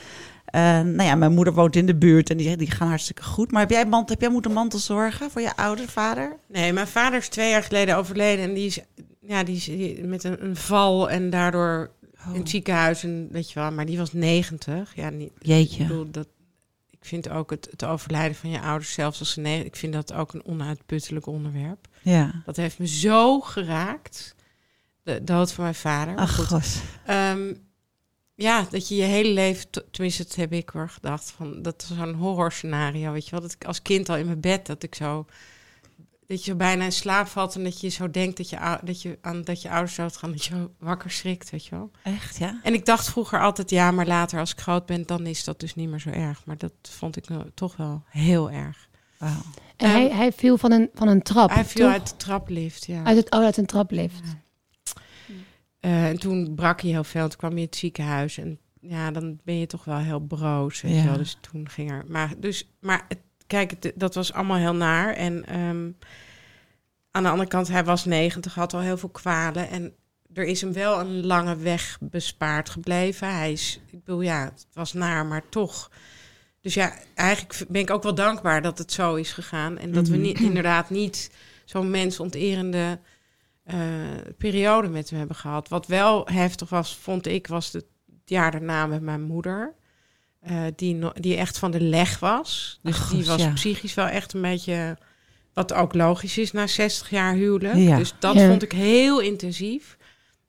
Eh, 0.52 0.62
nou 0.62 1.04
ja, 1.04 1.16
mijn 1.16 1.34
moeder 1.34 1.54
woont 1.54 1.76
in 1.76 1.86
de 1.86 1.96
buurt 1.96 2.30
en 2.30 2.38
die, 2.38 2.58
die 2.58 2.72
gaan 2.72 2.88
hartstikke 2.88 3.24
goed. 3.24 3.52
Maar 3.52 3.62
heb 3.62 3.70
jij, 3.70 3.86
mant, 3.86 4.10
heb 4.10 4.22
jij 4.22 4.30
moeten 4.30 4.52
mantelzorgen 4.52 5.32
voor 5.32 5.42
je 5.42 5.56
ouder, 5.56 5.88
vader? 5.88 6.38
Nee, 6.48 6.74
mijn 6.74 6.88
vader 6.88 7.20
is 7.20 7.28
twee 7.28 7.50
jaar 7.50 7.64
geleden 7.64 7.98
overleden. 7.98 8.46
En 8.46 8.54
die 8.54 8.66
is, 8.66 8.80
ja, 9.20 9.44
die 9.44 9.56
is 9.56 10.00
met 10.06 10.24
een, 10.24 10.44
een 10.44 10.56
val 10.56 11.10
en 11.10 11.30
daardoor 11.30 11.92
in 12.34 12.40
het 12.40 12.50
ziekenhuis. 12.50 13.04
En, 13.04 13.28
weet 13.32 13.52
je 13.52 13.60
wel, 13.60 13.72
maar 13.72 13.86
die 13.86 13.98
was 13.98 14.14
90. 14.14 14.96
Ja, 14.96 15.10
niet, 15.10 15.32
Jeetje. 15.40 15.82
Ik 15.82 15.88
bedoel, 15.88 16.12
dat, 16.12 16.28
ik 16.90 17.06
vind 17.06 17.30
ook 17.30 17.50
het, 17.50 17.68
het 17.72 17.86
overlijden 17.86 18.36
van 18.36 18.50
je 18.50 18.62
ouders, 18.62 18.94
zelfs 18.94 19.20
als 19.20 19.32
ze 19.32 19.40
negen... 19.40 19.66
Ik 19.66 19.76
vind 19.76 19.94
dat 19.94 20.14
ook 20.14 20.34
een 20.34 20.46
onuitputtelijk 20.46 21.26
onderwerp. 21.26 21.88
Ja. 22.02 22.42
Dat 22.46 22.56
heeft 22.56 22.80
me 22.80 22.88
zo 22.88 23.40
geraakt. 23.40 24.36
De 25.04 25.24
dood 25.24 25.52
van 25.52 25.64
mijn 25.64 25.76
vader. 25.76 26.16
Ach, 26.16 26.36
goed. 26.48 26.82
Ehm, 28.40 28.48
ja, 28.48 28.68
dat 28.70 28.88
je 28.88 28.96
je 28.96 29.04
hele 29.04 29.30
leven, 29.30 29.70
tenminste, 29.92 30.24
dat 30.24 30.36
heb 30.36 30.54
ik 30.54 30.70
hoor 30.70 30.90
gedacht, 30.90 31.32
van 31.32 31.62
dat 31.62 31.82
is 31.82 31.98
zo'n 31.98 32.14
horrorscenario, 32.14 33.12
weet 33.12 33.26
je 33.26 33.32
wel, 33.32 33.42
dat 33.42 33.52
ik 33.52 33.66
als 33.66 33.82
kind 33.82 34.10
al 34.10 34.18
in 34.18 34.26
mijn 34.26 34.42
bed, 34.42 34.66
dat 34.66 34.84
ik 34.84 34.96
zo, 34.96 35.26
dat 36.28 36.44
je 36.46 36.52
zo 36.52 36.58
bijna 36.58 36.84
in 36.84 36.92
slaap 36.92 37.28
valt 37.28 37.56
en 37.56 37.64
dat 37.64 37.82
je 37.82 37.90
zo 37.90 38.12
denkt 38.12 38.38
dat 38.38 38.50
je, 38.50 38.80
dat 38.84 39.02
je 39.02 39.18
aan 39.22 39.42
dat 39.42 39.62
je 39.62 39.70
ouders 39.70 39.96
dood 39.96 40.18
gaan, 40.18 40.32
dat 40.32 40.46
je 40.46 40.70
wakker 40.80 41.12
schrikt, 41.12 41.50
weet 41.50 41.66
je 41.66 41.76
wel. 41.76 41.92
Echt, 42.04 42.38
ja? 42.38 42.60
En 42.64 42.74
ik 42.74 42.86
dacht 42.86 43.10
vroeger 43.10 43.42
altijd, 43.42 43.70
ja, 43.70 43.92
maar 43.92 44.08
later 44.08 44.40
als 44.40 44.52
ik 44.52 44.60
groot 44.60 44.86
ben, 44.86 45.06
dan 45.06 45.26
is 45.26 45.44
dat 45.44 45.60
dus 45.60 45.76
niet 45.76 45.90
meer 45.90 46.00
zo 46.00 46.10
erg. 46.10 46.46
Maar 46.46 46.58
dat 46.58 46.74
vond 46.82 47.18
ik 47.18 47.30
nou 47.30 47.46
toch 47.54 47.76
wel 47.76 48.04
heel 48.10 48.52
erg. 48.52 48.88
Wauw. 49.18 49.42
en 49.76 49.92
hij, 49.92 50.10
hij 50.10 50.32
viel 50.32 50.58
van 50.58 50.72
een, 50.72 50.90
van 50.94 51.08
een 51.08 51.22
trap. 51.22 51.50
Hij 51.50 51.66
viel 51.66 51.86
toch? 51.86 51.94
uit 51.94 52.10
de 52.10 52.16
traplift, 52.16 52.86
ja. 52.86 53.04
uit, 53.04 53.18
het, 53.18 53.32
oh, 53.32 53.44
uit 53.44 53.58
een 53.58 53.66
traplift. 53.66 54.22
Eh, 55.80 56.08
en 56.08 56.20
toen 56.20 56.56
brak 56.56 56.82
hij 56.82 56.90
heel 56.90 57.04
veel. 57.04 57.28
Toen 57.28 57.38
kwam 57.38 57.52
hij 57.52 57.60
in 57.60 57.66
het 57.66 57.76
ziekenhuis. 57.76 58.38
En 58.38 58.60
ja, 58.82 59.12
dan 59.12 59.40
ben 59.44 59.60
je 59.60 59.66
toch 59.66 59.84
wel 59.86 59.98
heel 59.98 60.20
broos. 60.20 60.82
Weet 60.82 60.96
Ja. 60.96 61.04
wel. 61.04 61.18
Dus 61.18 61.38
toen 61.52 61.70
ging 61.70 61.92
er. 61.92 62.04
Maar, 62.08 62.34
dus, 62.38 62.68
maar 62.80 63.06
het, 63.08 63.20
kijk, 63.48 63.72
het, 63.80 63.92
dat 63.96 64.16
was 64.16 64.34
allemaal 64.34 64.58
heel 64.58 64.76
naar. 64.76 65.14
En 65.14 65.46
ehm, 65.46 65.90
aan 67.12 67.24
de 67.24 67.30
andere 67.30 67.50
kant, 67.50 67.68
hij 67.68 67.84
was 67.84 68.06
90, 68.06 68.56
had 68.56 68.74
al 68.74 68.80
heel 68.80 68.98
veel 68.98 69.10
kwalen. 69.10 69.70
En 69.70 69.94
er 70.34 70.44
is 70.44 70.62
hem 70.62 70.74
wel 70.74 71.00
een 71.00 71.26
lange 71.26 71.56
weg 71.58 71.98
bespaard 72.02 72.70
gebleven. 72.70 73.36
Hij 73.36 73.52
is, 73.52 73.80
ik 73.92 74.04
bedoel, 74.04 74.22
ja, 74.22 74.44
het 74.44 74.68
was 74.74 74.94
naar, 74.94 75.26
maar 75.26 75.50
toch. 75.50 75.92
Dus 76.62 76.74
ja, 76.74 76.94
eigenlijk 77.16 77.66
ben 77.70 77.82
ik 77.82 77.90
ook 77.90 78.04
wel 78.04 78.16
dankbaar 78.16 78.62
dat 78.62 78.78
het 78.78 78.92
zo 78.92 79.16
is 79.16 79.32
gegaan. 79.32 79.78
En 79.78 79.92
dat 79.92 80.08
we 80.08 80.14
Mhm. 80.14 80.22
niet, 80.26 80.40
inderdaad 80.40 80.90
niet 80.90 81.32
zo'n 81.66 81.90
mensonterende 81.90 82.78
eh, 82.78 83.10
periode 84.38 84.88
met 84.88 85.10
hem 85.10 85.20
hebben 85.20 85.36
gehad. 85.38 85.68
Wat 85.70 85.88
wel 85.88 86.28
heftig 86.32 86.70
was, 86.70 86.96
vond 87.02 87.28
ik, 87.28 87.48
was 87.48 87.72
het 87.74 87.86
jaar 88.26 88.52
daarna 88.52 88.86
met 88.88 89.02
mijn 89.02 89.22
moeder. 89.22 89.74
eh, 90.40 90.62
die, 90.76 90.96
no- 90.96 91.12
die 91.16 91.36
echt 91.36 91.58
van 91.60 91.72
de 91.72 91.82
leg 91.82 92.20
was. 92.20 92.80
Dus 92.84 92.96
Ach, 92.96 93.10
die 93.12 93.26
was 93.26 93.42
ja. 93.42 93.52
psychisch 93.54 93.94
wel 93.94 94.06
echt 94.08 94.34
een 94.34 94.42
beetje... 94.42 94.98
Wat 95.54 95.74
ook 95.74 95.94
logisch 95.94 96.38
is 96.38 96.52
na 96.52 96.68
60 96.68 97.10
jaar 97.10 97.34
huwelijk. 97.34 97.76
Ja. 97.76 97.98
Dus 97.98 98.14
dat 98.20 98.36
Ja. 98.36 98.48
vond 98.48 98.64
ik 98.64 98.72
heel 98.72 99.20
intensief. 99.20 99.98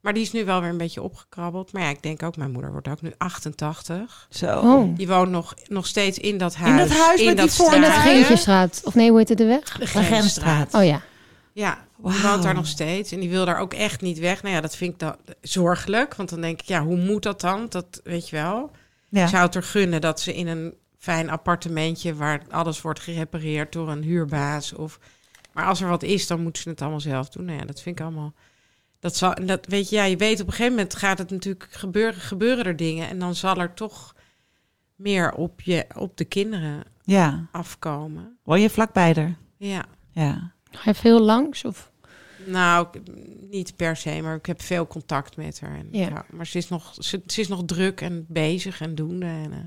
Maar 0.00 0.12
die 0.14 0.22
is 0.22 0.33
nu 0.33 0.44
wel 0.44 0.61
weer 0.61 0.70
een 0.70 0.76
beetje 0.76 1.02
opgekrabbeld. 1.02 1.72
Maar 1.72 1.83
ja, 1.83 1.88
ik 1.88 2.02
denk 2.02 2.22
ook, 2.22 2.37
mijn 2.37 2.50
moeder 2.50 2.72
wordt 2.72 2.88
ook 2.88 3.02
nu 3.02 3.12
88. 3.18 4.26
Zo. 4.30 4.59
Oh. 4.59 4.96
Die 4.96 5.09
woont 5.09 5.30
nog, 5.30 5.54
nog 5.68 5.87
steeds 5.87 6.18
in 6.18 6.38
dat 6.38 6.54
huis. 6.54 6.88
dat 6.88 6.98
huis 6.98 7.24
met 7.24 7.38
die 7.38 7.50
voor- 7.50 7.74
In 7.74 7.80
dat. 7.80 7.90
Greentjesstraat. 7.90 8.80
Of 8.85 8.94
nee, 8.94 9.09
hoe 9.09 9.18
heet 9.18 9.28
het 9.28 9.38
de 9.38 9.44
weg? 9.44 9.78
De 9.78 9.87
Grensstraat. 9.87 10.74
Oh 10.74 10.85
ja. 10.85 11.02
Ja, 11.52 11.74
die 11.74 12.12
Wauw. 12.12 12.20
woont 12.30 12.42
daar 12.42 12.54
nog 12.54 12.66
steeds. 12.66 13.12
En 13.12 13.20
die 13.20 13.30
wil 13.30 13.44
daar 13.44 13.58
ook 13.58 13.74
echt 13.74 14.00
niet 14.00 14.18
weg. 14.18 14.42
Nou 14.42 14.54
ja, 14.54 14.60
dat 14.60 14.76
vind 14.76 14.92
ik 14.92 14.98
dan 14.98 15.16
zorgelijk. 15.40 16.14
Want 16.14 16.28
dan 16.28 16.40
denk 16.40 16.60
ik, 16.60 16.66
ja, 16.66 16.82
hoe 16.84 16.96
moet 16.96 17.22
dat 17.22 17.40
dan? 17.40 17.66
Dat 17.68 18.00
weet 18.04 18.28
je 18.28 18.36
wel. 18.36 18.70
Ja. 19.08 19.22
Ik 19.22 19.28
zou 19.28 19.42
het 19.44 19.54
er 19.54 19.62
gunnen 19.62 20.00
dat 20.00 20.20
ze 20.20 20.34
in 20.34 20.46
een 20.46 20.74
fijn 20.98 21.30
appartementje 21.30 22.14
waar 22.14 22.42
alles 22.50 22.80
wordt 22.80 23.00
gerepareerd 23.00 23.72
door 23.72 23.88
een 23.88 24.02
huurbaas. 24.02 24.72
Of, 24.72 24.98
maar 25.52 25.66
als 25.66 25.80
er 25.80 25.88
wat 25.88 26.02
is, 26.02 26.26
dan 26.26 26.42
moeten 26.42 26.62
ze 26.62 26.68
het 26.68 26.80
allemaal 26.82 27.00
zelf 27.00 27.28
doen. 27.28 27.44
Nou 27.44 27.58
ja, 27.58 27.64
dat 27.64 27.80
vind 27.82 27.98
ik 27.98 28.04
allemaal. 28.04 28.32
Dat 29.00 29.16
zal, 29.16 29.34
dat 29.46 29.66
weet 29.66 29.88
je, 29.88 29.96
ja, 29.96 30.04
je 30.04 30.16
weet 30.16 30.40
op 30.40 30.46
een 30.46 30.52
gegeven 30.52 30.72
moment 30.74 30.94
gaat 30.94 31.18
het 31.18 31.30
natuurlijk 31.30 31.66
gebeuren, 31.70 32.20
gebeuren 32.20 32.64
er 32.64 32.76
dingen. 32.76 33.08
En 33.08 33.18
dan 33.18 33.34
zal 33.34 33.56
er 33.56 33.74
toch 33.74 34.14
meer 34.96 35.32
op, 35.32 35.60
je, 35.60 35.86
op 35.96 36.16
de 36.16 36.24
kinderen 36.24 36.84
Ja. 37.04 37.46
afkomen. 37.52 38.38
Woon 38.42 38.60
je 38.60 38.70
vlakbij 38.70 39.14
er? 39.14 39.36
Ja. 39.56 39.84
Ja. 40.12 40.52
Ga 40.70 40.90
je 40.90 40.94
veel 40.94 41.20
langs? 41.20 41.64
Of? 41.64 41.90
Nou, 42.46 42.87
niet 43.50 43.76
per 43.76 43.96
se, 43.96 44.20
maar 44.22 44.37
ik 44.37 44.46
heb 44.46 44.62
veel 44.62 44.87
contact 44.87 45.37
met 45.37 45.61
haar. 45.61 45.74
En, 45.78 45.88
Ja. 45.90 46.09
ja. 46.09 46.24
maar 46.30 46.46
ze 46.46 46.59
is, 46.59 46.68
nog, 46.68 46.94
ze, 46.98 47.22
ze 47.26 47.40
is 47.40 47.48
nog 47.48 47.62
druk 47.66 48.00
en 48.00 48.24
bezig 48.28 48.80
en 48.80 48.94
doende. 48.94 49.26
En, 49.26 49.52
eh, 49.52 49.59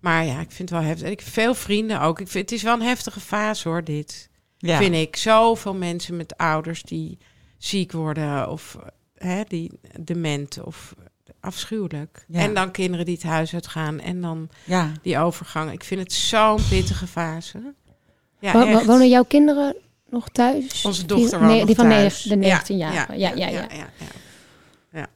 maar 0.00 0.24
ja, 0.24 0.40
ik 0.40 0.50
vind 0.52 0.70
het 0.70 0.78
wel 0.78 0.88
heftig. 0.88 1.06
En 1.06 1.12
ik 1.12 1.20
heb 1.20 1.28
veel 1.28 1.54
vrienden 1.54 2.00
ook. 2.00 2.20
Ik 2.20 2.28
vind, 2.28 2.50
het 2.50 2.58
is 2.58 2.62
wel 2.64 2.74
een 2.74 2.82
heftige 2.82 3.20
fase 3.20 3.68
hoor, 3.68 3.84
dit. 3.84 4.30
ja. 4.58 4.78
Vind 4.78 4.94
ik. 4.94 5.16
Zoveel 5.16 5.74
mensen 5.74 6.16
met 6.16 6.36
ouders 6.36 6.82
die 6.82 7.18
ziek 7.58 7.92
worden 7.92 8.50
of 8.50 8.78
hè, 9.14 9.42
die 9.48 9.70
dement 10.00 10.62
of 10.62 10.94
afschuwelijk. 11.40 12.24
Ja. 12.28 12.40
En 12.40 12.54
dan 12.54 12.70
kinderen 12.70 13.04
die 13.06 13.14
het 13.14 13.22
huis 13.24 13.54
uitgaan 13.54 14.00
en 14.00 14.20
dan 14.20 14.48
Ja. 14.64 14.92
die 15.02 15.18
overgang. 15.18 15.72
Ik 15.72 15.84
vind 15.84 16.00
het 16.00 16.12
zo'n 16.12 16.58
pittige 16.68 17.06
fase. 17.06 17.74
Ja, 18.40 18.52
Wo- 18.52 18.84
wonen 18.84 19.08
jouw 19.08 19.24
kinderen 19.24 19.76
nog 20.10 20.28
thuis? 20.28 20.84
Onze 20.84 21.06
dochter 21.06 21.38
woont 21.38 21.50
nee, 21.52 21.64
die 21.66 21.74
van 21.74 21.88
thuis. 21.88 22.24
negen- 22.24 22.40
de 22.40 22.46
19 22.46 22.76
jaar. 22.76 22.92
Ja, 22.92 23.06
ja, 23.14 23.28
ja, 23.28 23.34
ja, 23.34 23.48
ja, 23.48 23.66
ja. 23.76 23.86
Ja. 24.92 25.06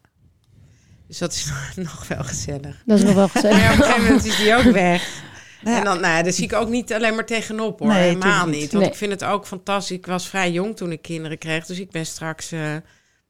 Dus 1.07 1.19
dat 1.19 1.33
is 1.33 1.51
nog 1.77 2.09
wel 2.09 2.25
gezellig. 2.25 2.83
Dat 2.85 2.99
is 2.99 3.05
nog 3.05 3.15
wel 3.15 3.29
Maar 3.33 3.43
gezellig. 3.43 3.63
ja, 3.63 3.73
op 3.73 3.77
een 3.79 3.83
gegeven 3.85 4.03
moment 4.07 4.25
is 4.25 4.37
die 4.37 4.55
ook 4.55 4.63
weg. 4.73 5.09
Nou. 5.65 5.77
En 5.79 5.85
dan, 5.85 6.01
nou, 6.01 6.17
ja, 6.17 6.23
daar 6.23 6.33
zie 6.33 6.45
ik 6.45 6.53
ook 6.53 6.69
niet 6.69 6.93
alleen 6.93 7.15
maar 7.15 7.27
tegenop 7.27 7.79
hoor. 7.79 7.89
Nee, 7.89 8.03
Helemaal 8.03 8.47
niet. 8.47 8.73
Want 8.73 8.73
Nee. 8.85 8.89
ik 8.93 8.95
vind 8.99 9.13
het 9.13 9.25
ook 9.25 9.47
fantastisch. 9.47 9.97
Ik 9.97 10.07
was 10.07 10.29
vrij 10.29 10.51
jong 10.51 10.77
toen 10.77 10.93
ik 10.93 11.03
kinderen 11.03 11.39
kreeg. 11.39 11.67
Dus 11.67 11.79
ik 11.79 11.91
ben 11.91 12.07
straks, 12.07 12.53
eh, 12.53 12.61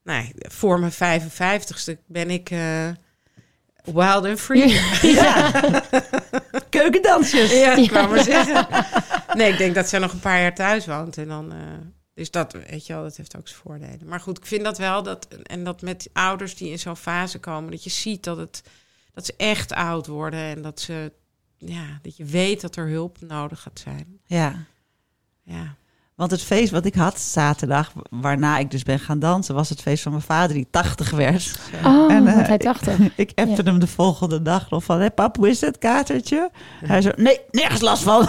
nou, 0.05 0.22
ja, 0.24 0.48
voor 0.50 0.81
mijn 0.81 0.92
55ste 0.92 1.96
ben 2.07 2.31
ik 2.31 2.50
eh, 2.50 2.88
wild 3.84 4.24
and 4.24 4.40
free. 4.40 4.68
ja. 5.02 5.50
Keukendansjes. 6.68 7.52
Ja, 7.52 7.76
ik 7.76 7.90
wou 7.90 8.08
maar 8.08 8.24
zeggen. 8.24 8.66
Nee, 9.34 9.52
ik 9.52 9.58
denk 9.58 9.74
dat 9.74 9.88
zij 9.88 9.98
nog 9.98 10.12
een 10.12 10.20
paar 10.20 10.40
jaar 10.40 10.54
thuis 10.54 10.86
woont. 10.86 11.18
En 11.18 11.28
dan, 11.28 11.52
eh, 11.52 11.58
dus 12.14 12.30
dat, 12.30 12.52
weet 12.52 12.86
je 12.86 12.92
wel, 12.92 13.02
dat 13.02 13.16
heeft 13.16 13.36
ook 13.36 13.48
zijn 13.48 13.60
voordelen. 13.60 14.06
Maar 14.06 14.20
goed, 14.20 14.38
ik 14.38 14.46
vind 14.46 14.64
dat 14.64 14.78
wel, 14.78 15.02
dat, 15.02 15.28
en 15.42 15.64
dat 15.64 15.82
met 15.82 16.10
ouders 16.12 16.56
die 16.56 16.70
in 16.70 16.78
zo'n 16.78 16.96
fase 16.96 17.38
komen, 17.38 17.70
dat 17.70 17.84
je 17.84 17.90
ziet 17.90 18.24
dat, 18.24 18.36
het, 18.36 18.62
dat 19.12 19.26
ze 19.26 19.34
echt 19.36 19.72
oud 19.72 20.06
worden. 20.06 20.40
En 20.40 20.62
dat 20.62 20.80
ze, 20.80 21.12
ja, 21.56 21.98
dat 22.02 22.16
je 22.16 22.24
weet 22.24 22.60
dat 22.60 22.76
er 22.76 22.88
hulp 22.88 23.20
nodig 23.20 23.60
gaat 23.60 23.80
zijn. 23.84 24.20
Ja. 24.26 24.64
Ja. 25.42 25.74
Want 26.14 26.31
het 26.31 26.42
feest 26.42 26.70
wat 26.70 26.85
ik 26.85 26.94
had 26.94 27.20
zaterdag, 27.20 27.92
waarna 28.11 28.59
ik 28.59 28.70
dus 28.70 28.83
ben 28.83 28.98
gaan 28.98 29.18
dansen, 29.18 29.55
was 29.55 29.68
het 29.68 29.81
feest 29.81 30.03
van 30.03 30.12
mijn 30.12 30.25
vader 30.25 30.55
die 30.57 30.66
80 30.70 31.11
werd. 31.11 31.59
Oh, 31.85 32.12
En, 32.12 32.27
eh, 32.27 32.35
want 32.35 32.46
hij 32.46 32.59
dacht 32.59 32.87
het. 32.87 32.98
Ik 33.16 33.33
appte 33.35 33.62
hem 33.62 33.79
de 33.79 33.87
volgende 33.87 34.42
dag 34.42 34.70
nog 34.70 34.85
van, 34.85 35.01
hé 35.01 35.11
pap, 35.11 35.37
hoe 35.37 35.48
is 35.48 35.61
het 35.61 35.79
kaartje? 35.79 36.51
Hij 36.85 37.03
zo, 37.03 37.11
nee, 37.16 37.40
nergens 37.51 37.81
last 37.81 38.03
van. 38.03 38.27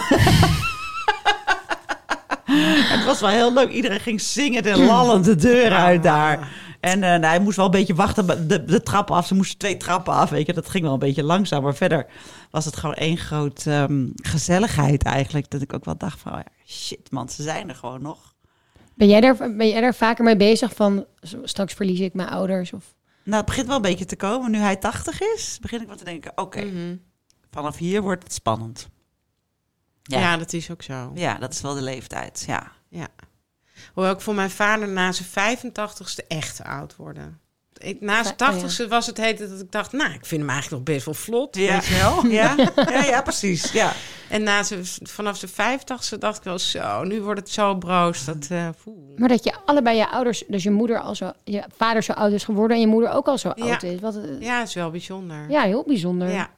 het 2.94 3.04
was 3.04 3.20
wel 3.20 3.30
heel 3.30 3.52
leuk. 3.52 3.70
Iedereen 3.70 4.00
ging 4.00 4.20
zingend 4.20 4.66
en 4.66 4.84
lallend 4.84 5.24
de 5.24 5.34
deur 5.34 5.72
uit 5.72 6.02
daar. 6.02 6.48
En 6.80 7.02
eh, 7.02 7.10
nou, 7.10 7.24
hij 7.24 7.40
moest 7.40 7.56
wel 7.56 7.64
een 7.64 7.70
beetje 7.70 7.94
wachten, 7.94 8.48
de, 8.48 8.64
de 8.64 8.82
trappen 8.82 9.14
af. 9.14 9.26
Ze 9.26 9.34
moesten 9.34 9.58
twee 9.58 9.76
trappen 9.76 10.12
af, 10.12 10.30
weet 10.30 10.46
je. 10.46 10.52
Dat 10.52 10.70
ging 10.70 10.84
wel 10.84 10.92
een 10.92 10.98
beetje 10.98 11.22
langzaam. 11.22 11.62
Maar 11.62 11.74
verder 11.74 12.06
was 12.50 12.64
het 12.64 12.76
gewoon 12.76 12.94
één 12.94 13.16
groot 13.16 13.66
ehm, 13.66 14.06
gezelligheid 14.14 15.02
eigenlijk. 15.02 15.50
Dat 15.50 15.62
ik 15.62 15.72
ook 15.72 15.84
wel 15.84 15.96
dacht 15.96 16.20
van, 16.20 16.32
oh 16.32 16.38
ja, 16.38 16.53
shit 16.66 17.10
man, 17.10 17.28
ze 17.28 17.42
zijn 17.42 17.68
er 17.68 17.74
gewoon 17.74 18.02
nog. 18.02 18.34
Ben 18.94 19.08
jij, 19.08 19.20
daar, 19.20 19.36
ben 19.36 19.68
jij 19.68 19.80
daar 19.80 19.94
vaker 19.94 20.24
mee 20.24 20.36
bezig 20.36 20.74
van 20.74 21.06
straks 21.42 21.72
verlies 21.74 22.00
ik 22.00 22.14
mijn 22.14 22.28
ouders? 22.28 22.72
Of... 22.72 22.94
Nou, 23.22 23.36
het 23.36 23.46
begint 23.46 23.66
wel 23.66 23.76
een 23.76 23.82
beetje 23.82 24.04
te 24.04 24.16
komen. 24.16 24.50
Nu 24.50 24.58
hij 24.58 24.76
80 24.76 25.20
is, 25.20 25.58
begin 25.60 25.80
ik 25.80 25.86
wel 25.86 25.96
te 25.96 26.04
denken, 26.04 26.32
oké, 26.34 26.64
Mhm. 26.64 26.96
vanaf 27.50 27.76
hier 27.76 28.02
wordt 28.02 28.22
het 28.22 28.32
spannend. 28.32 28.88
ja. 30.02 30.18
Ja. 30.18 30.36
dat 30.36 30.52
is 30.52 30.70
ook 30.70 30.82
zo. 30.82 31.10
Ja, 31.14 31.38
dat 31.38 31.52
is 31.52 31.60
wel 31.60 31.74
de 31.74 31.82
leeftijd, 31.82 32.44
ja. 32.46 32.72
Ja. 32.88 33.08
Hoewel 33.94 34.12
ik 34.12 34.20
voor 34.20 34.34
mijn 34.34 34.50
vader 34.50 34.88
na 34.88 35.12
zijn 35.12 35.28
85ste 35.28 36.26
echt 36.28 36.62
oud 36.62 36.96
worden. 36.96 37.40
Ik, 37.84 38.00
na 38.00 38.22
zijn 38.22 38.34
Ja, 38.36 38.50
oh 38.50 38.56
ja. 38.60 38.66
80ste 38.84 38.88
was 38.88 39.06
het 39.06 39.16
heet 39.16 39.38
dat 39.38 39.60
ik 39.60 39.72
dacht, 39.72 39.92
nou, 39.92 40.12
ik 40.12 40.26
vind 40.26 40.40
hem 40.40 40.50
eigenlijk 40.50 40.84
nog 40.86 40.94
best 40.94 41.04
wel 41.04 41.14
vlot. 41.14 41.56
Ja. 41.56 41.72
Weet 41.72 41.86
je 41.86 41.94
wel? 41.94 42.26
Ja, 42.26 42.54
ja, 42.90 43.04
ja 43.04 43.22
precies. 43.22 43.72
Ja. 43.72 43.92
En 44.28 44.42
na 44.42 44.62
vanaf 45.02 45.36
zijn 45.36 45.78
50ste 45.80 46.18
dacht 46.18 46.36
ik 46.36 46.42
wel 46.42 46.58
zo, 46.58 47.02
nu 47.04 47.22
wordt 47.22 47.40
het 47.40 47.50
zo 47.50 47.74
broos. 47.74 48.24
Dat, 48.24 48.46
eh, 48.50 48.68
poeh. 48.84 49.18
Maar 49.18 49.28
dat 49.28 49.44
je 49.44 49.54
allebei 49.64 49.96
je 49.96 50.08
ouders, 50.08 50.44
dus 50.48 50.62
je 50.62 50.70
moeder 50.70 51.00
al 51.00 51.14
zo, 51.14 51.32
je 51.44 51.64
vader 51.76 52.02
zo 52.02 52.12
oud 52.12 52.32
is 52.32 52.44
geworden 52.44 52.76
en 52.76 52.82
je 52.82 52.88
moeder 52.88 53.10
ook 53.10 53.26
al 53.26 53.38
zo 53.38 53.52
Ja. 53.54 53.64
oud 53.70 53.82
is. 53.82 54.00
Wat, 54.00 54.14
ja. 54.14 54.36
ja, 54.40 54.62
is 54.62 54.74
wel 54.74 54.90
bijzonder. 54.90 55.50
ja, 55.50 55.62
heel 55.62 55.84
bijzonder. 55.86 56.28
Ja. 56.30 56.50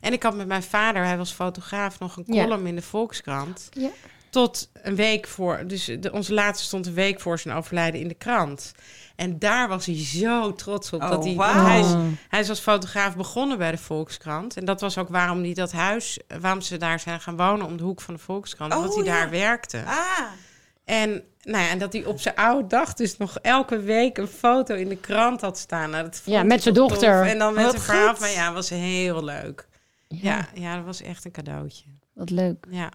En 0.00 0.12
ik 0.12 0.22
had 0.22 0.36
met 0.36 0.46
mijn 0.46 0.62
vader, 0.62 1.04
hij 1.04 1.16
was 1.16 1.32
fotograaf, 1.32 1.98
nog 1.98 2.16
een 2.16 2.24
Ja. 2.26 2.42
column 2.44 2.66
in 2.66 2.76
de 2.76 2.82
Volkskrant. 2.82 3.68
Ja. 3.70 3.88
Tot 4.30 4.70
een 4.82 4.94
week 4.96 5.26
voor, 5.26 5.62
dus 5.66 5.84
de, 6.00 6.12
onze 6.12 6.34
laatste 6.34 6.64
stond 6.64 6.86
een 6.86 6.94
week 6.94 7.20
voor 7.20 7.38
zijn 7.38 7.56
overlijden 7.56 8.00
in 8.00 8.08
de 8.08 8.14
krant. 8.14 8.72
En 9.20 9.38
daar 9.38 9.68
was 9.68 9.86
hij 9.86 10.04
zo 10.04 10.54
trots 10.54 10.92
op. 10.92 11.02
Oh, 11.02 11.10
dat 11.10 11.24
hij, 11.24 11.34
want 11.34 11.52
hij, 11.52 11.80
is, 11.80 11.86
Oh. 11.92 12.00
hij 12.28 12.40
is 12.40 12.48
als 12.48 12.60
fotograaf 12.60 13.16
begonnen 13.16 13.58
bij 13.58 13.70
de 13.70 13.78
Volkskrant. 13.78 14.56
En 14.56 14.64
dat 14.64 14.80
was 14.80 14.98
ook 14.98 15.08
waarom 15.08 15.42
hij 15.42 15.54
dat 15.54 15.72
huis, 15.72 16.18
waarom 16.40 16.60
ze 16.60 16.76
daar 16.76 17.00
zijn 17.00 17.20
gaan 17.20 17.36
wonen 17.36 17.66
om 17.66 17.76
de 17.76 17.82
hoek 17.82 18.00
van 18.00 18.14
de 18.14 18.20
Volkskrant. 18.20 18.72
Oh, 18.72 18.78
omdat 18.78 18.94
hij 18.94 19.04
ja. 19.04 19.12
daar 19.12 19.30
werkte. 19.30 19.82
Ah. 19.86 20.18
En, 20.84 21.10
nou 21.42 21.64
ja, 21.64 21.70
en 21.70 21.78
dat 21.78 21.92
hij 21.92 22.04
op 22.04 22.20
zijn 22.20 22.34
oude 22.34 22.66
dag 22.68 22.94
dus 22.94 23.16
nog 23.16 23.38
elke 23.38 23.80
week 23.80 24.18
een 24.18 24.26
foto 24.28 24.74
in 24.74 24.88
de 24.88 24.96
krant 24.96 25.40
had 25.40 25.58
staan. 25.58 25.90
Nou, 25.90 26.04
dat 26.04 26.16
vond 26.20 26.36
Ja, 26.36 26.42
met 26.42 26.62
zijn 26.62 26.74
dochter. 26.74 27.20
tof. 27.22 27.32
En 27.32 27.38
dan 27.38 27.54
met 27.54 27.64
Wat 27.64 27.74
een 27.74 27.80
verhaal 27.80 28.08
goed. 28.08 28.18
van, 28.18 28.30
ja, 28.30 28.52
was 28.52 28.68
heel 28.68 29.24
leuk. 29.24 29.68
Ja, 30.08 30.18
Ja, 30.18 30.48
ja, 30.54 30.76
dat 30.76 30.84
was 30.84 31.02
echt 31.02 31.24
een 31.24 31.30
cadeautje. 31.32 31.84
wat 32.14 32.30
leuk. 32.30 32.66
Ja. 32.70 32.88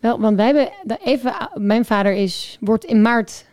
Wel, 0.00 0.20
want 0.20 0.36
wij 0.36 0.46
hebben, 0.46 0.70
even, 1.04 1.50
mijn 1.54 1.84
vader 1.84 2.12
is, 2.12 2.56
wordt 2.60 2.84
in 2.84 3.02
maart 3.02 3.44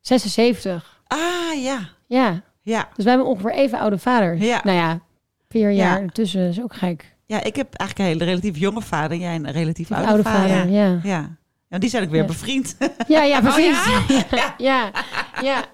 76. 0.00 0.91
Ah, 1.12 1.62
ja. 1.62 1.78
Ja, 2.06 2.40
Ja. 2.62 2.88
dus 2.94 3.04
wij 3.04 3.14
hebben 3.14 3.30
ongeveer 3.32 3.52
even 3.52 3.78
oude 3.78 3.98
vaders. 3.98 4.40
Ja. 4.40 4.60
Nou 4.64 4.76
ja, 4.76 5.00
vier 5.48 5.70
Ja. 5.70 5.84
jaar 5.84 6.00
ertussen 6.02 6.48
is 6.48 6.62
ook 6.62 6.74
gek. 6.74 7.14
Ja, 7.26 7.42
ik 7.42 7.56
heb 7.56 7.74
eigenlijk 7.74 7.98
een 8.10 8.18
hele 8.18 8.30
relatief 8.30 8.58
jonge 8.60 8.82
vader 8.82 9.10
en 9.10 9.18
jij 9.18 9.34
een 9.34 9.50
relatief 9.52 9.92
oude, 9.92 10.06
oude 10.08 10.22
vader. 10.22 10.48
vader, 10.56 10.70
ja. 10.72 10.98
Ja. 11.02 11.28
Ja, 11.68 11.78
die 11.78 11.90
zijn 11.90 12.04
ook 12.04 12.10
weer 12.10 12.20
Ja. 12.20 12.26
bevriend. 12.26 12.76
Ja, 13.08 13.22
ja, 13.22 13.40
precies. 13.40 13.86
Oh, 13.86 14.08
ja? 14.30 14.54
Ja, 14.58 14.90
ja. 15.42 15.64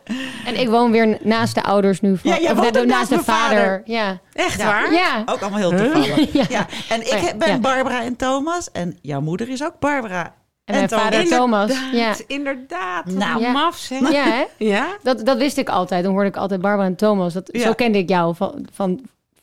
En 0.45 0.61
ik 0.61 0.69
woon 0.69 0.91
weer 0.91 1.19
naast 1.23 1.55
de 1.55 1.63
ouders 1.63 2.01
nu. 2.01 2.17
Van, 2.17 2.31
Ja, 2.31 2.39
jij 2.41 2.55
woont 2.55 2.73
naast 2.73 2.87
naast 2.87 3.09
de 3.09 3.19
vader. 3.33 3.59
vader. 3.59 3.83
Ja. 3.85 4.19
Echt 4.33 4.63
waar? 4.63 4.93
Ja. 4.93 5.23
Ook 5.27 5.41
allemaal 5.41 5.59
heel 5.59 5.71
toevallig. 5.71 6.33
Ja. 6.33 6.45
Ja. 6.49 6.67
En 6.89 7.01
ik 7.01 7.35
ben. 7.39 7.61
Barbara 7.61 8.03
en 8.03 8.17
Thomas. 8.17 8.71
En 8.71 8.99
jouw 9.03 9.21
moeder 9.21 9.49
is 9.49 9.65
ook 9.65 9.79
Barbara. 9.79 10.35
En 10.69 10.75
mijn 10.75 10.87
Thomas. 10.89 11.05
vader 11.05 11.27
Thomas. 11.29 11.73
Ja. 11.93 12.15
Inderdaad, 12.27 13.07
Nou. 13.07 13.41
Ja. 13.41 13.53
maf, 13.53 13.77
zeg. 13.77 14.11
Ja, 14.13 14.23
hè? 14.25 14.45
Ja? 14.67 14.97
Dat, 15.03 15.27
dat 15.27 15.39
wist 15.39 15.57
ik 15.57 15.69
altijd. 15.69 16.03
Dan 16.05 16.13
hoorde 16.13 16.29
ik 16.29 16.37
altijd 16.37 16.61
Barbara 16.61 16.89
en 16.89 16.97
Thomas. 16.97 17.33
Dat, 17.33 17.49
Ja. 17.53 17.61
Zo 17.61 17.73
kende 17.73 17.99
ik 17.99 18.09
jou 18.09 18.35
van, 18.37 18.67
van, 18.73 19.01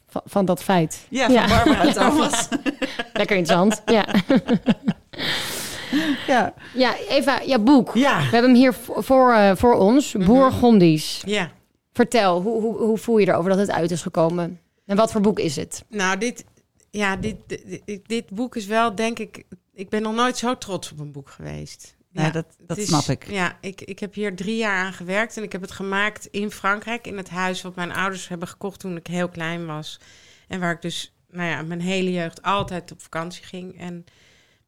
van, 0.08 0.22
van 0.26 0.46
dat 0.46 0.64
feit. 0.64 1.06
Ja, 1.10 1.26
van. 1.30 1.48
Barbara 1.50 1.82
en 1.88 1.94
Thomas. 2.10 2.48
Lekker 3.14 3.36
interessant. 3.38 3.82
Ja. 3.86 4.06
Ja. 6.28 6.54
ja, 6.74 6.94
Eva, 7.10 7.40
je 7.46 7.60
boek. 7.60 7.92
Ja. 7.94 8.18
We 8.18 8.24
hebben 8.24 8.50
hem 8.52 8.60
hier 8.60 8.74
voor, 8.74 9.04
voor, 9.04 9.34
eh, 9.34 9.52
voor 9.56 9.74
ons. 9.74 10.12
Bourgondisch. 10.12 11.22
Ja. 11.26 11.50
Vertel, 11.94 12.42
hoe, 12.42 12.62
hoe, 12.62 12.78
hoe 12.78 12.98
voel 12.98 13.18
je 13.18 13.28
erover 13.28 13.50
dat 13.50 13.60
het 13.60 13.72
uit 13.72 13.92
is 13.92 14.02
gekomen? 14.02 14.60
En 14.86 14.96
wat 14.96 15.12
voor 15.12 15.22
boek 15.22 15.40
is 15.40 15.56
het? 15.56 15.84
Nou, 15.90 16.18
dit, 16.18 16.46
ja, 16.92 17.16
dit- 17.16 17.38
dit 18.06 18.30
boek 18.30 18.56
is 18.56 18.66
wel, 18.66 18.96
denk 18.96 19.20
ik... 19.20 19.44
Ik 19.76 19.90
ben 19.90 20.02
nog 20.02 20.16
nooit 20.16 20.38
zo 20.38 20.58
trots 20.58 20.92
op 20.92 21.00
een 21.00 21.12
boek 21.12 21.30
geweest. 21.30 21.96
Nee, 22.12 22.32
dat- 22.32 22.56
dat 22.60 22.80
snap 22.80 23.06
ik. 23.06 23.30
Ja, 23.30 23.58
ik, 23.62 23.82
ik 23.82 24.00
heb 24.00 24.14
hier 24.14 24.36
drie 24.36 24.58
jaar 24.58 24.86
aan 24.86 24.94
gewerkt. 24.94 25.38
En 25.38 25.44
ik 25.44 25.52
heb 25.52 25.62
het 25.62 25.72
gemaakt 25.72 26.26
in 26.26 26.52
Frankrijk. 26.52 27.08
In 27.08 27.18
het 27.18 27.30
huis 27.30 27.62
wat 27.62 27.76
mijn 27.76 27.92
ouders 27.92 28.28
hebben 28.28 28.48
gekocht 28.48 28.80
toen 28.80 28.96
ik 28.96 29.08
heel 29.08 29.30
klein 29.30 29.66
was. 29.66 30.00
En 30.48 30.60
waar 30.60 30.72
ik 30.72 30.82
dus, 30.82 31.14
nou 31.30 31.50
ja, 31.50 31.62
mijn 31.62 31.82
hele 31.82 32.12
jeugd 32.12 32.42
altijd 32.42 32.92
op 32.92 33.02
vakantie 33.02 33.44
ging. 33.44 33.80
En 33.80 34.06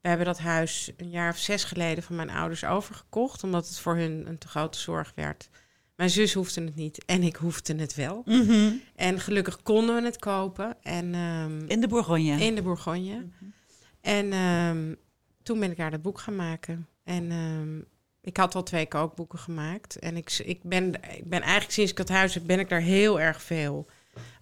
we 0.00 0.08
hebben 0.08 0.26
dat 0.26 0.38
huis 0.38 0.90
een 0.96 1.10
jaar 1.10 1.30
of 1.30 1.38
zes 1.38 1.64
geleden 1.64 2.02
van 2.02 2.16
mijn 2.16 2.30
ouders 2.30 2.64
overgekocht. 2.64 3.44
Omdat 3.44 3.68
het 3.68 3.78
voor 3.78 3.96
hun 3.96 4.24
een 4.26 4.38
te 4.38 4.48
grote 4.48 4.78
zorg 4.78 5.12
werd. 5.14 5.48
Mijn 5.96 6.10
zus 6.10 6.32
hoefde 6.34 6.64
het 6.64 6.74
niet 6.74 7.04
en 7.04 7.22
ik 7.22 7.36
hoefde 7.36 7.74
het 7.76 7.94
wel. 7.94 8.22
Mhm. 8.24 8.72
En 8.96 9.20
gelukkig 9.20 9.62
konden 9.62 9.94
we 9.94 10.02
het 10.02 10.18
kopen. 10.18 10.76
En, 10.82 11.14
ehm, 11.14 11.64
In 11.66 11.80
de 11.80 11.88
Bourgogne. 11.88 12.44
in 12.44 12.54
de 12.54 12.62
Bourgogne. 12.62 13.26
En 14.00 14.32
ehm, 14.32 14.94
toen 15.48 15.60
ben 15.60 15.70
ik 15.70 15.76
daar 15.76 15.90
dat 15.90 16.02
boek 16.02 16.18
gaan 16.20 16.36
maken. 16.36 16.86
En 17.04 17.30
ehm, 17.30 17.78
ik 18.20 18.36
had 18.36 18.54
al 18.54 18.62
twee 18.62 18.86
kookboeken 18.88 19.38
gemaakt. 19.38 19.98
En 19.98 20.16
ik, 20.16 20.42
ik, 20.44 20.60
ben, 20.62 20.94
ik 20.94 21.28
ben 21.28 21.40
eigenlijk 21.40 21.72
sinds 21.72 21.90
ik 21.90 21.98
het 21.98 22.08
huis 22.08 22.34
heb, 22.34 22.42
ben 22.46 22.58
ik 22.58 22.68
daar 22.68 22.80
heel 22.80 23.20
erg 23.20 23.42
veel 23.42 23.86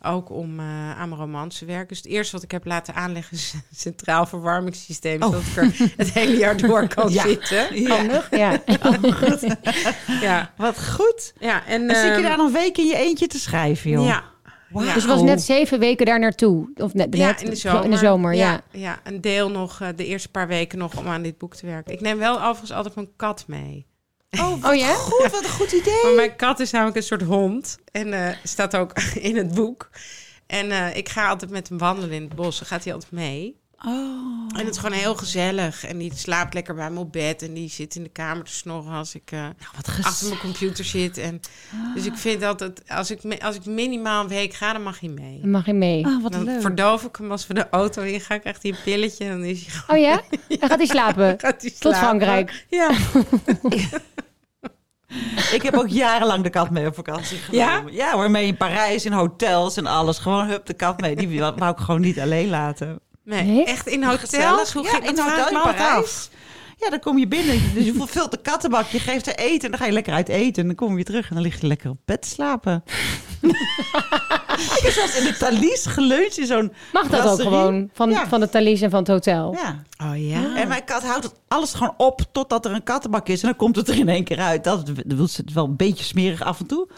ook 0.03 0.31
om 0.31 0.59
eh, 0.59 0.99
aan 0.99 1.09
mijn 1.09 1.21
romans 1.21 1.59
te 1.59 1.65
werken. 1.65 1.89
Dus 1.89 1.97
het 1.99 2.07
eerste 2.07 2.33
wat 2.35 2.43
ik 2.45 2.51
heb 2.51 2.65
laten 2.65 2.95
aanleggen 2.95 3.37
is 3.37 3.53
een 3.53 3.63
centraal 3.77 4.27
verwarmingssysteem. 4.27 5.23
Oh. 5.23 5.29
Zodat 5.29 5.43
ik 5.47 5.57
er 5.57 5.93
het 5.97 6.13
hele 6.13 6.37
jaar 6.37 6.57
door 6.57 6.89
kan 6.95 7.13
Ja. 7.13 7.23
zitten. 7.23 7.81
Ja. 7.83 7.97
Handig, 7.97 8.37
ja. 8.37 8.63
Ja, 10.21 10.53
Wat 10.57 10.89
goed. 10.89 11.33
ja 11.41 11.67
en, 11.67 11.89
En 11.89 11.95
zit 11.97 12.05
je 12.05 12.11
ehm, 12.11 12.23
daar 12.23 12.37
nog 12.37 12.47
een 12.47 12.53
week 12.53 12.79
in 12.79 12.87
je 12.87 12.97
eentje 12.97 13.27
te 13.27 13.39
schrijven, 13.39 13.91
joh? 13.91 14.07
Ja, 14.07 14.25
Dus 14.69 15.03
je 15.03 15.09
was 15.09 15.23
net 15.23 15.43
zeven 15.43 15.79
weken 15.79 16.07
daar 16.07 16.19
naartoe. 16.19 16.71
Of 16.75 16.95
net, 16.95 17.17
ja, 17.17 17.27
net 17.27 17.43
in 17.43 17.51
de 17.51 17.57
zomer. 17.57 17.85
In 17.85 17.91
de 17.91 17.97
zomer, 17.97 18.35
ja. 18.35 18.61
ja. 18.71 19.01
een 19.05 19.21
deel 19.21 19.51
nog, 19.51 19.81
eh, 19.81 19.89
de 19.97 20.07
eerste 20.07 20.29
paar 20.29 20.49
weken 20.49 20.79
nog 20.79 20.99
om 20.99 21.07
aan 21.07 21.23
dit 21.23 21.39
boek 21.39 21.55
te 21.55 21.67
werken. 21.67 21.93
Ik 21.93 22.01
neem 22.01 22.19
wel 22.19 22.35
overigens 22.43 22.73
altijd 22.73 22.95
mijn 22.95 23.11
kat 23.17 23.45
mee. 23.47 23.87
Oh, 24.31 24.65
Oh 24.69 24.75
ja? 24.75 24.95
goed. 24.95 25.31
Wat 25.31 25.45
een 25.45 25.51
goed 25.51 25.73
idee. 25.73 26.03
Maar 26.03 26.15
mijn 26.15 26.37
kat 26.37 26.61
is 26.61 26.71
namelijk 26.71 26.97
een 26.97 27.03
soort 27.03 27.23
hond. 27.23 27.79
En 27.93 28.13
eh, 28.13 28.37
staat 28.43 28.77
ook 28.77 28.93
in 29.29 29.37
het 29.37 29.55
boek. 29.55 29.91
En 30.47 30.71
eh, 30.71 30.97
ik 30.97 31.09
ga 31.09 31.29
altijd 31.29 31.51
met 31.51 31.69
hem 31.69 31.79
wandelen 31.79 32.13
in 32.13 32.23
het 32.23 32.35
bos. 32.35 32.59
Dan 32.59 32.69
gaat 32.69 32.85
hij 32.85 32.93
altijd 32.93 33.13
mee. 33.13 33.61
Oh. 33.87 34.25
En 34.59 34.65
het 34.65 34.75
is 34.75 34.81
gewoon 34.81 34.99
heel 34.99 35.15
gezellig. 35.15 35.85
En 35.85 35.99
die 35.99 36.13
slaapt 36.15 36.55
lekker 36.55 36.75
bij 36.75 36.91
me 36.91 36.99
op 36.99 37.13
bed. 37.13 37.43
En 37.43 37.55
die 37.55 37.71
zit 37.71 37.95
in 37.95 38.03
de 38.03 38.09
kamer 38.09 38.45
te 38.45 38.53
snorren 38.53 38.93
als 38.93 39.15
ik 39.15 39.31
eh, 39.33 39.39
Nou, 39.41 39.53
achter 40.03 40.29
mijn 40.29 40.41
computer 40.41 40.85
zit. 40.85 41.19
En, 41.19 41.41
Dus 41.95 42.05
ik 42.07 42.17
vind 42.17 42.43
altijd, 42.43 42.83
als 42.89 43.11
ik, 43.11 43.43
als 43.43 43.57
ik 43.57 43.65
minimaal 43.65 44.23
een 44.23 44.29
week 44.29 44.55
ga, 44.55 44.73
dan 44.73 44.83
mag 44.83 45.01
hij 45.01 45.09
mee. 45.09 45.41
Dan 45.41 45.51
mag 45.51 45.67
je 45.67 45.73
mee. 45.75 46.07
Ah, 46.07 46.23
wat 46.23 46.33
Dan 46.33 46.45
leuk. 46.45 46.61
verdoof 46.61 47.05
ik 47.05 47.17
hem 47.17 47.31
als 47.31 47.47
we 47.47 47.55
de 47.55 47.69
auto 47.71 48.03
ingaan. 48.03 48.41
Krijgt 48.41 48.63
hij 48.63 48.71
een 48.73 48.79
pilletje. 48.85 49.25
En 49.25 49.31
dan 49.31 49.45
is 49.45 49.61
hij 49.67 49.71
gewoon... 49.71 49.97
Oh 50.01 50.05
ja? 50.05 50.23
Dan 50.59 50.69
gaat 50.69 50.79
hij 50.79 50.87
slapen. 50.97 51.35
Gaat 51.39 51.61
hij 51.63 51.71
Tot 51.71 51.79
slapen. 51.79 51.99
Frankrijk. 51.99 52.65
Ja. 52.71 52.91
Ik 55.53 55.63
heb 55.63 55.75
ook 55.75 55.89
jarenlang 55.89 56.43
de 56.43 56.51
kat 56.51 56.71
mee 56.71 56.87
op 56.87 56.95
vakantie 56.95 57.39
genomen. 57.39 57.93
Ja? 57.93 58.13
hoor, 58.13 58.31
mee 58.31 58.47
in 58.47 58.57
Parijs, 58.57 59.05
in 59.05 59.13
hotels 59.13 59.77
en 59.77 59.87
alles. 59.87 60.19
Gewoon 60.19 60.47
hup, 60.47 60.67
de 60.67 60.75
kat 60.75 61.01
mee. 61.01 61.17
Die 61.17 61.41
wou 61.41 61.55
wou 61.57 61.73
ik 61.73 61.79
gewoon 61.79 62.01
niet 62.01 62.21
alleen 62.21 62.49
laten. 62.49 63.01
Nee, 63.27 63.43
Nee? 63.43 63.65
echt 63.65 63.87
in 63.87 64.05
hotels? 64.05 64.73
Hoe 64.73 64.83
ja, 64.85 64.91
ging 64.91 65.05
in 65.09 65.19
hotel 65.19 65.49
in 65.49 65.63
Parijs. 65.63 66.29
Ja, 66.79 66.91
dan 66.91 67.01
kom 67.01 67.19
je 67.19 67.29
binnen. 67.29 67.61
Dus 67.75 67.85
je 67.85 67.93
vult 68.07 68.31
de 68.31 68.37
kattenbak, 68.37 68.87
je 68.87 68.99
geeft 68.99 69.27
haar 69.27 69.35
eten. 69.35 69.65
En 69.65 69.71
dan 69.71 69.79
ga 69.79 69.87
je 69.87 69.93
lekker 69.93 70.13
uit 70.13 70.29
eten. 70.29 70.63
En 70.63 70.67
dan 70.67 70.77
kom 70.77 70.99
je 70.99 71.05
terug 71.05 71.29
en 71.29 71.35
dan 71.35 71.43
lig 71.45 71.61
je 71.61 71.67
lekker 71.67 71.91
op 71.91 71.99
bed 72.05 72.27
slapen. 72.27 72.85
ik 73.41 74.79
heb 74.83 74.93
zelfs 74.93 75.19
in 75.19 75.25
de 75.25 75.37
Thalys 75.39 75.87
geleund 75.87 76.39
in 76.39 76.47
zo'n 76.47 76.73
Mag 76.93 77.09
dat 77.09 77.27
ook 77.27 77.41
gewoon? 77.41 77.91
Van, 77.93 78.11
Ja. 78.11 78.29
van 78.29 78.41
de 78.41 78.49
Thalys 78.49 78.81
en 78.81 78.91
van 78.91 78.99
het 78.99 79.09
hotel? 79.09 79.53
Ja. 79.55 79.83
Oh 80.11 80.29
ja? 80.29 80.57
En 80.57 80.69
mijn 80.69 80.85
kat 80.85 81.03
houdt 81.03 81.25
het 81.25 81.35
alles 81.49 81.75
gewoon 81.75 81.95
op 81.97 82.21
totdat 82.33 82.65
er 82.65 82.73
een 82.73 82.83
kattenbak 82.83 83.29
is. 83.29 83.41
En 83.43 83.49
dan 83.49 83.57
komt 83.57 83.77
het 83.77 83.89
er 83.89 83.99
in 83.99 84.09
één 84.09 84.25
keer 84.25 84.39
uit. 84.41 84.65
Dat, 84.65 84.87
dat 84.87 84.95
wil 85.07 85.29
ze 85.29 85.45
wel 85.55 85.65
een 85.65 85.77
beetje 85.77 86.05
smerig 86.05 86.43
af 86.43 86.61
en 86.61 86.67
toe. 86.67 86.89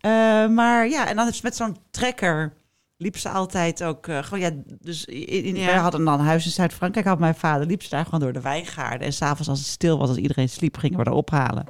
Eh, 0.00 0.10
maar 0.46 0.88
ja, 0.88 1.06
en 1.08 1.16
dan 1.16 1.28
is 1.28 1.40
met 1.40 1.56
zo'n 1.56 1.76
trekker 1.90 2.52
liep 2.96 3.16
ze 3.16 3.28
altijd 3.28 3.82
ook 3.84 4.06
eh, 4.08 4.22
gewoon 4.22 4.40
ja. 4.40 4.50
Dus 4.80 5.04
in, 5.04 5.26
in, 5.44 5.56
Ja. 5.56 5.66
wij 5.66 5.74
hadden 5.76 6.04
dan 6.04 6.20
een 6.20 6.26
huis 6.26 6.44
in 6.44 6.50
Zuid-Frankrijk. 6.50 7.06
Had 7.06 7.18
mijn 7.18 7.34
vader 7.34 7.66
liep 7.66 7.82
ze 7.82 7.88
daar 7.88 8.04
gewoon 8.04 8.20
door 8.20 8.32
de 8.32 8.40
wijngaarden. 8.40 9.06
En 9.06 9.12
s'avonds 9.12 9.48
als 9.48 9.58
het 9.58 9.68
stil 9.68 9.98
was, 9.98 10.08
als 10.08 10.18
iedereen 10.18 10.48
sliep, 10.48 10.76
gingen 10.76 10.98
we 10.98 11.04
er 11.04 11.10
ophalen. 11.12 11.64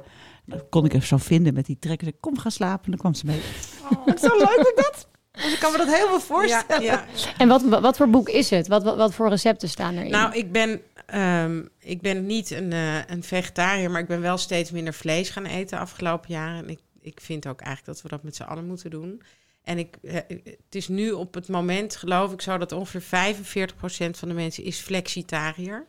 Dan 0.45 0.61
kon 0.69 0.85
ik 0.85 0.93
even 0.93 1.07
zo 1.07 1.17
vinden 1.17 1.53
met 1.53 1.65
die 1.65 1.79
trekker. 1.79 2.07
Zei, 2.07 2.19
Kom 2.19 2.37
gaan 2.39 2.51
slapen. 2.51 2.83
En 2.85 2.91
dan 2.91 2.99
kwam 2.99 3.13
ze 3.13 3.25
mee. 3.25 3.41
Zo 4.21 4.37
leuk 4.37 4.57
ik 4.57 4.73
dat. 4.75 5.07
Dus 5.31 5.53
ik 5.53 5.59
kan 5.59 5.71
me 5.71 5.77
dat 5.77 5.87
heel 5.87 6.05
veel 6.07 6.13
Ja, 6.15 6.19
voorstellen. 6.19 6.83
ja. 6.83 7.05
En 7.37 7.47
wat, 7.47 7.61
wat 7.63 7.97
voor 7.97 8.09
boek 8.09 8.29
is 8.29 8.49
het? 8.49 8.67
Wat, 8.67 8.83
wat, 8.83 8.97
wat 8.97 9.13
voor 9.13 9.29
recepten 9.29 9.69
staan 9.69 9.95
erin? 9.95 10.11
Nou, 10.11 10.33
ik 10.33 10.51
ben, 10.51 10.81
ehm, 11.05 11.63
ik 11.79 12.01
ben 12.01 12.25
niet 12.25 12.51
een, 12.51 12.71
eh, 12.73 13.05
een 13.07 13.23
vegetariër, 13.23 13.91
maar 13.91 14.01
ik 14.01 14.07
ben 14.07 14.21
wel 14.21 14.37
steeds 14.37 14.71
minder 14.71 14.93
vlees 14.93 15.29
gaan 15.29 15.45
eten 15.45 15.77
de 15.77 15.83
afgelopen 15.83 16.29
jaren. 16.31 16.57
En 16.63 16.69
ik, 16.69 16.79
ik 17.01 17.21
vind 17.21 17.47
ook 17.47 17.59
eigenlijk 17.61 17.93
dat 17.93 18.01
we 18.03 18.09
dat 18.09 18.23
met 18.23 18.35
z'n 18.35 18.43
allen 18.43 18.67
moeten 18.67 18.89
doen. 18.89 19.21
En 19.67 19.77
ik, 19.77 19.97
eh, 20.01 20.13
het 20.43 20.75
is 20.75 20.87
nu 20.87 21.11
op 21.11 21.33
het 21.33 21.47
moment, 21.47 21.95
geloof 21.95 22.31
ik, 22.31 22.41
zo 22.41 22.57
dat 22.57 22.71
ongeveer 22.71 23.01
45% 23.01 24.17
van 24.17 24.27
de 24.27 24.33
mensen 24.33 24.63
is 24.63 24.79
flexitariër. 24.79 25.87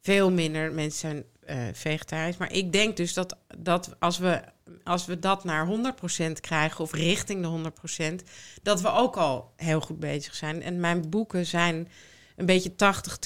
Veel 0.00 0.30
minder 0.30 0.72
mensen 0.72 0.98
zijn 0.98 1.24
eh, 1.40 1.64
vegetarisch. 1.72 2.36
Maar 2.36 2.52
ik 2.52 2.72
denk 2.72 2.96
dus 2.96 3.14
dat, 3.14 3.36
dat 3.58 3.96
als, 3.98 4.18
we, 4.18 4.42
als 4.84 5.06
we 5.06 5.18
dat 5.18 5.44
naar 5.44 5.66
100% 5.66 6.32
krijgen, 6.40 6.80
of 6.84 6.92
richting 6.92 7.42
de 7.42 7.70
100%, 8.12 8.24
dat 8.62 8.80
we 8.80 8.92
ook 8.92 9.16
al 9.16 9.52
heel 9.56 9.80
goed 9.80 10.00
bezig 10.00 10.34
zijn. 10.34 10.62
En 10.62 10.80
mijn 10.80 11.10
boeken 11.10 11.46
zijn 11.46 11.88
een 12.36 12.46
beetje 12.46 12.72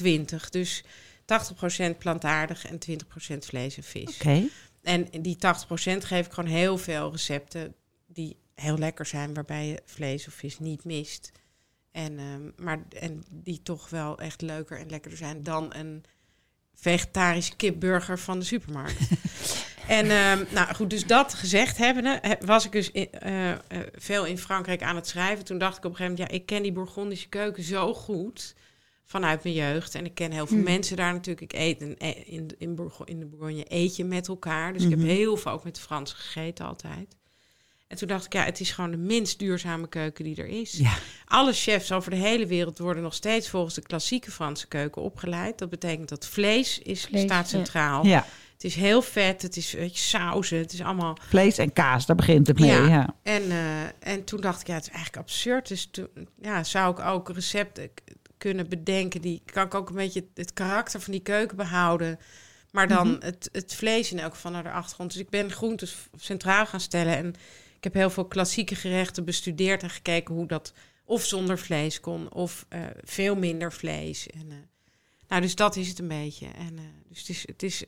80-20. 0.03 0.49
Dus 0.51 0.85
80% 1.95 1.99
plantaardig 1.99 2.67
en 2.67 2.79
20% 3.35 3.39
vlees 3.39 3.77
en 3.77 3.83
vis. 3.83 4.15
Oké. 4.15 4.43
En 4.83 5.09
die 5.21 5.37
80% 5.37 5.39
geef 5.99 6.27
ik 6.27 6.33
gewoon 6.33 6.51
heel 6.51 6.79
veel 6.79 7.11
recepten 7.11 7.75
die 8.07 8.37
heel 8.55 8.79
lekker 8.79 9.07
zijn, 9.07 9.35
waarbij 9.35 9.67
je 9.67 9.83
vlees 9.85 10.27
of 10.29 10.35
vis 10.35 10.59
niet 10.59 10.85
mist. 10.85 11.33
En, 11.93 12.19
ehm, 12.19 12.51
maar, 12.65 12.83
en 13.01 13.25
die 13.31 13.63
toch 13.63 13.89
wel 13.91 14.19
echt 14.19 14.41
leuker 14.43 14.79
en 14.79 14.91
lekkerder 14.91 15.19
zijn 15.19 15.43
dan 15.43 15.75
een 15.75 16.05
vegetarische 16.75 17.57
kipburger 17.57 18.19
van 18.19 18.39
de 18.39 18.45
supermarkt. 18.45 18.99
en 19.89 20.11
ehm, 20.11 20.45
nou 20.55 20.75
goed, 20.75 20.91
dus 20.91 21.07
dat 21.07 21.35
gezegd 21.35 21.77
hebbende, 21.79 22.19
he- 22.23 22.47
was 22.47 22.65
ik 22.65 22.73
dus 22.73 22.91
in- 22.91 23.13
eh, 23.13 23.51
eh, 23.51 23.59
veel 23.95 24.25
in 24.27 24.39
Frankrijk 24.39 24.83
aan 24.83 24.97
het 24.97 25.07
schrijven. 25.07 25.45
Toen 25.45 25.59
dacht 25.59 25.77
ik 25.77 25.85
op 25.85 25.91
een 25.91 25.97
gegeven 25.97 26.13
moment, 26.17 26.33
ja, 26.33 26.39
ik 26.39 26.47
ken 26.47 26.63
die 26.63 26.73
Bourgondische 26.73 27.29
keuken 27.29 27.63
zo 27.63 27.95
goed 27.95 28.55
vanuit 29.05 29.43
mijn 29.43 29.55
jeugd. 29.55 29.95
En 29.95 30.05
ik 30.05 30.15
ken 30.15 30.31
heel 30.33 30.47
veel 30.47 30.57
Hmm. 30.57 30.65
mensen 30.65 30.97
daar 30.97 31.13
natuurlijk. 31.13 31.53
Ik 31.53 31.61
eet 31.61 31.81
in, 31.81 31.97
in, 32.27 32.51
in, 32.59 32.75
Bourgo- 32.75 33.05
in 33.05 33.19
de 33.19 33.27
Bourgogne 33.27 33.65
eet 33.69 33.97
je 33.97 34.05
met 34.05 34.29
elkaar. 34.29 34.73
Dus 34.73 34.83
ik 34.83 34.89
Mhm. 34.89 34.99
heb 34.99 35.09
heel 35.09 35.37
veel 35.37 35.53
ook 35.53 35.65
met 35.65 35.75
de 35.75 35.81
Fransen 35.81 36.17
gegeten 36.19 36.67
altijd. 36.67 37.17
En 37.95 38.01
toen 38.01 38.09
dacht 38.09 38.25
ik, 38.25 38.33
ja, 38.33 38.45
het 38.45 38.61
is 38.61 38.71
gewoon 38.71 38.91
de 38.91 38.97
minst 38.97 39.39
duurzame 39.39 39.89
keuken 39.89 40.25
die 40.25 40.37
er 40.37 40.47
is. 40.47 40.73
Ja. 40.73 40.93
Alle 41.25 41.53
chefs 41.53 41.93
over 41.93 42.11
de 42.11 42.17
hele 42.17 42.47
wereld 42.47 42.79
worden 42.79 43.03
nog 43.03 43.15
steeds 43.15 43.49
volgens 43.49 43.75
de 43.75 43.83
klassieke 43.83 44.31
Franse 44.31 44.67
keuken 44.67 45.03
opgeleid. 45.03 45.59
Dat 45.59 45.71
betekent 45.71 46.09
dat 46.09 46.27
vlees, 46.27 46.79
is, 46.79 47.05
Vlees, 47.05 47.23
staat 47.23 47.49
centraal. 47.49 48.07
Ja. 48.07 48.27
Het 48.53 48.65
is 48.65 48.75
heel 48.75 49.03
vet, 49.03 49.43
het 49.43 49.57
is 49.57 49.73
weet 49.73 49.99
je, 49.99 50.03
sauzen, 50.03 50.59
het 50.59 50.73
is 50.73 50.81
allemaal... 50.81 51.17
Vlees 51.29 51.59
en 51.59 51.73
kaas, 51.73 52.07
daar 52.07 52.17
begint 52.17 52.47
het 52.47 52.59
mee. 52.59 52.71
Ja. 52.71 52.87
Ja. 52.87 53.15
En, 53.23 53.51
eh, 53.51 54.13
en 54.13 54.25
toen 54.25 54.41
dacht 54.41 54.61
ik, 54.61 54.67
ja, 54.67 54.75
het 54.75 54.83
is 54.87 54.91
eigenlijk 54.91 55.23
absurd. 55.23 55.69
Dus 55.69 55.89
toen 55.91 56.09
ja, 56.41 56.65
zou 56.65 56.93
ik 56.93 57.07
ook 57.07 57.29
recepten 57.31 57.91
kunnen 58.39 58.69
bedenken. 58.69 59.21
Die 59.21 59.43
kan 59.53 59.65
ik 59.67 59.75
ook 59.75 59.89
een 59.89 59.95
beetje 59.95 60.25
het 60.35 60.53
karakter 60.53 61.01
van 61.01 61.13
die 61.13 61.23
keuken 61.23 61.57
behouden. 61.57 62.19
Maar 62.71 62.89
dan 62.89 63.09
Mhm. 63.11 63.25
het, 63.25 63.49
het 63.53 63.75
vlees 63.75 64.13
in 64.13 64.19
elk 64.19 64.35
geval 64.35 64.51
naar 64.51 64.63
de 64.63 64.71
achtergrond. 64.71 65.13
Dus 65.13 65.21
ik 65.21 65.31
ben 65.31 65.51
groentes 65.51 65.97
centraal 66.17 66.67
gaan 66.67 66.81
stellen. 66.81 67.17
En 67.17 67.35
ik 67.85 67.93
heb 67.93 68.03
heel 68.03 68.11
veel 68.11 68.25
klassieke 68.25 68.75
gerechten 68.75 69.25
bestudeerd 69.25 69.83
en 69.83 69.91
gekeken 69.91 70.35
hoe 70.35 70.47
dat 70.47 70.73
of 71.05 71.25
zonder 71.25 71.59
vlees 71.59 72.01
kon, 72.01 72.33
of 72.33 72.67
eh, 72.69 72.81
veel 73.03 73.37
minder 73.37 73.73
vlees. 73.73 74.27
En, 74.27 74.47
eh, 74.51 74.57
nou, 75.29 75.43
dus 75.43 75.55
dat 75.55 75.77
is 75.77 75.89
het 75.89 75.99
een 75.99 76.09
beetje. 76.09 76.47
En, 76.47 76.77
eh, 76.77 76.85
dus 77.09 77.19
het 77.19 77.29
is, 77.29 77.47
het 77.47 77.63
is 77.63 77.85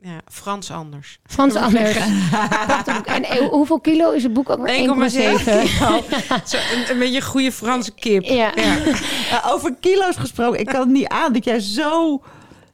ja, 0.00 0.20
Frans 0.32 0.70
anders. 0.70 1.20
Frans 1.26 1.54
Anders. 1.54 1.96
En 3.12 3.48
hoeveel 3.48 3.80
kilo 3.80 4.10
is 4.10 4.22
het 4.22 4.32
boek 4.32 4.50
ook 4.50 4.66
weer? 4.66 4.74
1,7 4.74 4.84
1,7. 4.84 5.44
kilo. 5.44 6.02
Zo, 6.46 6.56
een, 6.56 6.90
een 6.90 6.98
beetje 6.98 7.16
een 7.16 7.22
goede 7.22 7.52
Franse 7.52 7.92
kip. 7.92 8.24
Ja. 8.24 8.52
Ja, 8.54 9.42
over 9.52 9.74
kilo's 9.80 10.16
gesproken, 10.16 10.60
ik 10.60 10.66
kan 10.66 10.80
het 10.80 10.90
niet 10.90 11.08
aan 11.08 11.32
dat 11.32 11.44
jij 11.44 11.60
zo, 11.60 12.22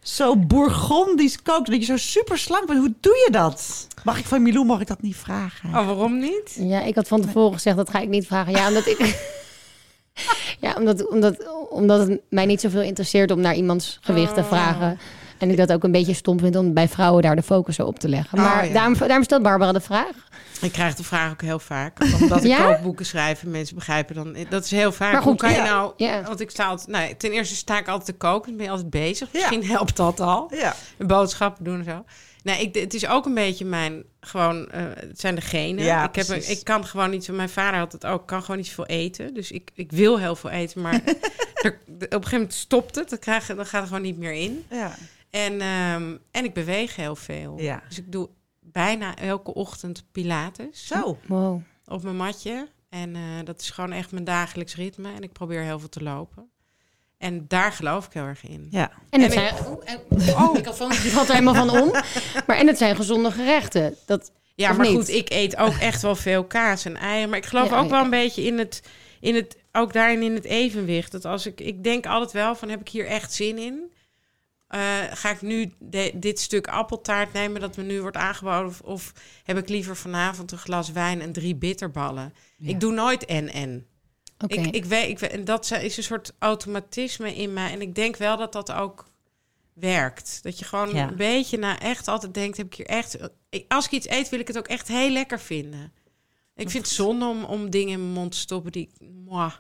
zo 0.03 0.37
bourgondisch 0.37 1.43
kookt. 1.43 1.67
Dat 1.71 1.77
je 1.81 1.85
zo 1.85 1.97
super 1.97 2.39
slank 2.39 2.67
bent. 2.67 2.79
Hoe 2.79 2.95
doe 3.01 3.23
je 3.27 3.33
dat? 3.33 3.87
Mag 4.05 4.19
ik 4.19 4.25
van 4.25 4.43
Milou, 4.43 4.65
mag 4.67 4.81
ik 4.81 4.87
dat 4.87 5.03
niet 5.03 5.17
vragen? 5.17 5.69
Oh, 5.69 5.87
waarom 5.87 6.19
niet? 6.19 6.57
Ja, 6.59 6.83
ik 6.83 6.95
had 6.95 7.09
van 7.09 7.21
tevoren 7.21 7.53
gezegd, 7.53 7.77
dat 7.77 7.91
ga 7.91 7.99
ik 7.99 8.09
niet 8.09 8.27
vragen. 8.27 8.53
Ja, 8.53 8.69
omdat 8.69 8.87
ik... 8.87 8.99
ja, 10.61 10.75
omdat, 10.79 11.09
omdat, 11.09 11.37
omdat 11.71 12.09
het 12.09 12.21
mij 12.31 12.47
niet 12.47 12.61
zoveel 12.61 12.83
interesseert 12.83 13.31
om 13.31 13.41
naar 13.41 13.55
iemands 13.55 13.99
gewicht 14.01 14.35
te 14.35 14.41
Oh. 14.41 14.47
vragen. 14.47 14.99
En 15.39 15.51
ik 15.51 15.57
dat 15.57 15.73
ook 15.73 15.85
een 15.85 15.93
beetje 15.93 16.15
stom 16.15 16.39
vind 16.39 16.57
om 16.57 16.75
bij 16.75 16.89
vrouwen 16.89 17.23
daar 17.23 17.37
de 17.37 17.43
focus 17.43 17.81
op 17.81 17.99
te 17.99 18.09
leggen. 18.09 18.39
Oh, 18.39 18.45
Maar 18.45 18.67
ja. 18.67 18.73
daarom, 18.73 18.95
daarom 18.99 19.23
stelt 19.25 19.43
Barbara 19.43 19.73
de 19.73 19.81
vraag. 19.81 20.29
Ik 20.61 20.73
krijg 20.73 20.95
de 20.95 21.05
vraag 21.05 21.33
ook 21.33 21.43
heel 21.43 21.59
vaak. 21.59 21.99
Omdat 22.21 22.45
ik 22.45 22.51
Ja? 22.51 22.69
ook 22.69 22.83
boeken 22.83 23.07
schrijf 23.07 23.43
en 23.43 23.51
mensen 23.51 23.75
begrijpen 23.75 24.15
dan... 24.15 24.37
Dat 24.49 24.65
is 24.65 24.71
heel 24.71 24.93
vaak. 24.93 25.13
Maar 25.13 25.23
goed, 25.23 25.31
Hoe 25.31 25.41
kan 25.41 25.51
ja. 25.51 25.65
je 25.65 25.71
nou... 25.71 25.93
Ja. 25.97 26.23
Want 26.23 26.41
ik 26.41 26.51
sta 26.51 26.67
altijd... 26.67 26.89
Nou, 26.89 27.15
ten 27.15 27.33
eerste 27.33 27.55
sta 27.55 27.79
ik 27.79 27.89
altijd 27.89 28.07
te 28.07 28.13
koken. 28.27 28.49
Dan 28.49 28.57
ben 28.57 28.65
je 28.65 28.71
altijd 28.73 28.91
bezig. 28.91 29.33
Misschien 29.33 29.67
helpt 29.67 29.97
dat 29.97 30.21
al. 30.21 30.51
Ja. 30.55 30.75
Boodschappen 30.99 31.65
doen 31.65 31.79
en 31.79 31.85
zo. 31.85 32.05
Nee, 32.43 32.61
ik, 32.63 32.75
het 32.75 32.95
is 32.95 33.07
ook 33.07 33.27
een 33.27 33.35
beetje 33.35 33.65
mijn... 33.65 34.05
Gewoon... 34.21 34.71
eh, 34.71 34.83
het 34.95 35.21
zijn 35.21 35.35
de 35.35 35.41
genen. 35.41 35.85
Ja, 35.85 36.09
ik, 36.09 36.15
heb 36.15 36.29
een, 36.29 36.51
ik 36.51 36.65
kan 36.65 36.85
gewoon 36.87 37.11
niet 37.11 37.25
zo... 37.25 37.33
Mijn 37.33 37.49
vader 37.49 37.79
had 37.79 37.93
het 37.93 38.07
ook. 38.07 38.21
Ik 38.21 38.27
kan 38.27 38.41
gewoon 38.41 38.57
niet 38.57 38.67
zoveel 38.67 38.87
eten. 38.87 39.35
Dus 39.35 39.51
ik, 39.51 39.71
ik 39.75 39.93
wil 39.93 40.19
heel 40.19 40.37
veel 40.37 40.51
eten. 40.51 40.81
Maar 40.81 40.95
er, 41.63 41.79
op 41.89 42.01
een 42.01 42.09
gegeven 42.11 42.33
moment 42.33 42.55
stopt 42.55 42.95
het. 42.95 43.11
Dan, 43.11 43.19
krijg, 43.19 43.47
dan 43.47 43.67
gaat 43.67 43.81
er 43.81 43.87
gewoon 43.87 44.03
niet 44.03 44.19
meer 44.19 44.33
in. 44.33 44.65
Ja. 44.71 44.95
En, 45.31 45.61
ehm, 45.61 46.17
en 46.31 46.45
ik 46.45 46.55
beweeg 46.55 46.97
heel 46.97 47.17
veel. 47.17 47.55
Ja. 47.61 47.83
Dus 47.89 47.99
ik 47.99 48.13
doe 48.13 48.29
bijna 48.73 49.17
elke 49.17 49.55
ochtend 49.55 50.05
pilates 50.13 50.87
Zo. 50.87 51.19
Wow. 51.27 51.63
op 51.87 52.03
mijn 52.03 52.17
matje. 52.17 52.69
En 52.89 53.17
eh, 53.17 53.23
dat 53.45 53.61
is 53.61 53.71
gewoon 53.71 53.93
echt 53.93 54.13
mijn 54.13 54.25
dagelijks 54.25 54.75
ritme. 54.75 55.13
En 55.13 55.23
ik 55.23 55.33
probeer 55.33 55.63
heel 55.63 55.79
veel 55.79 55.89
te 55.89 56.03
lopen. 56.03 56.51
En 57.19 57.45
daar 57.49 57.73
geloof 57.73 58.07
ik 58.07 58.13
heel 58.13 58.25
erg 58.25 58.47
in. 58.47 58.67
Ja. 58.71 58.91
En 59.11 59.21
het 59.21 59.33
En 59.35 59.39
zijn... 59.39 59.67
Oh, 59.67 60.43
oh. 60.43 60.53
microfoon 60.53 60.89
die 60.89 61.11
valt 61.11 61.29
er 61.29 61.35
helemaal 61.35 61.67
van 61.67 61.81
om. 61.81 61.91
Maar 62.47 62.57
en 62.57 62.67
het 62.67 62.79
zijn 62.79 62.97
gezonde 62.97 63.31
gerechten. 63.31 63.95
Dat, 64.07 64.33
Ja, 64.55 64.73
maar 64.73 64.87
niet? 64.87 64.97
goed, 64.97 65.09
ik 65.09 65.31
eet 65.31 65.57
ook 65.57 65.75
echt 65.75 66.03
wel 66.03 66.17
veel 66.17 66.45
kaas 66.45 66.85
en 66.85 66.97
eieren. 66.97 67.29
Maar 67.29 67.39
ik 67.39 67.47
geloof 67.47 67.71
Ja, 67.71 67.79
ook 67.79 67.91
wel 67.91 68.05
een 68.05 68.11
beetje 68.11 68.43
in 68.43 68.59
het, 68.59 68.83
in 69.21 69.35
het 69.35 69.57
ook 69.73 69.93
daarin 69.93 70.23
in 70.23 70.35
het 70.35 70.45
evenwicht. 70.45 71.13
Dat 71.13 71.25
als 71.25 71.47
ik, 71.47 71.61
ik 71.61 71.85
denk 71.85 72.07
altijd 72.07 72.33
wel 72.33 72.55
van, 72.55 72.69
heb 72.69 72.81
ik 72.81 72.89
hier 72.89 73.07
echt 73.07 73.33
zin 73.33 73.59
in? 73.59 73.93
Eh, 74.71 74.81
ga 75.11 75.31
ik 75.31 75.43
nu 75.43 75.73
de- 75.79 76.13
dit 76.15 76.41
stuk 76.41 76.67
appeltaart 76.69 77.33
nemen 77.33 77.61
dat 77.61 77.77
me 77.77 77.83
nu 77.83 78.01
wordt 78.01 78.17
aangeboden? 78.17 78.67
Of, 78.67 78.81
of 78.81 79.13
heb 79.45 79.57
ik 79.59 79.69
liever 79.69 79.97
vanavond 79.97 80.53
een 80.53 80.59
glas 80.59 80.93
wijn 80.93 81.21
en 81.21 81.33
drie 81.33 81.55
bitterballen? 81.57 82.35
Ja. 82.57 82.69
Ik 82.69 82.81
doe 82.81 82.93
nooit 82.93 83.25
en-en. 83.25 83.87
Oké. 84.39 84.55
Ik, 84.55 84.75
ik 84.75 84.85
weet, 84.85 85.09
ik 85.09 85.19
weet, 85.19 85.31
en 85.31 85.45
dat 85.45 85.71
is 85.71 85.97
een 85.97 86.03
soort 86.03 86.33
automatisme 86.39 87.35
in 87.35 87.53
mij. 87.53 87.71
En 87.73 87.81
ik 87.81 87.95
denk 87.95 88.17
wel 88.17 88.37
dat 88.37 88.53
dat 88.53 88.73
ook 88.73 89.09
werkt. 89.75 90.39
Dat 90.43 90.59
je 90.59 90.65
gewoon 90.65 90.95
Ja. 90.95 91.09
een 91.09 91.17
beetje 91.17 91.59
na 91.59 91.79
echt 91.79 92.09
altijd 92.09 92.35
denkt: 92.35 92.57
heb 92.57 92.67
ik 92.67 92.75
hier 92.75 92.87
echt. 92.87 93.19
ik- 93.51 93.65
Als 93.69 93.85
ik 93.85 93.91
iets 93.91 94.09
eet, 94.09 94.29
wil 94.29 94.41
ik 94.41 94.47
het 94.47 94.59
ook 94.59 94.69
echt 94.69 94.89
heel 94.89 95.11
lekker 95.11 95.41
vinden. 95.41 95.93
Ik 96.55 96.71
vind 96.71 96.85
het 96.87 96.95
zonde 96.95 97.25
om, 97.27 97.45
om 97.45 97.71
dingen 97.71 97.93
in 97.93 98.01
mijn 98.01 98.13
mond 98.13 98.33
te 98.33 98.39
stoppen 98.39 98.73
die. 98.73 98.91
Mwah, 99.25 99.53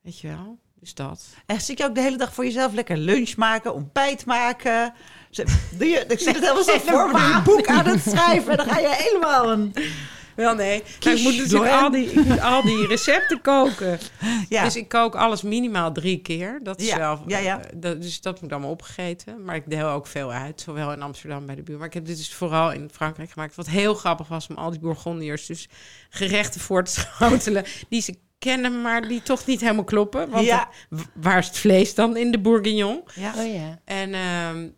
weet 0.00 0.18
je 0.20 0.28
wel? 0.28 0.58
Dus 0.84 0.94
dat. 0.94 1.24
En 1.46 1.60
zit 1.60 1.78
je 1.78 1.84
ook 1.84 1.94
de 1.94 2.00
hele 2.00 2.16
dag 2.16 2.34
voor 2.34 2.44
jezelf 2.44 2.72
lekker 2.72 2.96
lunch 2.96 3.36
maken, 3.36 3.74
ontbijt 3.74 4.24
maken? 4.26 4.92
Doe 5.78 5.88
je, 5.88 6.04
ik 6.08 6.18
zit 6.18 6.34
het 6.34 6.40
helemaal 6.42 6.64
zo 6.64 6.78
voor 6.78 7.10
me, 7.12 7.32
een 7.34 7.42
boek 7.42 7.66
aan 7.66 7.86
het 7.86 8.00
schrijven. 8.00 8.50
En 8.50 8.56
dan 8.56 8.66
ga 8.74 8.78
je 8.78 8.94
helemaal 8.98 9.52
een... 9.52 9.74
Wel 10.36 10.54
nee. 10.54 10.82
Ik 11.00 11.20
moet 11.22 11.36
natuurlijk 11.36 11.72
al 11.72 11.90
die, 11.90 12.10
ik 12.12 12.24
moet 12.24 12.40
al 12.40 12.62
die 12.62 12.86
recepten 12.86 13.40
koken. 13.40 13.98
Ja, 14.48 14.64
Dus 14.64 14.76
ik 14.76 14.88
kook 14.88 15.14
alles 15.14 15.42
minimaal 15.42 15.92
drie 15.92 16.18
keer. 16.22 16.60
Dat 16.62 16.80
is 16.80 16.86
Ja, 16.88 16.98
wel. 16.98 17.22
ja, 17.26 17.38
ja. 17.38 17.60
eh, 17.60 17.70
Dat, 17.74 18.02
dus 18.02 18.20
dat 18.20 18.40
moet 18.40 18.52
allemaal 18.52 18.70
opgegeten. 18.70 19.44
Maar 19.44 19.54
ik 19.56 19.70
deel 19.70 19.88
ook 19.88 20.06
veel 20.06 20.32
uit. 20.32 20.60
Zowel 20.60 20.92
in 20.92 21.02
Amsterdam 21.02 21.46
bij 21.46 21.54
de 21.54 21.62
buur. 21.62 21.78
Maar 21.78 21.86
ik 21.86 21.94
heb 21.94 22.06
dit 22.06 22.16
dus 22.16 22.34
vooral 22.34 22.72
in 22.72 22.88
Frankrijk 22.92 23.30
gemaakt. 23.30 23.54
Wat 23.54 23.66
heel 23.66 23.94
grappig 23.94 24.28
was 24.28 24.46
om 24.48 24.56
al 24.56 24.70
die 24.70 24.80
Bourgondiërs 24.80 25.46
dus 25.46 25.68
gerechten 26.10 26.60
voor 26.60 26.84
te 26.84 26.90
schotelen. 27.00 27.64
Die 27.88 28.00
ze 28.02 28.14
kennen, 28.38 28.82
maar 28.82 29.08
die 29.08 29.22
toch 29.22 29.46
niet 29.46 29.60
helemaal 29.60 29.84
kloppen. 29.84 30.30
Want 30.30 30.46
Ja. 30.46 30.68
waar 31.14 31.38
is 31.38 31.46
het 31.46 31.58
vlees 31.58 31.94
dan 31.94 32.16
in 32.16 32.30
de 32.30 32.40
bourguignon? 32.40 33.02
ja. 33.14 33.34
Oh 33.36 33.52
ja. 33.54 33.80
En, 33.84 34.14
ehm, 34.14 34.68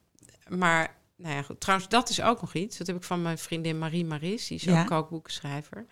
maar, 0.59 0.97
nou 1.17 1.35
ja, 1.35 1.43
goed. 1.43 1.61
Trouwens, 1.61 1.89
dat 1.91 2.09
is 2.09 2.23
ook 2.23 2.41
nog 2.41 2.55
iets. 2.55 2.77
Dat 2.77 2.87
heb 2.87 2.97
ik 2.97 3.03
van 3.03 3.23
mijn 3.23 3.39
vriendin 3.39 3.79
Marie 3.79 4.05
Maris. 4.05 4.47
Die 4.47 4.57
is 4.57 4.63
Ja. 4.65 4.81
ook 4.81 4.87
kookboekenschrijver. 4.87 5.87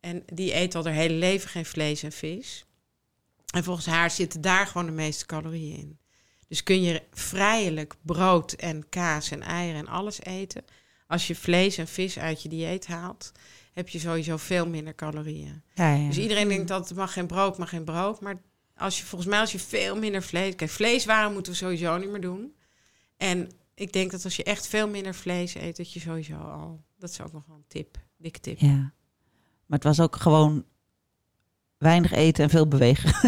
En 0.00 0.22
die 0.32 0.54
eet 0.54 0.74
al 0.74 0.84
haar 0.84 0.92
hele 0.92 1.14
leven 1.14 1.48
geen 1.50 1.64
vlees 1.66 2.02
en 2.02 2.12
vis. 2.12 2.64
En 3.54 3.64
volgens 3.64 3.86
haar 3.86 4.10
zitten 4.10 4.40
daar 4.40 4.66
gewoon 4.66 4.86
de 4.86 4.92
meeste 4.92 5.26
calorieën 5.26 5.76
in. 5.78 5.98
Dus 6.48 6.62
kun 6.62 6.82
je 6.82 7.02
vrijelijk 7.12 7.94
brood 8.02 8.52
en 8.52 8.88
kaas 8.88 9.30
en 9.30 9.42
eieren 9.42 9.80
en 9.80 9.88
alles 9.88 10.22
eten. 10.22 10.64
Als 11.06 11.26
je 11.26 11.34
vlees 11.34 11.78
en 11.78 11.88
vis 11.88 12.18
uit 12.18 12.42
je 12.42 12.48
dieet 12.48 12.86
haalt, 12.86 13.32
heb 13.72 13.88
je 13.88 13.98
sowieso 13.98 14.36
veel 14.36 14.66
minder 14.66 14.94
calorieën. 14.94 15.62
Ja, 15.74 15.94
ja. 15.94 16.06
Dus 16.06 16.18
iedereen 16.18 16.48
denkt 16.48 16.68
dat 16.68 16.88
het 16.88 16.98
mag 16.98 17.12
geen 17.12 17.26
brood, 17.26 17.58
mag 17.58 17.68
geen 17.68 17.84
brood. 17.84 18.20
Maar 18.20 18.40
als 18.76 18.98
je 18.98 19.04
volgens 19.04 19.30
mij 19.30 19.40
als 19.40 19.52
je 19.52 19.58
veel 19.58 19.96
minder 19.96 20.22
vlees... 20.22 20.54
Kijk, 20.54 20.70
vleeswaren 20.70 21.32
moeten 21.32 21.52
we 21.52 21.58
sowieso 21.58 21.96
niet 21.96 22.10
meer 22.10 22.20
doen. 22.20 22.54
En 23.16 23.50
ik 23.74 23.92
denk 23.92 24.10
dat 24.10 24.24
als 24.24 24.36
je 24.36 24.44
echt 24.44 24.66
veel 24.66 24.88
minder 24.88 25.14
vlees 25.14 25.54
eet, 25.54 25.76
dat 25.76 25.92
je 25.92 26.00
sowieso 26.00 26.36
al... 26.36 26.84
Dat 26.98 27.10
is 27.10 27.20
ook 27.20 27.32
nog 27.32 27.46
wel 27.46 27.56
een 27.56 27.64
tip, 27.68 27.98
dikke 28.16 28.40
tip. 28.40 28.58
Ja. 28.58 28.92
Maar 29.66 29.78
het 29.78 29.84
was 29.84 30.00
ook 30.00 30.16
gewoon 30.16 30.64
weinig 31.80 32.12
eten 32.12 32.44
en 32.44 32.50
veel 32.50 32.68
bewegen. 32.68 33.12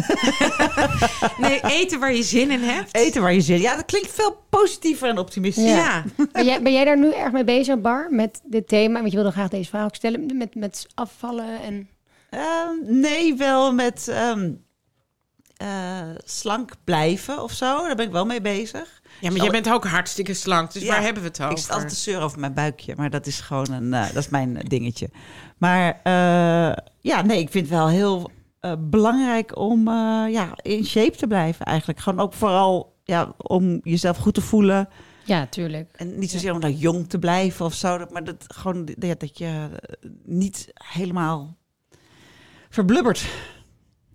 Nee, 1.38 1.60
eten 1.64 2.00
waar 2.00 2.14
je 2.14 2.22
zin 2.22 2.50
in 2.50 2.62
hebt. 2.62 2.94
Eten 2.94 3.22
waar 3.22 3.32
je 3.34 3.40
zin 3.40 3.60
Ja, 3.60 3.76
dat 3.76 3.84
klinkt 3.84 4.10
veel 4.12 4.44
positiever 4.50 5.08
en 5.08 5.18
optimistischer. 5.18 5.76
Ja. 5.76 6.04
Ben 6.32 6.44
jij, 6.44 6.62
ben 6.62 6.72
jij 6.72 6.84
daar 6.84 6.98
nu 6.98 7.12
erg 7.12 7.32
mee 7.32 7.44
bezig, 7.44 7.80
Bar, 7.80 8.06
met 8.10 8.40
dit 8.44 8.68
thema? 8.68 8.98
Want 8.98 9.10
je 9.10 9.16
wilde 9.16 9.32
graag 9.32 9.48
deze 9.48 9.68
vraag 9.70 9.84
ook 9.84 9.94
stellen, 9.94 10.36
met, 10.36 10.54
met 10.54 10.86
afvallen 10.94 11.60
en... 11.62 11.88
Ehm, 12.30 13.00
nee, 13.00 13.34
wel 13.36 13.72
met 13.74 14.08
ehm, 14.08 14.50
eh, 15.56 16.08
slank 16.24 16.72
blijven 16.84 17.42
of 17.42 17.52
zo. 17.52 17.86
Daar 17.86 17.96
ben 17.96 18.06
ik 18.06 18.12
wel 18.12 18.26
mee 18.26 18.40
bezig. 18.40 19.00
ja, 19.20 19.30
maar 19.30 19.40
jij 19.40 19.50
bent 19.50 19.70
ook 19.70 19.86
hartstikke 19.86 20.34
slank. 20.34 20.72
Dus 20.72 20.82
Ja. 20.82 20.88
waar 20.88 21.02
hebben 21.02 21.22
we 21.22 21.28
het 21.28 21.40
over? 21.40 21.52
Ik 21.52 21.58
zit 21.58 21.70
altijd 21.70 21.88
te 21.88 21.94
zeuren 21.94 22.24
over 22.24 22.38
mijn 22.40 22.54
buikje, 22.54 22.94
maar 22.96 23.10
dat 23.10 23.26
is 23.26 23.40
gewoon 23.40 23.70
een, 23.72 23.94
eh, 23.94 24.06
dat 24.06 24.22
is 24.22 24.28
mijn 24.28 24.54
dingetje. 24.54 25.10
Maar 25.58 26.00
eh, 26.02 26.76
ja, 27.00 27.22
nee, 27.22 27.38
ik 27.40 27.50
vind 27.50 27.68
het 27.68 27.78
wel 27.78 27.88
heel 27.88 28.30
eh, 28.62 28.72
belangrijk 28.78 29.56
om 29.58 29.88
eh, 29.88 30.24
ja, 30.32 30.48
in 30.62 30.84
shape 30.84 31.16
te 31.16 31.26
blijven 31.26 31.66
eigenlijk. 31.66 31.98
Gewoon 32.00 32.20
ook 32.20 32.32
vooral 32.32 32.96
ja, 33.04 33.32
om 33.36 33.80
jezelf 33.82 34.16
goed 34.16 34.34
te 34.34 34.40
voelen. 34.40 34.88
Ja, 35.24 35.46
tuurlijk. 35.46 35.90
En 35.96 36.18
niet 36.18 36.30
zozeer 36.30 36.52
om 36.52 36.60
nou 36.60 36.72
jong 36.72 37.08
te 37.08 37.18
blijven 37.18 37.64
of 37.64 37.74
zo, 37.74 38.06
maar 38.12 38.24
dat, 38.24 38.44
gewoon 38.54 38.88
ja, 38.98 39.14
dat 39.18 39.38
je 39.38 39.44
eh, 39.46 40.10
niet 40.24 40.68
helemaal 40.74 41.56
verblubbert. 42.70 43.24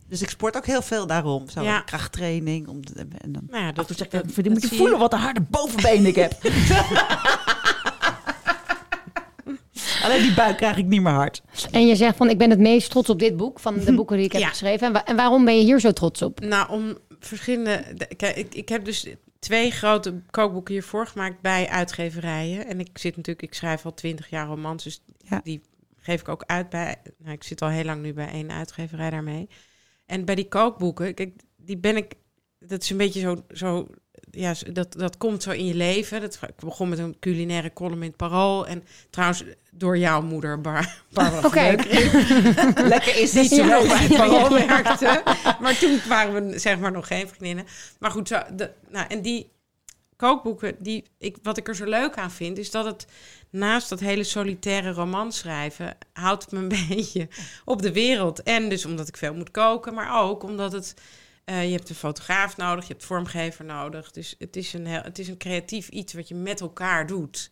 Dus 0.07 0.21
ik 0.21 0.29
sport 0.29 0.57
ook 0.57 0.65
heel 0.65 0.81
veel 0.81 1.07
daarom. 1.07 1.49
Zo, 1.49 1.61
Ja. 1.61 1.79
krachttraining. 1.81 2.67
Om, 2.67 2.85
te- 2.85 3.07
en 3.17 3.31
dan, 3.31 3.43
Nou 3.49 3.63
ja, 3.63 3.71
dat, 3.71 3.87
dat, 3.87 3.97
zeg 3.97 4.07
ik, 4.07 4.11
dat, 4.11 4.49
moet 4.49 4.69
je 4.69 4.75
voelen 4.75 4.99
wat 4.99 5.13
een 5.13 5.19
harde 5.19 5.41
bovenbeen 5.49 6.05
ik 6.05 6.15
heb. 6.15 6.33
Alleen 10.07 10.21
die 10.21 10.33
buik 10.33 10.57
krijg 10.57 10.77
ik 10.77 10.85
niet 10.85 11.01
meer 11.01 11.11
hard. 11.13 11.41
En 11.71 11.87
je 11.87 11.95
zegt 11.95 12.17
van, 12.17 12.29
ik 12.29 12.37
ben 12.37 12.49
het 12.49 12.59
meest 12.59 12.89
trots 12.89 13.09
op 13.09 13.19
dit 13.19 13.37
boek, 13.37 13.59
van 13.59 13.79
de 13.79 13.93
boeken 13.95 14.15
die 14.17 14.25
ik 14.25 14.31
heb 14.31 14.41
Ja. 14.41 14.47
geschreven. 14.47 14.87
En, 14.87 14.93
wa- 14.93 15.05
en 15.05 15.15
waarom 15.15 15.45
ben 15.45 15.57
je 15.57 15.63
hier 15.63 15.79
zo 15.79 15.91
trots 15.91 16.21
op? 16.21 16.39
Nou, 16.39 16.69
om 16.71 16.97
verschillende. 17.19 17.83
de- 17.95 18.15
Kijk, 18.15 18.35
ik, 18.35 18.53
ik 18.55 18.69
heb 18.69 18.85
dus 18.85 19.07
twee 19.39 19.71
grote 19.71 20.21
kookboeken 20.29 20.73
hiervoor 20.73 21.07
gemaakt 21.07 21.41
bij 21.41 21.67
uitgeverijen. 21.69 22.67
En 22.67 22.79
ik 22.79 22.89
zit 22.97 23.15
natuurlijk, 23.15 23.47
ik 23.47 23.53
schrijf 23.53 23.85
al 23.85 23.93
twintig 23.93 24.29
jaar 24.29 24.47
romans, 24.47 24.83
dus 24.83 25.01
Ja. 25.17 25.41
die 25.43 25.61
geef 25.97 26.21
ik 26.21 26.27
ook 26.29 26.43
uit 26.45 26.69
bij. 26.69 26.95
Nou, 27.17 27.33
ik 27.33 27.43
zit 27.43 27.61
al 27.61 27.69
heel 27.69 27.83
lang 27.83 28.01
nu 28.01 28.13
bij 28.13 28.27
één 28.29 28.51
uitgeverij 28.51 29.09
daarmee. 29.09 29.49
En 30.05 30.25
bij 30.25 30.35
die 30.35 30.47
kookboeken, 30.47 31.13
kijk, 31.13 31.31
die 31.57 31.77
ben 31.77 31.97
ik. 31.97 32.13
Dat 32.59 32.81
is 32.81 32.89
een 32.89 32.97
beetje 32.97 33.19
zo. 33.19 33.43
zo 33.53 33.87
ja, 34.37 34.53
dat, 34.73 34.93
dat 34.93 35.17
komt 35.17 35.43
zo 35.43 35.51
in 35.51 35.65
je 35.65 35.73
leven. 35.75 36.21
Dat, 36.21 36.39
ik 36.47 36.55
begon 36.55 36.89
met 36.89 36.99
een 36.99 37.15
culinaire 37.19 37.73
column 37.73 38.01
in 38.01 38.07
het 38.07 38.17
Parool. 38.17 38.67
En 38.67 38.83
trouwens, 39.09 39.43
door 39.71 39.97
jouw 39.97 40.21
moeder, 40.21 40.61
Bar 40.61 41.01
Barbara 41.13 41.47
Oké. 41.47 41.83
Verbeuk, 41.83 42.87
Lekker 42.93 43.17
is 43.17 43.31
dit 43.31 43.49
Ja. 43.49 43.81
bij 43.81 43.97
het 43.97 44.17
Parool 44.17 44.49
werkte. 44.49 45.23
Maar 45.61 45.77
toen 45.77 45.99
waren 46.07 46.49
we 46.49 46.59
zeg 46.59 46.79
maar 46.79 46.91
nog 46.91 47.07
geen 47.07 47.27
vriendinnen. 47.27 47.65
Maar 47.99 48.11
goed, 48.11 48.27
zo, 48.27 48.41
de, 48.55 48.71
nou, 48.89 49.05
en 49.07 49.21
die 49.21 49.49
kookboeken, 50.15 50.75
die, 50.79 51.03
ik, 51.17 51.37
wat 51.43 51.57
ik 51.57 51.67
er 51.67 51.75
zo 51.75 51.85
leuk 51.85 52.17
aan 52.17 52.31
vind, 52.31 52.57
is 52.57 52.71
dat 52.71 52.85
het 52.85 53.07
naast 53.49 53.89
dat 53.89 53.99
hele 53.99 54.23
solitaire 54.23 54.91
romans 54.91 55.37
schrijven, 55.37 55.97
houdt 56.13 56.43
het 56.43 56.51
me 56.51 56.59
een 56.59 56.87
beetje 56.89 57.27
op 57.65 57.81
de 57.81 57.91
wereld. 57.91 58.43
En 58.43 58.69
dus 58.69 58.85
omdat 58.85 59.07
ik 59.07 59.17
veel 59.17 59.33
moet 59.33 59.51
koken, 59.51 59.93
maar 59.93 60.21
ook 60.21 60.43
omdat 60.43 60.71
het, 60.71 60.93
eh, 61.47 61.65
je 61.65 61.71
hebt 61.75 61.89
een 61.89 61.95
fotograaf 61.95 62.57
nodig, 62.57 62.87
je 62.87 62.93
hebt 62.93 63.05
vormgever 63.05 63.65
nodig. 63.65 64.11
Dus 64.11 64.35
het 64.37 64.55
is, 64.55 64.73
een 64.73 64.85
heel, 64.85 65.01
het 65.01 65.19
is 65.19 65.27
een 65.27 65.37
creatief 65.37 65.89
iets 65.89 66.13
wat 66.13 66.27
je 66.27 66.35
met 66.35 66.61
elkaar 66.61 67.07
doet. 67.07 67.49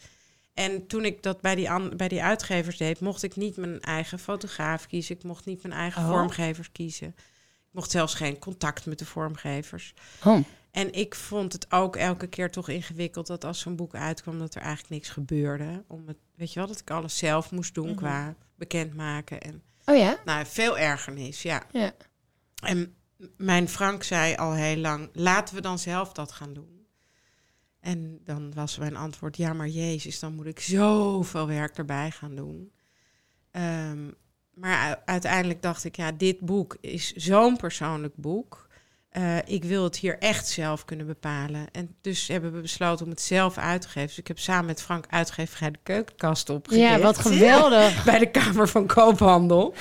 En 0.53 0.87
toen 0.87 1.05
ik 1.05 1.23
dat 1.23 1.41
bij 1.41 1.55
die, 1.55 1.69
an- 1.71 1.93
bij 1.97 2.07
die 2.07 2.23
uitgevers 2.23 2.77
deed, 2.77 2.99
mocht 2.99 3.23
ik 3.23 3.35
niet 3.35 3.57
mijn 3.57 3.81
eigen 3.81 4.19
fotograaf 4.19 4.87
kiezen. 4.87 5.15
Ik 5.15 5.23
mocht 5.23 5.45
niet 5.45 5.61
mijn 5.63 5.73
eigen 5.73 6.01
Oh. 6.01 6.07
vormgevers 6.09 6.71
kiezen. 6.71 7.07
Ik 7.07 7.71
mocht 7.71 7.91
zelfs 7.91 8.13
geen 8.13 8.39
contact 8.39 8.85
met 8.85 8.99
de 8.99 9.05
vormgevers. 9.05 9.93
Oh. 10.23 10.39
En 10.71 10.93
ik 10.93 11.15
vond 11.15 11.53
het 11.53 11.71
ook 11.71 11.95
elke 11.95 12.27
keer 12.27 12.51
toch 12.51 12.69
ingewikkeld 12.69 13.27
dat 13.27 13.43
als 13.45 13.59
zo'n 13.59 13.75
boek 13.75 13.95
uitkwam, 13.95 14.39
dat 14.39 14.55
er 14.55 14.61
eigenlijk 14.61 14.89
niks 14.93 15.09
gebeurde. 15.09 15.83
Om 15.87 16.07
het, 16.07 16.17
weet 16.35 16.53
je 16.53 16.59
wel, 16.59 16.67
dat 16.67 16.79
ik 16.79 16.89
alles 16.91 17.17
zelf 17.17 17.51
moest 17.51 17.73
doen 17.73 17.87
Mhm. 17.89 17.95
qua 17.95 18.35
bekendmaken. 18.55 19.41
En 19.41 19.63
Oh 19.85 19.95
ja? 19.97 20.17
nou, 20.25 20.45
veel 20.45 20.77
ergernis, 20.77 21.41
ja. 21.41 21.63
Ja. 21.71 21.91
En 22.63 22.95
mijn 23.37 23.69
Frank 23.69 24.03
zei 24.03 24.35
al 24.35 24.53
heel 24.53 24.77
lang, 24.77 25.09
laten 25.13 25.55
we 25.55 25.61
dan 25.61 25.79
zelf 25.79 26.11
dat 26.13 26.31
gaan 26.31 26.53
doen. 26.53 26.87
En 27.79 28.19
dan 28.23 28.53
was 28.53 28.77
mijn 28.77 28.95
antwoord, 28.95 29.37
ja 29.37 29.53
maar 29.53 29.67
Jezus, 29.67 30.19
dan 30.19 30.33
moet 30.33 30.45
ik 30.45 30.59
zoveel 30.59 31.47
werk 31.47 31.77
erbij 31.77 32.11
gaan 32.11 32.35
doen. 32.35 32.71
Ehm, 33.51 34.11
maar 34.53 35.01
uiteindelijk 35.05 35.61
dacht 35.61 35.83
ik, 35.83 35.95
ja, 35.95 36.11
dit 36.11 36.39
boek 36.39 36.77
is 36.81 37.13
zo'n 37.13 37.57
persoonlijk 37.57 38.15
boek. 38.15 38.64
Eh, 39.15 39.37
ik 39.45 39.63
wil 39.63 39.83
het 39.83 39.97
hier 39.97 40.17
echt 40.19 40.47
zelf 40.47 40.85
kunnen 40.85 41.05
bepalen. 41.05 41.67
En 41.71 41.95
dus 42.01 42.27
hebben 42.27 42.53
we 42.53 42.61
besloten 42.61 43.05
om 43.05 43.11
het 43.11 43.21
zelf 43.21 43.57
uit 43.57 43.81
te 43.81 43.87
geven. 43.87 44.07
Dus 44.07 44.17
ik 44.17 44.27
heb 44.27 44.39
samen 44.39 44.65
met 44.65 44.81
Frank 44.81 45.05
uitgeverij 45.09 45.71
de 45.71 45.79
keukenkast 45.83 46.49
opgericht. 46.49 46.89
Ja, 46.89 46.99
wat 46.99 47.17
geweldig. 47.17 48.03
Bij 48.05 48.19
de 48.19 48.31
Kamer 48.31 48.69
van 48.69 48.87
Koophandel. 48.87 49.73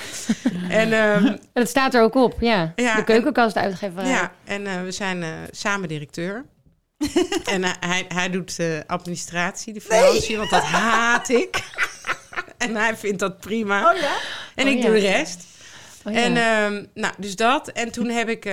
en 0.69 0.93
ehm, 0.93 1.37
het 1.53 1.69
staat 1.69 1.93
er 1.93 2.01
ook 2.01 2.15
op, 2.15 2.35
ja. 2.39 2.73
Ja, 2.75 2.95
de 2.95 3.03
keukenkast 3.03 3.55
uitgeven. 3.55 4.07
ja, 4.07 4.31
en 4.43 4.67
eh, 4.67 4.81
we 4.81 4.91
zijn 4.91 5.23
eh, 5.23 5.29
samen 5.51 5.87
directeur. 5.87 6.45
en 7.53 7.63
hij, 7.63 8.05
hij 8.07 8.29
doet 8.29 8.59
administratie, 8.87 9.73
de 9.73 9.81
financiën, 9.81 10.37
want 10.37 10.49
dat 10.49 10.63
haat 10.63 11.29
ik. 11.29 11.63
en 12.57 12.75
hij 12.75 12.95
vindt 12.95 13.19
dat 13.19 13.39
prima. 13.39 13.93
Oh 13.93 13.99
ja? 13.99 14.15
en 14.55 14.65
Oh 14.65 14.71
ik 14.71 14.77
ja. 14.77 14.85
doe 14.85 14.93
de 14.93 14.99
rest. 14.99 15.45
Oh 16.03 16.13
ja. 16.13 16.19
En 16.19 16.37
ehm, 16.37 16.85
nou, 16.93 17.13
dus 17.17 17.35
dat. 17.35 17.67
En 17.67 17.91
toen 17.91 18.09
heb 18.09 18.29
ik 18.29 18.45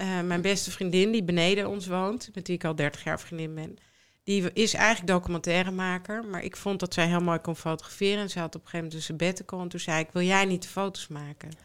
eh, 0.00 0.20
mijn 0.20 0.40
beste 0.40 0.70
vriendin, 0.70 1.10
die 1.10 1.24
beneden 1.24 1.68
ons 1.68 1.86
woont, 1.86 2.30
met 2.34 2.46
wie 2.46 2.56
ik 2.56 2.64
al 2.64 2.74
30 2.74 3.04
jaar 3.04 3.20
vriendin 3.20 3.54
ben. 3.54 3.76
Die 4.24 4.52
is 4.52 4.74
eigenlijk 4.74 5.06
documentairemaker, 5.06 6.24
maar 6.24 6.42
ik 6.42 6.56
vond 6.56 6.80
dat 6.80 6.94
zij 6.94 7.06
heel 7.06 7.20
mooi 7.20 7.38
kon 7.38 7.56
fotograferen. 7.56 8.22
En 8.22 8.30
ze 8.30 8.38
had 8.38 8.54
op 8.54 8.62
een 8.62 8.68
gegeven 8.68 8.78
moment 8.78 8.94
een 8.94 9.16
sabbatical. 9.16 9.60
En 9.60 9.68
toen 9.68 9.80
zei 9.80 10.00
ik, 10.00 10.08
wil 10.12 10.22
jij 10.22 10.44
niet 10.44 10.62
de 10.62 10.68
foto's 10.68 11.08
maken? 11.08 11.50
Toen 11.50 11.58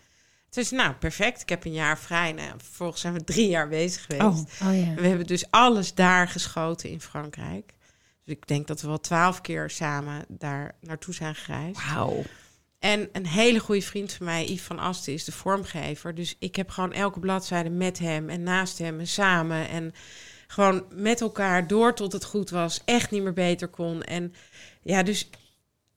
Dus 0.49 0.71
nou, 0.71 0.93
perfect. 0.93 1.41
Ik 1.41 1.49
heb 1.49 1.65
een 1.65 1.73
jaar 1.73 1.99
vrij. 1.99 2.31
Nou, 2.31 2.47
ja, 2.47 2.53
vervolgens 2.57 3.01
zijn 3.01 3.13
we 3.13 3.23
drie 3.23 3.49
jaar 3.49 3.67
bezig 3.67 4.05
geweest. 4.05 4.23
Oh. 4.23 4.69
Oh 4.69 4.77
ja. 4.77 4.85
En 4.85 4.95
we 4.95 5.07
hebben 5.07 5.27
dus 5.27 5.51
alles 5.51 5.93
daar 5.93 6.27
geschoten 6.27 6.89
in 6.89 7.01
Frankrijk. 7.01 7.73
Dus 8.23 8.35
ik 8.35 8.47
denk 8.47 8.67
dat 8.67 8.81
we 8.81 8.87
wel 8.87 8.99
twaalf 8.99 9.41
keer 9.41 9.69
samen 9.69 10.25
daar 10.27 10.75
naartoe 10.81 11.13
zijn 11.13 11.35
gereisd. 11.35 11.93
Wauw. 11.93 12.23
En 12.85 13.09
een 13.11 13.27
hele 13.27 13.59
goede 13.59 13.81
vriend 13.81 14.13
van 14.13 14.25
mij, 14.25 14.43
Yves 14.45 14.61
van 14.61 14.79
Asten, 14.79 15.13
is 15.13 15.23
de 15.23 15.31
vormgever. 15.31 16.15
Dus 16.15 16.35
ik 16.39 16.55
heb 16.55 16.69
gewoon 16.69 16.93
elke 16.93 17.19
bladzijde 17.19 17.69
met 17.69 17.99
hem 17.99 18.29
en 18.29 18.43
naast 18.43 18.77
hem 18.77 18.99
en 18.99 19.07
samen. 19.07 19.69
En 19.69 19.93
gewoon 20.47 20.83
met 20.93 21.21
elkaar 21.21 21.67
door 21.67 21.93
tot 21.93 22.11
het 22.11 22.23
goed 22.25 22.49
was. 22.49 22.81
Echt 22.85 23.11
niet 23.11 23.23
meer 23.23 23.33
beter 23.33 23.67
kon. 23.67 24.03
En 24.03 24.33
ja, 24.81 25.03
dus 25.03 25.29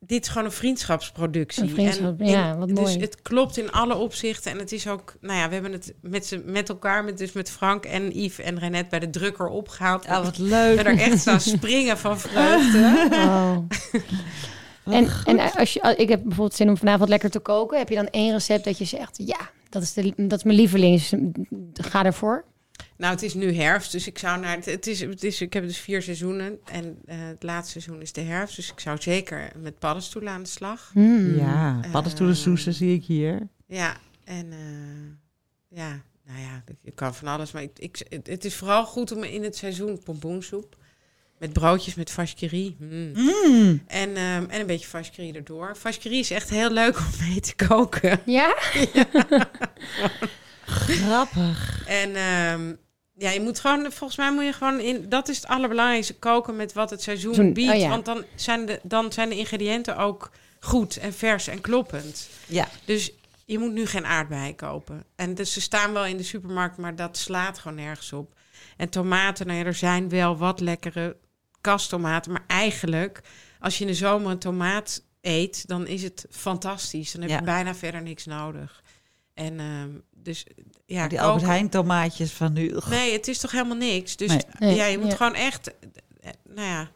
dit 0.00 0.22
is 0.22 0.28
gewoon 0.28 0.44
een 0.46 0.52
vriendschapsproductie. 0.52 1.62
Een 1.62 1.68
vriendschap, 1.68 2.20
en 2.20 2.26
ja, 2.26 2.56
wat 2.58 2.68
Dus 2.68 2.78
mooi. 2.78 2.98
het 2.98 3.22
klopt 3.22 3.56
in 3.56 3.72
alle 3.72 3.94
opzichten. 3.94 4.52
En 4.52 4.58
het 4.58 4.72
is 4.72 4.86
ook, 4.86 5.14
nou 5.20 5.38
ja, 5.38 5.46
we 5.48 5.54
hebben 5.54 5.72
het 5.72 5.94
met, 6.00 6.26
z'n- 6.26 6.42
met 6.46 6.68
elkaar, 6.68 7.04
met, 7.04 7.18
dus 7.18 7.32
met 7.32 7.50
Frank 7.50 7.84
en 7.84 8.18
Yves 8.22 8.44
en 8.44 8.58
Renette 8.58 8.88
bij 8.90 8.98
de 8.98 9.10
drukker 9.10 9.46
opgehaald. 9.46 10.04
Ja, 10.04 10.22
wat 10.22 10.36
We 10.36 10.42
leuk. 10.42 10.76
hebben 10.76 10.98
er 10.98 11.00
echt 11.10 11.18
staan 11.20 11.40
springen 11.40 11.98
van 11.98 12.18
vreugde. 12.20 13.08
Oh. 13.28 13.56
En, 14.92 15.08
en 15.24 15.52
als 15.52 15.72
je, 15.72 15.94
ik 15.96 16.08
heb 16.08 16.22
bijvoorbeeld 16.22 16.54
zin 16.54 16.68
om 16.68 16.76
vanavond 16.76 17.08
lekker 17.08 17.30
te 17.30 17.38
koken. 17.38 17.78
Heb 17.78 17.88
je 17.88 17.94
dan 17.94 18.08
één 18.08 18.32
recept 18.32 18.64
dat 18.64 18.78
je 18.78 18.84
zegt, 18.84 19.16
ja, 19.26 19.50
dat 19.68 19.82
is, 19.82 19.92
de, 19.92 20.12
dat 20.16 20.38
is 20.38 20.44
mijn 20.44 20.56
lievelings. 20.56 21.12
Ga 21.72 22.04
ervoor. 22.04 22.44
Nou, 22.96 23.12
het 23.12 23.22
is 23.22 23.34
nu 23.34 23.52
herfst, 23.52 23.92
dus 23.92 24.06
ik 24.06 24.18
zou 24.18 24.40
naar 24.40 24.56
het, 24.56 24.64
het 24.64 24.86
is, 24.86 25.00
het 25.00 25.24
is, 25.24 25.40
ik 25.40 25.52
heb 25.52 25.62
dus 25.62 25.78
vier 25.78 26.02
seizoenen 26.02 26.58
en 26.64 26.98
eh, 27.06 27.16
het 27.18 27.42
laatste 27.42 27.80
seizoen 27.80 28.02
is 28.02 28.12
de 28.12 28.20
herfst, 28.20 28.56
dus 28.56 28.70
ik 28.70 28.80
zou 28.80 28.96
zeker 29.00 29.52
met 29.62 29.78
paddenstoelen 29.78 30.32
aan 30.32 30.42
de 30.42 30.48
slag. 30.48 30.90
Hmm. 30.92 31.36
Ja, 31.36 31.80
paddenstoelensoezen 31.92 32.74
zie 32.74 32.94
ik 32.94 33.04
hier. 33.04 33.48
Ja, 33.66 33.96
en 34.24 34.52
eh, 34.52 35.78
ja, 35.78 36.02
nou 36.26 36.40
ja, 36.40 36.64
ik 36.82 36.94
kan 36.94 37.14
van 37.14 37.28
alles, 37.28 37.52
maar 37.52 37.62
ik, 37.62 37.78
ik, 37.78 38.06
het, 38.08 38.26
het 38.26 38.44
is 38.44 38.54
vooral 38.54 38.84
goed 38.84 39.12
om 39.12 39.22
in 39.22 39.42
het 39.42 39.56
seizoen 39.56 40.00
pompoensoep 40.04 40.76
met 41.38 41.52
broodjes 41.52 41.94
met 41.94 42.10
vacherie 42.10 42.76
mm. 42.78 43.12
Mm. 43.14 43.82
en, 43.86 44.16
ehm, 44.16 44.44
en 44.48 44.60
een 44.60 44.66
beetje 44.66 44.88
vacherie 44.88 45.34
erdoor. 45.34 45.76
Vacherie 45.76 46.18
is 46.18 46.30
echt 46.30 46.50
heel 46.50 46.70
leuk 46.70 46.98
om 46.98 47.28
mee 47.28 47.40
te 47.40 47.54
koken. 47.66 48.20
Ja? 48.26 48.56
Grappig. 50.64 51.82
En 51.86 52.16
ehm, 52.16 52.72
ja, 53.14 53.30
je 53.30 53.40
moet 53.40 53.60
gewoon, 53.60 53.92
volgens 53.92 54.18
mij 54.18 54.32
moet 54.32 54.44
je 54.44 54.52
gewoon 54.52 54.80
in, 54.80 55.08
dat 55.08 55.28
is 55.28 55.36
het 55.36 55.46
allerbelangrijkste, 55.46 56.14
koken 56.14 56.56
met 56.56 56.72
wat 56.72 56.90
het 56.90 57.02
seizoen 57.02 57.52
biedt. 57.52 57.72
oh 57.72 57.78
ja. 57.78 57.88
Want 57.88 58.04
dan 58.04 58.24
zijn, 58.34 58.66
de, 58.66 58.80
dan 58.82 59.12
zijn 59.12 59.28
de 59.28 59.36
ingrediënten 59.36 59.96
ook 59.96 60.30
goed 60.60 60.96
en 60.96 61.12
vers 61.12 61.46
en 61.46 61.60
kloppend. 61.60 62.28
Ja. 62.46 62.68
Dus 62.84 63.12
je 63.44 63.58
moet 63.58 63.72
nu 63.72 63.86
geen 63.86 64.06
aardbeien 64.06 64.54
kopen. 64.54 65.04
En 65.16 65.34
dus 65.34 65.52
ze 65.52 65.60
staan 65.60 65.92
wel 65.92 66.06
in 66.06 66.16
de 66.16 66.22
supermarkt, 66.22 66.76
maar 66.76 66.96
dat 66.96 67.16
slaat 67.16 67.58
gewoon 67.58 67.76
nergens 67.76 68.12
op. 68.12 68.32
En 68.76 68.88
tomaten, 68.88 69.46
nou 69.46 69.58
ja, 69.58 69.64
er 69.64 69.74
zijn 69.74 70.08
wel 70.08 70.36
wat 70.36 70.60
lekkere 70.60 71.16
kastomaten. 71.60 72.32
Maar 72.32 72.44
eigenlijk, 72.46 73.20
als 73.60 73.78
je 73.78 73.84
in 73.84 73.90
de 73.90 73.96
zomer 73.96 74.30
een 74.30 74.38
tomaat 74.38 75.02
eet, 75.20 75.68
dan 75.68 75.86
is 75.86 76.02
het 76.02 76.26
fantastisch. 76.30 77.12
Dan 77.12 77.20
heb 77.20 77.30
Ja. 77.30 77.36
je 77.38 77.42
bijna 77.44 77.74
verder 77.74 78.02
niks 78.02 78.24
nodig. 78.26 78.82
En 79.34 79.60
ehm, 79.60 79.88
dus 80.14 80.44
ja, 80.86 81.08
die 81.08 81.18
koken- 81.18 81.18
Albert 81.32 81.46
Heijn 81.46 81.68
tomaatjes 81.68 82.32
van 82.32 82.52
nu. 82.52 82.78
Nee, 82.90 83.12
het 83.12 83.28
is 83.28 83.38
toch 83.38 83.50
helemaal 83.50 83.76
niks. 83.76 84.16
Dus 84.16 84.28
Nee. 84.28 84.40
Nee, 84.58 84.74
ja, 84.74 84.84
je 84.84 84.98
moet 84.98 85.10
ja. 85.10 85.16
gewoon 85.16 85.34
echt, 85.34 85.74
eh, 86.20 86.30
nou 86.48 86.66
ja, 86.68 86.88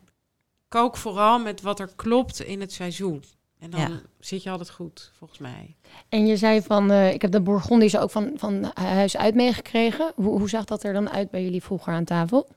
kook 0.68 0.96
vooral 0.96 1.38
met 1.38 1.60
wat 1.60 1.80
er 1.80 1.90
klopt 1.96 2.40
in 2.40 2.60
het 2.60 2.72
seizoen. 2.72 3.24
En 3.58 3.70
dan 3.70 3.80
Ja. 3.80 4.00
zit 4.20 4.42
je 4.42 4.50
altijd 4.50 4.70
goed, 4.70 5.12
volgens 5.18 5.38
mij. 5.38 5.76
En 6.08 6.26
je 6.26 6.36
zei 6.36 6.62
van, 6.62 6.90
eh, 6.90 7.12
ik 7.12 7.22
heb 7.22 7.30
de 7.32 7.40
Bourgondische 7.40 7.98
ook 8.00 8.10
van, 8.10 8.32
van 8.36 8.70
huis 8.74 9.16
uit 9.16 9.34
meegekregen. 9.34 10.12
Hoe, 10.14 10.38
hoe 10.38 10.48
zag 10.48 10.64
dat 10.64 10.82
er 10.84 10.92
dan 10.92 11.10
uit 11.10 11.30
bij 11.30 11.42
jullie 11.42 11.62
vroeger 11.62 11.92
aan 11.92 12.04
tafel? 12.04 12.48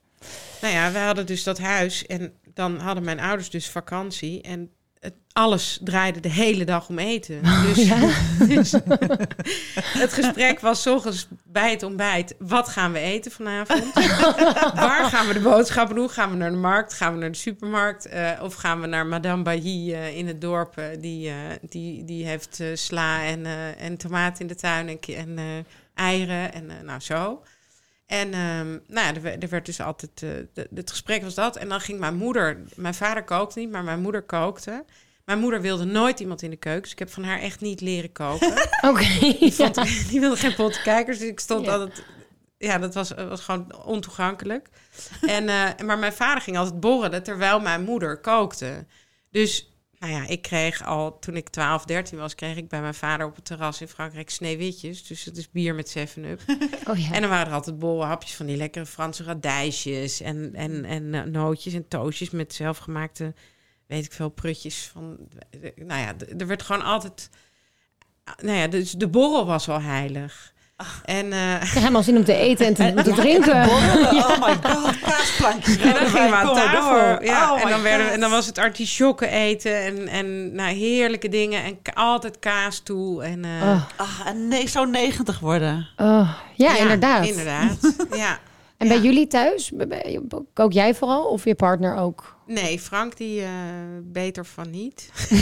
Nou 0.62 0.74
ja, 0.74 0.92
we 0.92 0.98
hadden 0.98 1.26
dus 1.26 1.44
dat 1.44 1.60
huis 1.60 2.06
en 2.06 2.34
dan 2.54 2.80
hadden 2.80 3.04
mijn 3.04 3.20
ouders 3.20 3.50
dus 3.50 3.70
vakantie 3.70 4.42
en 4.42 4.70
het, 5.06 5.14
alles 5.32 5.80
draaide 5.84 6.20
de 6.20 6.30
hele 6.30 6.66
dag 6.66 6.90
om 6.90 7.00
eten. 7.00 7.42
Dus, 7.44 7.90
dus 8.56 8.72
het 10.02 10.14
gesprek 10.14 10.60
was 10.60 10.88
ochtends 10.88 11.28
bij 11.44 11.72
het 11.72 11.84
ontbijt. 11.84 12.36
Wat 12.40 12.70
gaan 12.70 12.92
we 12.92 13.00
eten 13.00 13.32
vanavond? 13.32 13.94
Waar 14.86 15.10
gaan 15.10 15.28
we 15.28 15.34
de 15.34 15.40
boodschappen 15.40 15.96
doen? 15.96 16.10
Gaan 16.10 16.30
we 16.30 16.36
naar 16.36 16.52
de 16.52 16.58
markt? 16.58 16.94
Gaan 16.94 17.14
we 17.14 17.20
naar 17.20 17.32
de 17.32 17.38
supermarkt? 17.38 18.06
Eh, 18.06 18.32
of 18.42 18.54
gaan 18.54 18.82
we 18.82 18.88
naar 18.88 19.06
Madame 19.06 19.44
Bailly 19.44 19.94
eh, 19.94 20.18
in 20.18 20.28
het 20.28 20.42
dorp? 20.42 20.78
eh, 20.78 20.86
die, 21.00 21.32
die, 21.62 22.04
die 22.04 22.26
heeft 22.26 22.64
sla 22.74 23.24
en, 23.24 23.46
en 23.78 23.98
tomaten 23.98 24.42
in 24.42 24.48
de 24.48 24.56
tuin 24.56 24.88
en, 24.88 25.00
en 25.16 25.66
eieren 25.94 26.54
en 26.54 26.72
nou 26.84 27.00
zo. 27.00 27.42
En 28.06 28.34
ehm, 28.34 28.68
nou 28.72 28.82
ja, 29.08 29.14
er, 29.16 29.22
werd- 29.22 29.52
er 29.52 29.64
dus 29.64 29.82
altijd... 29.82 30.12
eh, 30.24 30.30
de- 30.54 30.70
het 30.76 30.90
gesprek 30.90 31.22
was 31.24 31.34
dat. 31.36 31.56
En 31.56 31.70
dan 31.70 31.80
ging 31.82 32.00
mijn 32.00 32.16
moeder... 32.16 32.62
Mijn 32.76 32.94
vader 32.94 33.24
kookte 33.24 33.60
niet, 33.60 33.72
maar 33.72 33.84
mijn 33.84 34.02
moeder 34.02 34.22
kookte. 34.22 34.86
Mijn 35.26 35.40
moeder 35.40 35.62
wilde 35.62 35.86
nooit 35.86 36.20
iemand 36.20 36.42
in 36.42 36.50
de 36.50 36.56
keuken. 36.56 36.82
Dus 36.82 36.92
ik 36.92 37.00
heb 37.00 37.10
van 37.12 37.24
haar 37.24 37.40
echt 37.40 37.62
niet 37.62 37.82
leren 37.82 38.12
koken. 38.12 38.52
Oké. 38.90 39.06
Die, 40.10 40.20
wilde 40.20 40.36
geen 40.38 40.56
pottenkijkers. 40.56 41.18
Dus 41.20 41.28
ik 41.30 41.40
stond 41.40 41.66
Ja. 41.66 41.72
altijd... 41.72 42.04
Ja, 42.58 42.78
dat 42.78 42.94
was, 42.94 43.10
was 43.12 43.42
gewoon 43.42 43.84
ontoegankelijk. 43.86 44.70
En, 45.22 45.50
eh, 45.50 45.86
maar 45.86 45.98
mijn 46.00 46.14
vader 46.14 46.42
ging 46.44 46.58
altijd 46.58 46.80
borrelen 46.80 47.24
terwijl 47.24 47.60
mijn 47.60 47.84
moeder 47.84 48.18
kookte. 48.18 48.86
Dus 49.32 49.75
nou 50.06 50.18
ja, 50.18 50.28
ik 50.28 50.42
kreeg 50.42 50.84
al 50.84 51.20
toen 51.20 51.36
ik 51.36 51.50
12, 51.50 51.86
13 51.86 52.18
was, 52.18 52.36
kreeg 52.36 52.58
ik 52.58 52.68
bij 52.68 52.82
mijn 52.82 52.94
vader 52.94 53.26
op 53.26 53.36
het 53.36 53.46
terras 53.46 53.82
in 53.82 53.88
Frankrijk 53.88 54.30
sneeuwwitjes. 54.30 55.08
Dus 55.08 55.24
dat 55.24 55.38
is 55.38 55.52
bier 55.52 55.76
met 55.76 55.98
7-up. 55.98 56.42
Oh 56.90 56.98
ja. 56.98 57.12
En 57.12 57.22
dan 57.22 57.30
waren 57.30 57.48
er 57.48 57.54
altijd 57.54 57.80
bolhapjes 57.80 58.36
van 58.36 58.46
die 58.46 58.58
lekkere 58.58 58.86
Franse 58.86 59.24
radijsjes 59.24 60.22
en, 60.22 60.54
en, 60.54 60.86
en 60.86 61.14
eh, 61.14 61.24
nootjes 61.24 61.74
en 61.74 61.88
toastjes 61.88 62.30
met 62.30 62.54
zelfgemaakte, 62.54 63.34
weet 63.88 64.06
ik 64.06 64.12
veel, 64.12 64.30
prutjes 64.30 64.88
van. 64.88 65.18
Nou 65.76 66.02
ja, 66.02 66.16
er 66.38 66.48
werd 66.48 66.64
gewoon 66.64 66.84
altijd. 66.84 67.30
Nou 68.42 68.58
ja, 68.58 68.68
dus 68.68 68.92
de 68.92 69.08
borrel 69.08 69.46
was 69.46 69.66
wel 69.66 69.82
heilig. 69.82 70.54
En, 71.06 71.34
eh, 71.34 71.52
Ik 71.54 71.60
krijg 71.60 71.74
helemaal 71.74 72.04
zin 72.04 72.18
om 72.18 72.24
te 72.24 72.34
eten 72.36 72.66
en 72.66 72.74
te, 72.74 72.84
om 72.96 73.04
te 73.04 73.10
Ja, 73.10 73.16
drinken. 73.16 73.64
Oh 73.70 74.48
my 74.48 74.54
god, 74.64 75.00
kaasplankjes. 75.00 75.78
en 75.78 75.94
dan 75.94 76.06
gingen 76.06 76.30
we 76.30 76.36
aan 76.36 76.54
tafel. 76.56 76.90
door. 76.90 77.24
Ja, 77.26 77.52
Oh 77.54 77.62
en, 77.62 77.70
dan 77.70 77.82
werden, 77.82 78.12
en 78.12 78.20
dan 78.20 78.30
was 78.32 78.46
het 78.46 78.58
artisjokken 78.58 79.30
eten 79.30 79.82
en, 79.84 80.08
en 80.08 80.56
nou, 80.56 80.74
heerlijke 80.76 81.30
dingen. 81.30 81.64
En 81.64 81.78
altijd 81.94 82.40
kaas 82.40 82.80
toe. 82.80 83.24
En, 83.24 83.46
eh, 83.46 83.52
Oh, 83.62 83.82
Ah, 83.96 84.20
en 84.28 84.48
nee, 84.48 84.68
zo 84.68 84.86
90 84.86 85.40
worden. 85.40 85.88
oh. 85.98 86.30
Ja, 86.56 86.78
inderdaad. 86.78 87.26
Inderdaad. 87.28 87.96
ja. 88.16 88.40
En 88.78 88.88
bij 88.88 88.98
Ja. 88.98 89.04
jullie 89.04 89.28
thuis, 89.28 89.72
kook 90.54 90.72
jij 90.74 90.96
vooral 90.96 91.24
of 91.24 91.44
je 91.46 91.56
partner 91.56 91.96
ook? 91.96 92.36
Nee, 92.48 92.80
Frank 92.80 93.18
die 93.18 93.42
eh, 93.42 93.48
beter 94.04 94.46
van 94.46 94.70
niet. 94.70 95.10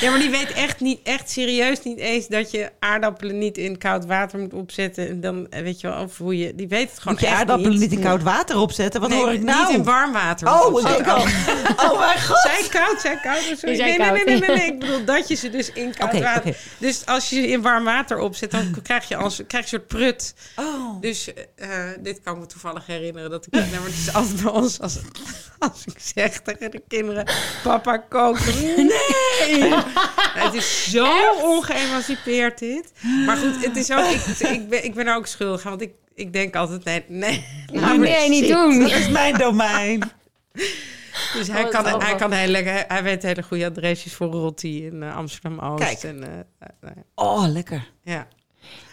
ja, 0.00 0.10
maar 0.10 0.18
die 0.20 0.30
weet 0.30 0.52
echt 0.52 0.80
niet, 0.80 1.00
echt 1.02 1.30
serieus 1.30 1.82
niet 1.82 1.98
eens 1.98 2.26
dat 2.26 2.50
je 2.50 2.70
aardappelen 2.78 3.38
niet 3.38 3.58
in 3.58 3.78
koud 3.78 4.06
water 4.06 4.38
moet 4.38 4.54
opzetten. 4.54 5.08
En 5.08 5.20
dan 5.20 5.46
eh, 5.50 5.62
weet 5.62 5.80
je 5.80 5.88
wel, 5.88 6.02
of 6.02 6.18
hoe 6.18 6.38
je. 6.38 6.54
Die 6.54 6.68
weet 6.68 6.90
het 6.90 6.98
gewoon 6.98 7.12
Moet 7.12 7.22
je 7.22 7.28
echt 7.28 7.36
aardappelen 7.38 7.70
niet, 7.70 7.80
niet. 7.80 7.92
in 7.92 8.00
koud 8.00 8.22
water 8.22 8.56
opzetten? 8.58 9.00
Wat 9.00 9.10
Nee, 9.10 9.18
hoor 9.18 9.32
ik 9.32 9.42
nou? 9.42 9.66
Niet 9.66 9.76
in 9.76 9.84
warm 9.84 10.12
water. 10.12 10.48
Oh, 10.48 10.80
ik 10.80 10.86
denk 10.86 11.06
al. 11.06 11.20
opzetten. 11.22 11.54
Oh 11.90 11.98
mijn 11.98 12.20
god. 12.22 12.38
Zij 12.38 12.62
koud, 12.70 13.00
zij 13.00 13.16
koud. 13.22 13.38
Sorry. 13.42 13.56
Die 13.62 13.76
zijn 13.76 13.98
Nee, 13.98 13.98
nee, 13.98 14.24
nee, 14.24 14.24
koud. 14.24 14.24
nee, 14.26 14.40
nee, 14.48 14.56
nee. 14.58 14.66
Ik 14.72 14.78
bedoel 14.78 15.04
dat 15.04 15.28
je 15.28 15.34
ze 15.34 15.50
dus 15.50 15.72
in 15.72 15.94
koud 15.94 16.12
water. 16.20 16.36
oké. 16.50 16.56
Dus 16.78 17.06
als 17.06 17.28
je 17.30 17.36
ze 17.36 17.48
in 17.48 17.62
warm 17.62 17.84
water 17.84 18.18
opzet, 18.18 18.50
dan 18.50 18.76
krijg 18.82 19.08
je, 19.08 19.16
als, 19.16 19.40
krijg 19.46 19.70
je 19.70 19.76
een 19.76 19.82
soort 19.88 20.00
prut. 20.00 20.34
Oh. 20.56 21.00
Dus 21.00 21.32
eh, 21.56 21.68
dit 22.00 22.20
kan 22.22 22.34
ik 22.34 22.40
me 22.40 22.46
toevallig 22.46 22.86
herinneren. 22.86 23.30
Dat 23.30 23.46
ik, 23.46 23.52
nee, 23.52 23.62
maar 23.70 23.82
het 23.84 23.94
is 24.06 24.12
altijd 24.14 24.42
bij 24.42 24.52
ons 24.52 24.80
als, 24.80 24.98
als 25.58 25.84
ik 25.84 25.94
zeg 26.14 26.40
tegen 26.40 26.70
de 26.70 26.82
kinderen: 26.88 27.26
Papa 27.62 27.96
kookt. 27.96 28.44
Nee! 28.76 29.65
het 30.44 30.54
is 30.54 30.90
zo 30.90 31.06
ongeëmancipeerd 31.42 32.58
dit. 32.58 32.92
Maar 33.26 33.36
goed, 33.36 33.64
het 33.64 33.76
is 33.76 33.90
ook, 33.90 34.04
ik, 34.04 34.24
ik, 34.38 34.68
ben, 34.68 34.84
ik 34.84 34.94
ben 34.94 35.06
er 35.06 35.16
ook 35.16 35.26
schuldig 35.26 35.64
aan. 35.64 35.70
Want 35.70 35.82
ik, 35.82 35.92
ik 36.14 36.32
denk 36.32 36.56
altijd: 36.56 36.84
nee, 36.84 37.04
nee. 37.08 37.46
Nou, 37.72 37.98
nee, 37.98 38.28
niet 38.28 38.48
doen. 38.48 38.80
Dat 38.80 38.90
is 38.90 39.08
mijn 39.08 39.34
domein. 39.38 40.02
Dus 41.32 41.48
hij, 41.48 41.64
Oh, 41.64 41.70
kan, 41.70 41.86
is 41.86 41.92
hij, 42.02 42.12
ook 42.12 42.18
kan 42.18 42.32
hele, 42.32 42.62
hij, 42.62 42.84
hij 42.88 43.02
weet 43.02 43.22
hele 43.22 43.42
goede 43.42 43.66
adresjes 43.66 44.14
voor 44.14 44.26
Rotti 44.30 44.86
in 44.86 45.02
eh, 45.02 45.16
Amsterdam-Oost. 45.16 45.84
Kijk. 45.84 46.02
En, 46.02 46.22
eh, 46.22 46.68
eh, 46.80 46.90
Oh, 47.14 47.44
lekker. 47.48 47.88
ja. 48.02 48.26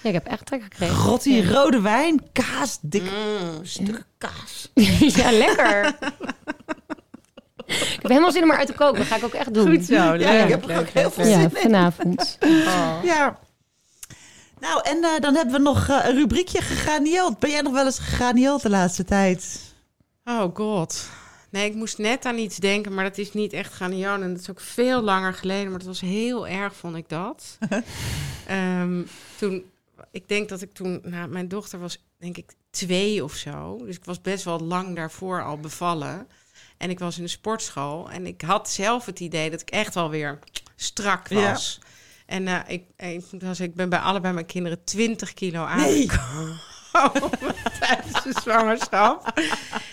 Ja, 0.02 0.10
ik 0.10 0.14
heb 0.14 0.26
echt 0.28 0.46
trek 0.46 0.64
gekregen. 0.64 0.96
Grotti, 0.96 1.50
rode 1.52 1.82
wijn, 1.82 2.22
kaas, 2.32 2.78
dikke 2.82 3.10
Mm. 3.10 3.66
stukken 3.66 4.06
kaas. 4.18 4.72
ja, 5.18 5.32
lekker. 5.32 5.96
ik 7.66 8.00
heb 8.02 8.08
helemaal 8.08 8.32
zin 8.32 8.44
om 8.44 8.52
eruit 8.52 8.68
te 8.68 8.74
koken. 8.74 8.98
Dat 8.98 9.08
ga 9.08 9.16
ik 9.16 9.24
ook 9.24 9.34
echt 9.34 9.54
doen. 9.54 9.76
Goed 9.76 9.86
zo. 9.86 9.94
Ja, 9.94 10.12
leuk, 10.12 10.44
ik 10.44 10.50
heb 10.50 10.70
er 10.70 10.80
ook 10.80 10.88
heel 10.88 11.12
veel. 11.12 11.26
Ja, 11.26 11.40
zin 11.40 11.42
in. 11.42 11.62
vanavond. 11.62 12.38
Oh. 12.40 13.00
Ja. 13.04 13.40
Nou, 14.60 14.82
en 14.84 15.04
eh, 15.04 15.20
dan 15.20 15.36
hebben 15.36 15.54
we 15.54 15.62
nog 15.62 15.90
eh, 15.90 16.06
een 16.06 16.16
rubriekje 16.16 16.62
gegranield. 16.62 17.40
Ben 17.40 17.50
jij 17.50 17.62
nog 17.62 17.74
wel 17.74 17.86
eens 17.86 18.00
gegranield 18.00 18.62
de 18.62 18.70
laatste 18.70 19.04
tijd? 19.04 19.60
Oh 20.26 20.56
god. 20.56 21.10
Nee, 21.50 21.70
ik 21.70 21.76
moest 21.76 21.98
net 21.98 22.26
aan 22.26 22.38
iets 22.38 22.58
denken, 22.58 22.94
maar 22.94 23.04
dat 23.04 23.18
is 23.18 23.34
niet 23.34 23.54
echt 23.54 23.74
Ghanaian. 23.74 24.22
En 24.22 24.32
dat 24.32 24.42
is 24.42 24.50
ook 24.50 24.60
veel 24.60 25.02
langer 25.02 25.34
geleden, 25.34 25.70
maar 25.70 25.80
het 25.80 25.88
was 25.88 26.02
heel 26.02 26.48
erg, 26.48 26.76
vond 26.76 26.96
ik 26.96 27.10
dat. 27.10 27.58
Ehm, 28.48 29.04
toen, 29.38 29.64
ik 30.12 30.28
denk 30.28 30.50
dat 30.50 30.62
ik 30.62 30.74
toen, 30.74 31.02
nou, 31.04 31.30
mijn 31.30 31.48
dochter 31.48 31.80
was 31.80 32.04
denk 32.18 32.38
ik 32.38 32.54
twee 32.70 33.24
of 33.24 33.34
zo. 33.34 33.78
Dus 33.86 33.96
ik 33.96 34.06
was 34.06 34.22
best 34.22 34.44
wel 34.44 34.60
lang 34.60 34.96
daarvoor 34.96 35.44
al 35.44 35.58
bevallen. 35.58 36.28
En 36.84 36.90
ik 36.90 37.00
was 37.00 37.18
in 37.18 37.24
de 37.24 37.30
sportschool 37.30 38.10
en 38.10 38.26
ik 38.28 38.42
had 38.42 38.70
zelf 38.70 39.06
het 39.06 39.20
idee 39.20 39.50
dat 39.50 39.62
ik 39.62 39.70
echt 39.70 39.94
wel 39.94 40.10
weer 40.10 40.40
strak 40.76 41.28
was. 41.28 41.80
En 42.26 42.48
eh, 42.48 42.60
ik, 42.68 42.84
ik, 42.98 43.24
was, 43.40 43.60
ik 43.60 43.76
ben 43.76 43.90
bij 43.90 44.00
allebei 44.00 44.34
mijn 44.34 44.46
kinderen 44.46 44.84
20 44.84 45.34
kilo 45.34 45.64
aangekomen. 45.64 46.60
tijdens 47.80 48.24
de 48.24 48.34
zwangerschap. 48.42 49.32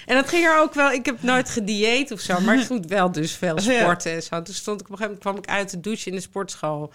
En 0.07 0.17
dat 0.17 0.29
ging 0.29 0.47
er 0.47 0.61
ook 0.61 0.75
wel. 0.75 0.91
Ik 0.91 1.07
heb 1.07 1.23
nooit 1.23 1.51
gedieet 1.51 2.11
of 2.11 2.21
zo, 2.21 2.41
maar 2.41 2.59
ik 2.59 2.69
moet 2.69 2.87
wel 2.87 3.13
dus 3.13 3.33
veel 3.33 3.59
sporten 3.59 4.13
en 4.13 4.23
zo. 4.23 4.43
Toen 4.43 4.55
stond 4.55 4.81
ik 4.81 4.87
op 4.87 4.93
een 4.93 4.99
gegeven 4.99 5.19
moment 5.19 5.21
kwam 5.21 5.37
ik 5.37 5.61
uit 5.61 5.71
de 5.71 5.81
douche 5.81 6.09
in 6.09 6.15
de 6.15 6.23
sportschool. 6.23 6.93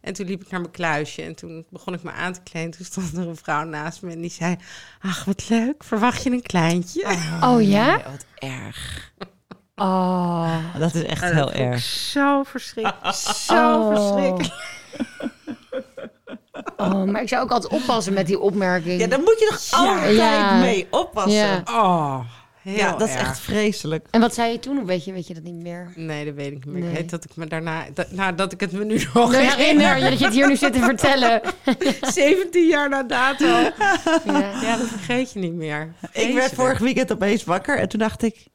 En 0.00 0.12
toen 0.12 0.26
liep 0.26 0.42
ik 0.42 0.50
naar 0.50 0.60
mijn 0.60 0.72
kluisje 0.72 1.22
en 1.22 1.34
toen 1.34 1.66
begon 1.70 1.94
ik 1.94 2.02
me 2.02 2.10
aan 2.10 2.32
te 2.32 2.40
kleden. 2.42 2.70
Toen 2.70 2.84
stond 2.84 3.16
er 3.16 3.28
een 3.28 3.36
vrouw 3.36 3.64
naast 3.64 4.02
me 4.02 4.12
en 4.12 4.20
die 4.20 4.30
zei: 4.30 4.56
Ach, 5.00 5.24
wat 5.24 5.48
leuk, 5.48 5.84
verwacht 5.84 6.22
je 6.22 6.30
een 6.30 6.42
kleintje? 6.42 7.04
Oh 7.42 7.62
ja? 7.62 7.96
Nee, 7.96 8.04
wat 8.04 8.26
erg. 8.34 9.12
Oh. 9.78 10.54
Dat 10.78 10.94
is 10.94 11.02
echt 11.04 11.24
heel 11.24 11.52
erg. 11.52 11.80
Zo 11.82 12.42
verschrikkelijk. 12.42 13.14
Zo 13.14 13.54
Oh. 13.80 13.88
verschrikkelijk. 13.96 14.54
oh, 16.76 17.04
maar 17.04 17.22
ik 17.22 17.28
zou 17.28 17.42
ook 17.42 17.50
altijd 17.50 17.72
oppassen 17.72 18.12
met 18.12 18.26
die 18.26 18.38
opmerking. 18.40 19.00
Ja, 19.00 19.06
daar 19.06 19.18
moet 19.20 19.38
je 19.38 19.46
toch 19.70 19.80
altijd 19.80 20.16
Ja. 20.16 20.58
mee 20.60 20.86
oppassen. 20.90 21.32
Ja. 21.32 21.62
Ja, 21.64 21.82
Oh, 21.82 22.20
heel 22.62 22.98
dat 22.98 23.08
is 23.08 23.14
echt 23.14 23.38
vreselijk. 23.38 24.06
En 24.10 24.20
wat 24.20 24.34
zei 24.34 24.52
je 24.52 24.58
toen? 24.58 24.78
Of 24.80 24.84
weet 24.86 25.04
je, 25.04 25.12
weet 25.12 25.26
je 25.26 25.34
dat 25.34 25.42
niet 25.42 25.62
meer? 25.62 25.92
Nee, 25.94 26.24
dat 26.24 26.34
weet 26.34 26.52
ik 26.52 26.64
niet 26.64 26.66
meer. 26.74 26.82
Nee. 26.82 26.90
Ik 26.90 26.96
weet 26.96 27.10
dat 27.10 27.24
ik 27.24 27.36
me 27.36 27.46
daarna, 27.46 27.84
dat, 27.94 28.10
nou, 28.10 28.34
dat 28.34 28.52
ik 28.52 28.60
het 28.60 28.72
me 28.72 28.84
nu 28.84 29.02
nog 29.14 29.30
Nee, 29.30 29.40
herinner 29.50 29.96
je 29.96 30.10
dat 30.10 30.18
je 30.18 30.24
het 30.24 30.34
hier 30.34 30.48
nu 30.48 30.56
zit 30.56 30.72
te 30.72 30.78
vertellen. 30.78 31.40
17 32.00 32.66
jaar 32.66 32.88
na 32.88 33.02
dato. 33.02 33.46
Ja. 33.46 33.72
Ja, 34.62 34.76
dat 34.76 34.86
vergeet 34.86 35.32
je 35.32 35.38
niet 35.38 35.54
meer. 35.54 35.92
Ik 36.12 36.34
werd 36.34 36.52
vorig 36.54 36.78
weekend 36.78 37.12
opeens 37.12 37.44
wakker 37.44 37.78
en 37.78 37.88
toen 37.88 37.98
dacht 38.00 38.22
ik... 38.22 38.46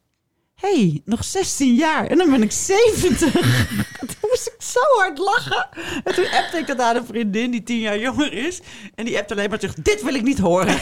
Hé, 0.63 0.69
hey, 0.79 1.01
nog 1.05 1.23
16 1.23 1.75
jaar 1.75 2.05
en 2.07 2.17
dan 2.17 2.29
ben 2.29 2.41
ik 2.43 2.51
70. 2.51 3.31
toen 3.99 4.29
moest 4.29 4.47
ik 4.47 4.61
zo 4.61 4.79
hard 4.97 5.17
lachen. 5.17 5.67
En 6.03 6.13
toen 6.13 6.27
appte 6.31 6.57
ik 6.57 6.67
dat 6.67 6.79
aan 6.79 6.95
een 6.95 7.05
vriendin 7.05 7.51
die 7.51 7.63
10 7.63 7.79
jaar 7.79 7.99
jonger 7.99 8.33
is. 8.33 8.61
En 8.95 9.05
die 9.05 9.17
appte 9.17 9.33
alleen 9.33 9.49
maar 9.49 9.59
terug, 9.59 9.75
dit 9.75 10.03
wil 10.03 10.13
ik 10.13 10.21
niet 10.23 10.39
horen. 10.39 10.77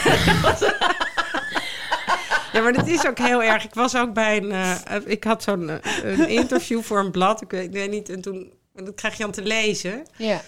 Ja, 2.52 2.60
maar 2.60 2.72
dat 2.72 2.86
is 2.88 3.06
ook 3.06 3.18
heel 3.18 3.42
erg. 3.42 3.64
Ik 3.64 3.74
was 3.74 3.96
ook 3.96 4.12
bij 4.12 4.36
een... 4.36 4.52
eh, 4.52 4.96
ik 5.04 5.24
had 5.24 5.42
zo'n 5.42 5.68
eh, 5.68 6.02
een 6.02 6.28
interview 6.28 6.82
voor 6.82 6.98
een 6.98 7.10
blad. 7.10 7.42
Ik 7.42 7.50
weet, 7.50 7.64
ik 7.64 7.72
weet 7.72 7.90
niet. 7.90 8.08
En 8.08 8.20
toen... 8.20 8.52
Dat 8.74 8.94
krijg 8.94 9.16
je 9.16 9.22
dan 9.22 9.32
te 9.32 9.42
lezen. 9.42 10.06
ja. 10.16 10.40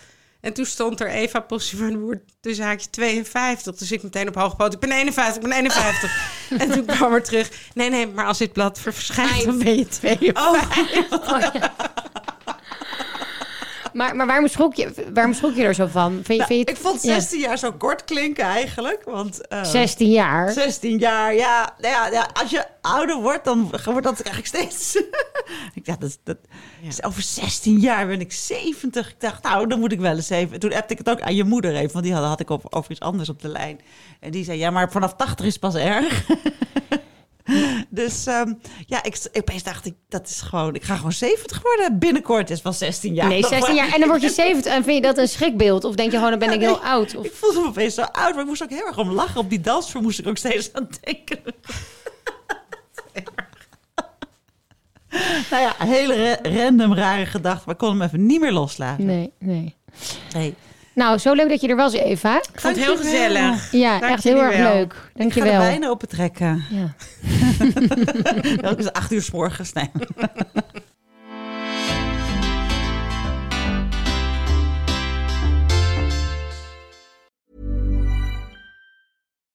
En 0.45 0.53
toen 0.53 0.65
stond 0.65 1.01
er 1.01 1.09
Eva 1.09 1.41
Possimanwoord 1.41 2.19
tussen 2.41 2.65
haakje 2.65 2.91
52. 2.91 3.77
Dus 3.77 3.93
ik 3.93 4.03
meteen 4.03 4.29
op 4.29 4.35
hoge 4.35 4.57
poot. 4.57 4.73
Ik 4.73 4.81
ben 4.81 4.93
51, 4.93 5.37
ik 5.37 5.43
ben 5.43 5.53
51. 5.53 6.11
en 6.63 6.71
toen 6.71 6.85
kwam 6.85 7.13
er 7.13 7.23
terug. 7.23 7.51
Nee, 7.75 7.91
nee, 7.91 8.07
maar 8.07 8.27
als 8.27 8.39
dit 8.39 8.53
blad 8.53 8.79
verschijnt, 8.79 9.45
dan 9.45 9.59
ben 9.59 9.77
je 9.77 9.89
52. 9.89 11.73
Maar, 13.93 14.17
maar 14.17 14.27
waarom, 14.27 14.49
schrok 14.49 14.75
je, 14.75 14.93
waarom 15.13 15.33
schrok 15.35 15.55
je 15.55 15.63
er 15.63 15.75
zo 15.75 15.87
van? 15.87 16.13
Vind 16.13 16.27
je, 16.27 16.35
Nou, 16.37 16.47
vind 16.47 16.69
je 16.69 16.75
ik 16.75 16.81
vond 16.81 17.03
ja. 17.03 17.13
16 17.15 17.41
jaar 17.41 17.59
zo 17.59 17.73
kort 17.73 18.05
klinken 18.05 18.45
eigenlijk. 18.45 19.03
Want, 19.05 19.47
eh, 19.47 19.65
16 19.65 20.11
jaar. 20.11 20.53
16 20.53 20.99
jaar, 20.99 21.35
ja, 21.35 21.75
nou 21.79 21.95
ja, 21.95 22.07
ja. 22.07 22.29
Als 22.33 22.51
je 22.51 22.65
ouder 22.81 23.17
wordt, 23.17 23.45
dan 23.45 23.71
wordt 23.85 24.03
dat 24.03 24.21
eigenlijk 24.21 24.47
steeds... 24.47 25.03
ik 25.75 25.85
dacht, 25.85 26.01
dat, 26.01 26.19
dat 26.23 26.39
is 26.83 27.03
over 27.03 27.23
16 27.23 27.79
jaar 27.79 28.07
ben 28.07 28.21
ik 28.21 28.33
70. 28.33 29.11
Ik 29.11 29.21
dacht, 29.21 29.43
nou, 29.43 29.67
dan 29.67 29.81
moet 29.81 29.93
ik 29.93 30.01
wel 30.01 30.17
eens 30.17 30.31
even... 30.31 30.61
Toen 30.61 30.75
appte 30.75 30.93
ik 30.93 30.99
het 30.99 31.11
ook 31.11 31.21
aan 31.21 31.35
je 31.35 31.45
moeder 31.45 31.75
even, 31.75 31.93
want 31.93 32.05
die 32.05 32.15
had, 32.15 32.25
had 32.25 32.41
ik 32.41 32.51
over, 32.51 32.73
over 32.73 32.91
iets 32.91 33.01
anders 33.01 33.29
op 33.29 33.43
de 33.43 33.49
lijn. 33.49 33.81
En 34.21 34.31
die 34.31 34.45
zei, 34.45 34.59
ja, 34.59 34.71
maar 34.71 34.91
vanaf 34.91 35.15
80 35.15 35.47
is 35.47 35.59
pas 35.59 35.75
erg. 35.75 36.27
dus 37.89 38.27
ehm, 38.27 38.53
ja, 38.87 39.03
ik, 39.03 39.29
opeens 39.33 39.63
dacht 39.63 39.87
ik, 39.87 39.95
dat 40.09 40.29
is 40.29 40.41
gewoon... 40.41 40.75
Ik 40.75 40.83
ga 40.83 40.97
gewoon 40.97 41.13
70 41.13 41.63
worden 41.63 41.99
binnenkort. 41.99 42.51
is 42.51 42.63
wel 42.63 42.73
16 42.73 43.15
jaar. 43.15 43.29
Nee, 43.29 43.41
Dan 43.41 43.51
16 43.51 43.75
jaar. 43.75 43.93
En 43.93 44.01
dan 44.01 44.09
word 44.09 44.23
je 44.23 44.31
70. 44.31 44.73
En 44.73 44.85
vind 44.85 44.97
je 44.97 45.03
dat 45.03 45.19
een 45.19 45.29
schrikbeeld? 45.29 45.85
Of 45.85 45.95
denk 45.95 46.11
je 46.11 46.17
gewoon, 46.17 46.31
dan 46.31 46.39
ben 46.39 46.53
ik 46.53 46.61
heel 46.61 46.83
oud? 46.83 47.17
Of... 47.17 47.25
Ik 47.25 47.33
voelde 47.33 47.61
me 47.61 47.67
opeens 47.67 47.95
zo 47.95 48.03
oud, 48.03 48.33
maar 48.33 48.43
ik 48.43 48.49
moest 48.49 48.63
ook 48.63 48.71
heel 48.71 48.87
erg 48.87 48.99
om 48.99 49.11
lachen. 49.11 49.41
Op 49.41 49.51
die 49.51 49.61
dansvloer 49.61 50.03
moest 50.03 50.19
ik 50.19 50.27
ook 50.27 50.37
steeds 50.37 50.73
aan 50.73 50.89
denken. 51.01 51.43
nou 55.51 55.63
ja, 55.63 55.75
een 55.79 55.87
hele 55.89 56.15
ra- 56.43 56.51
random 56.51 56.95
rare 56.95 57.27
gedachte, 57.27 57.63
maar 57.67 57.75
ik 57.75 57.81
kon 57.81 57.91
hem 57.91 58.03
even 58.03 58.27
niet 58.27 58.41
meer 58.41 58.53
loslaten. 58.53 59.05
Nee, 59.07 59.33
nee. 59.39 59.75
Nee. 60.35 60.55
Nou, 60.95 61.19
zo 61.19 61.33
leuk 61.33 61.49
dat 61.49 61.61
je 61.61 61.69
er 61.69 61.77
was, 61.77 61.93
Eva. 61.93 62.37
Ik 62.37 62.61
vond 62.61 62.77
het 62.77 62.85
heel 62.85 62.97
gezellig. 62.97 63.73
Ja, 63.73 63.99
Dank 63.99 64.13
echt 64.13 64.25
heel 64.25 64.43
erg 64.43 64.57
wel. 64.57 64.75
leuk. 64.75 65.11
Dank 65.15 65.29
Ik 65.29 65.35
je 65.35 65.41
ga 65.41 65.47
de 65.47 65.53
wel. 65.53 65.61
wijnen 65.61 65.91
opentrekken. 65.91 66.65
Ja. 66.71 66.95
Dat 68.69 68.79
is 68.79 68.93
acht 68.93 69.13
uur 69.13 69.23
s 69.23 69.31
morgens. 69.31 69.73
Nee. 69.73 69.91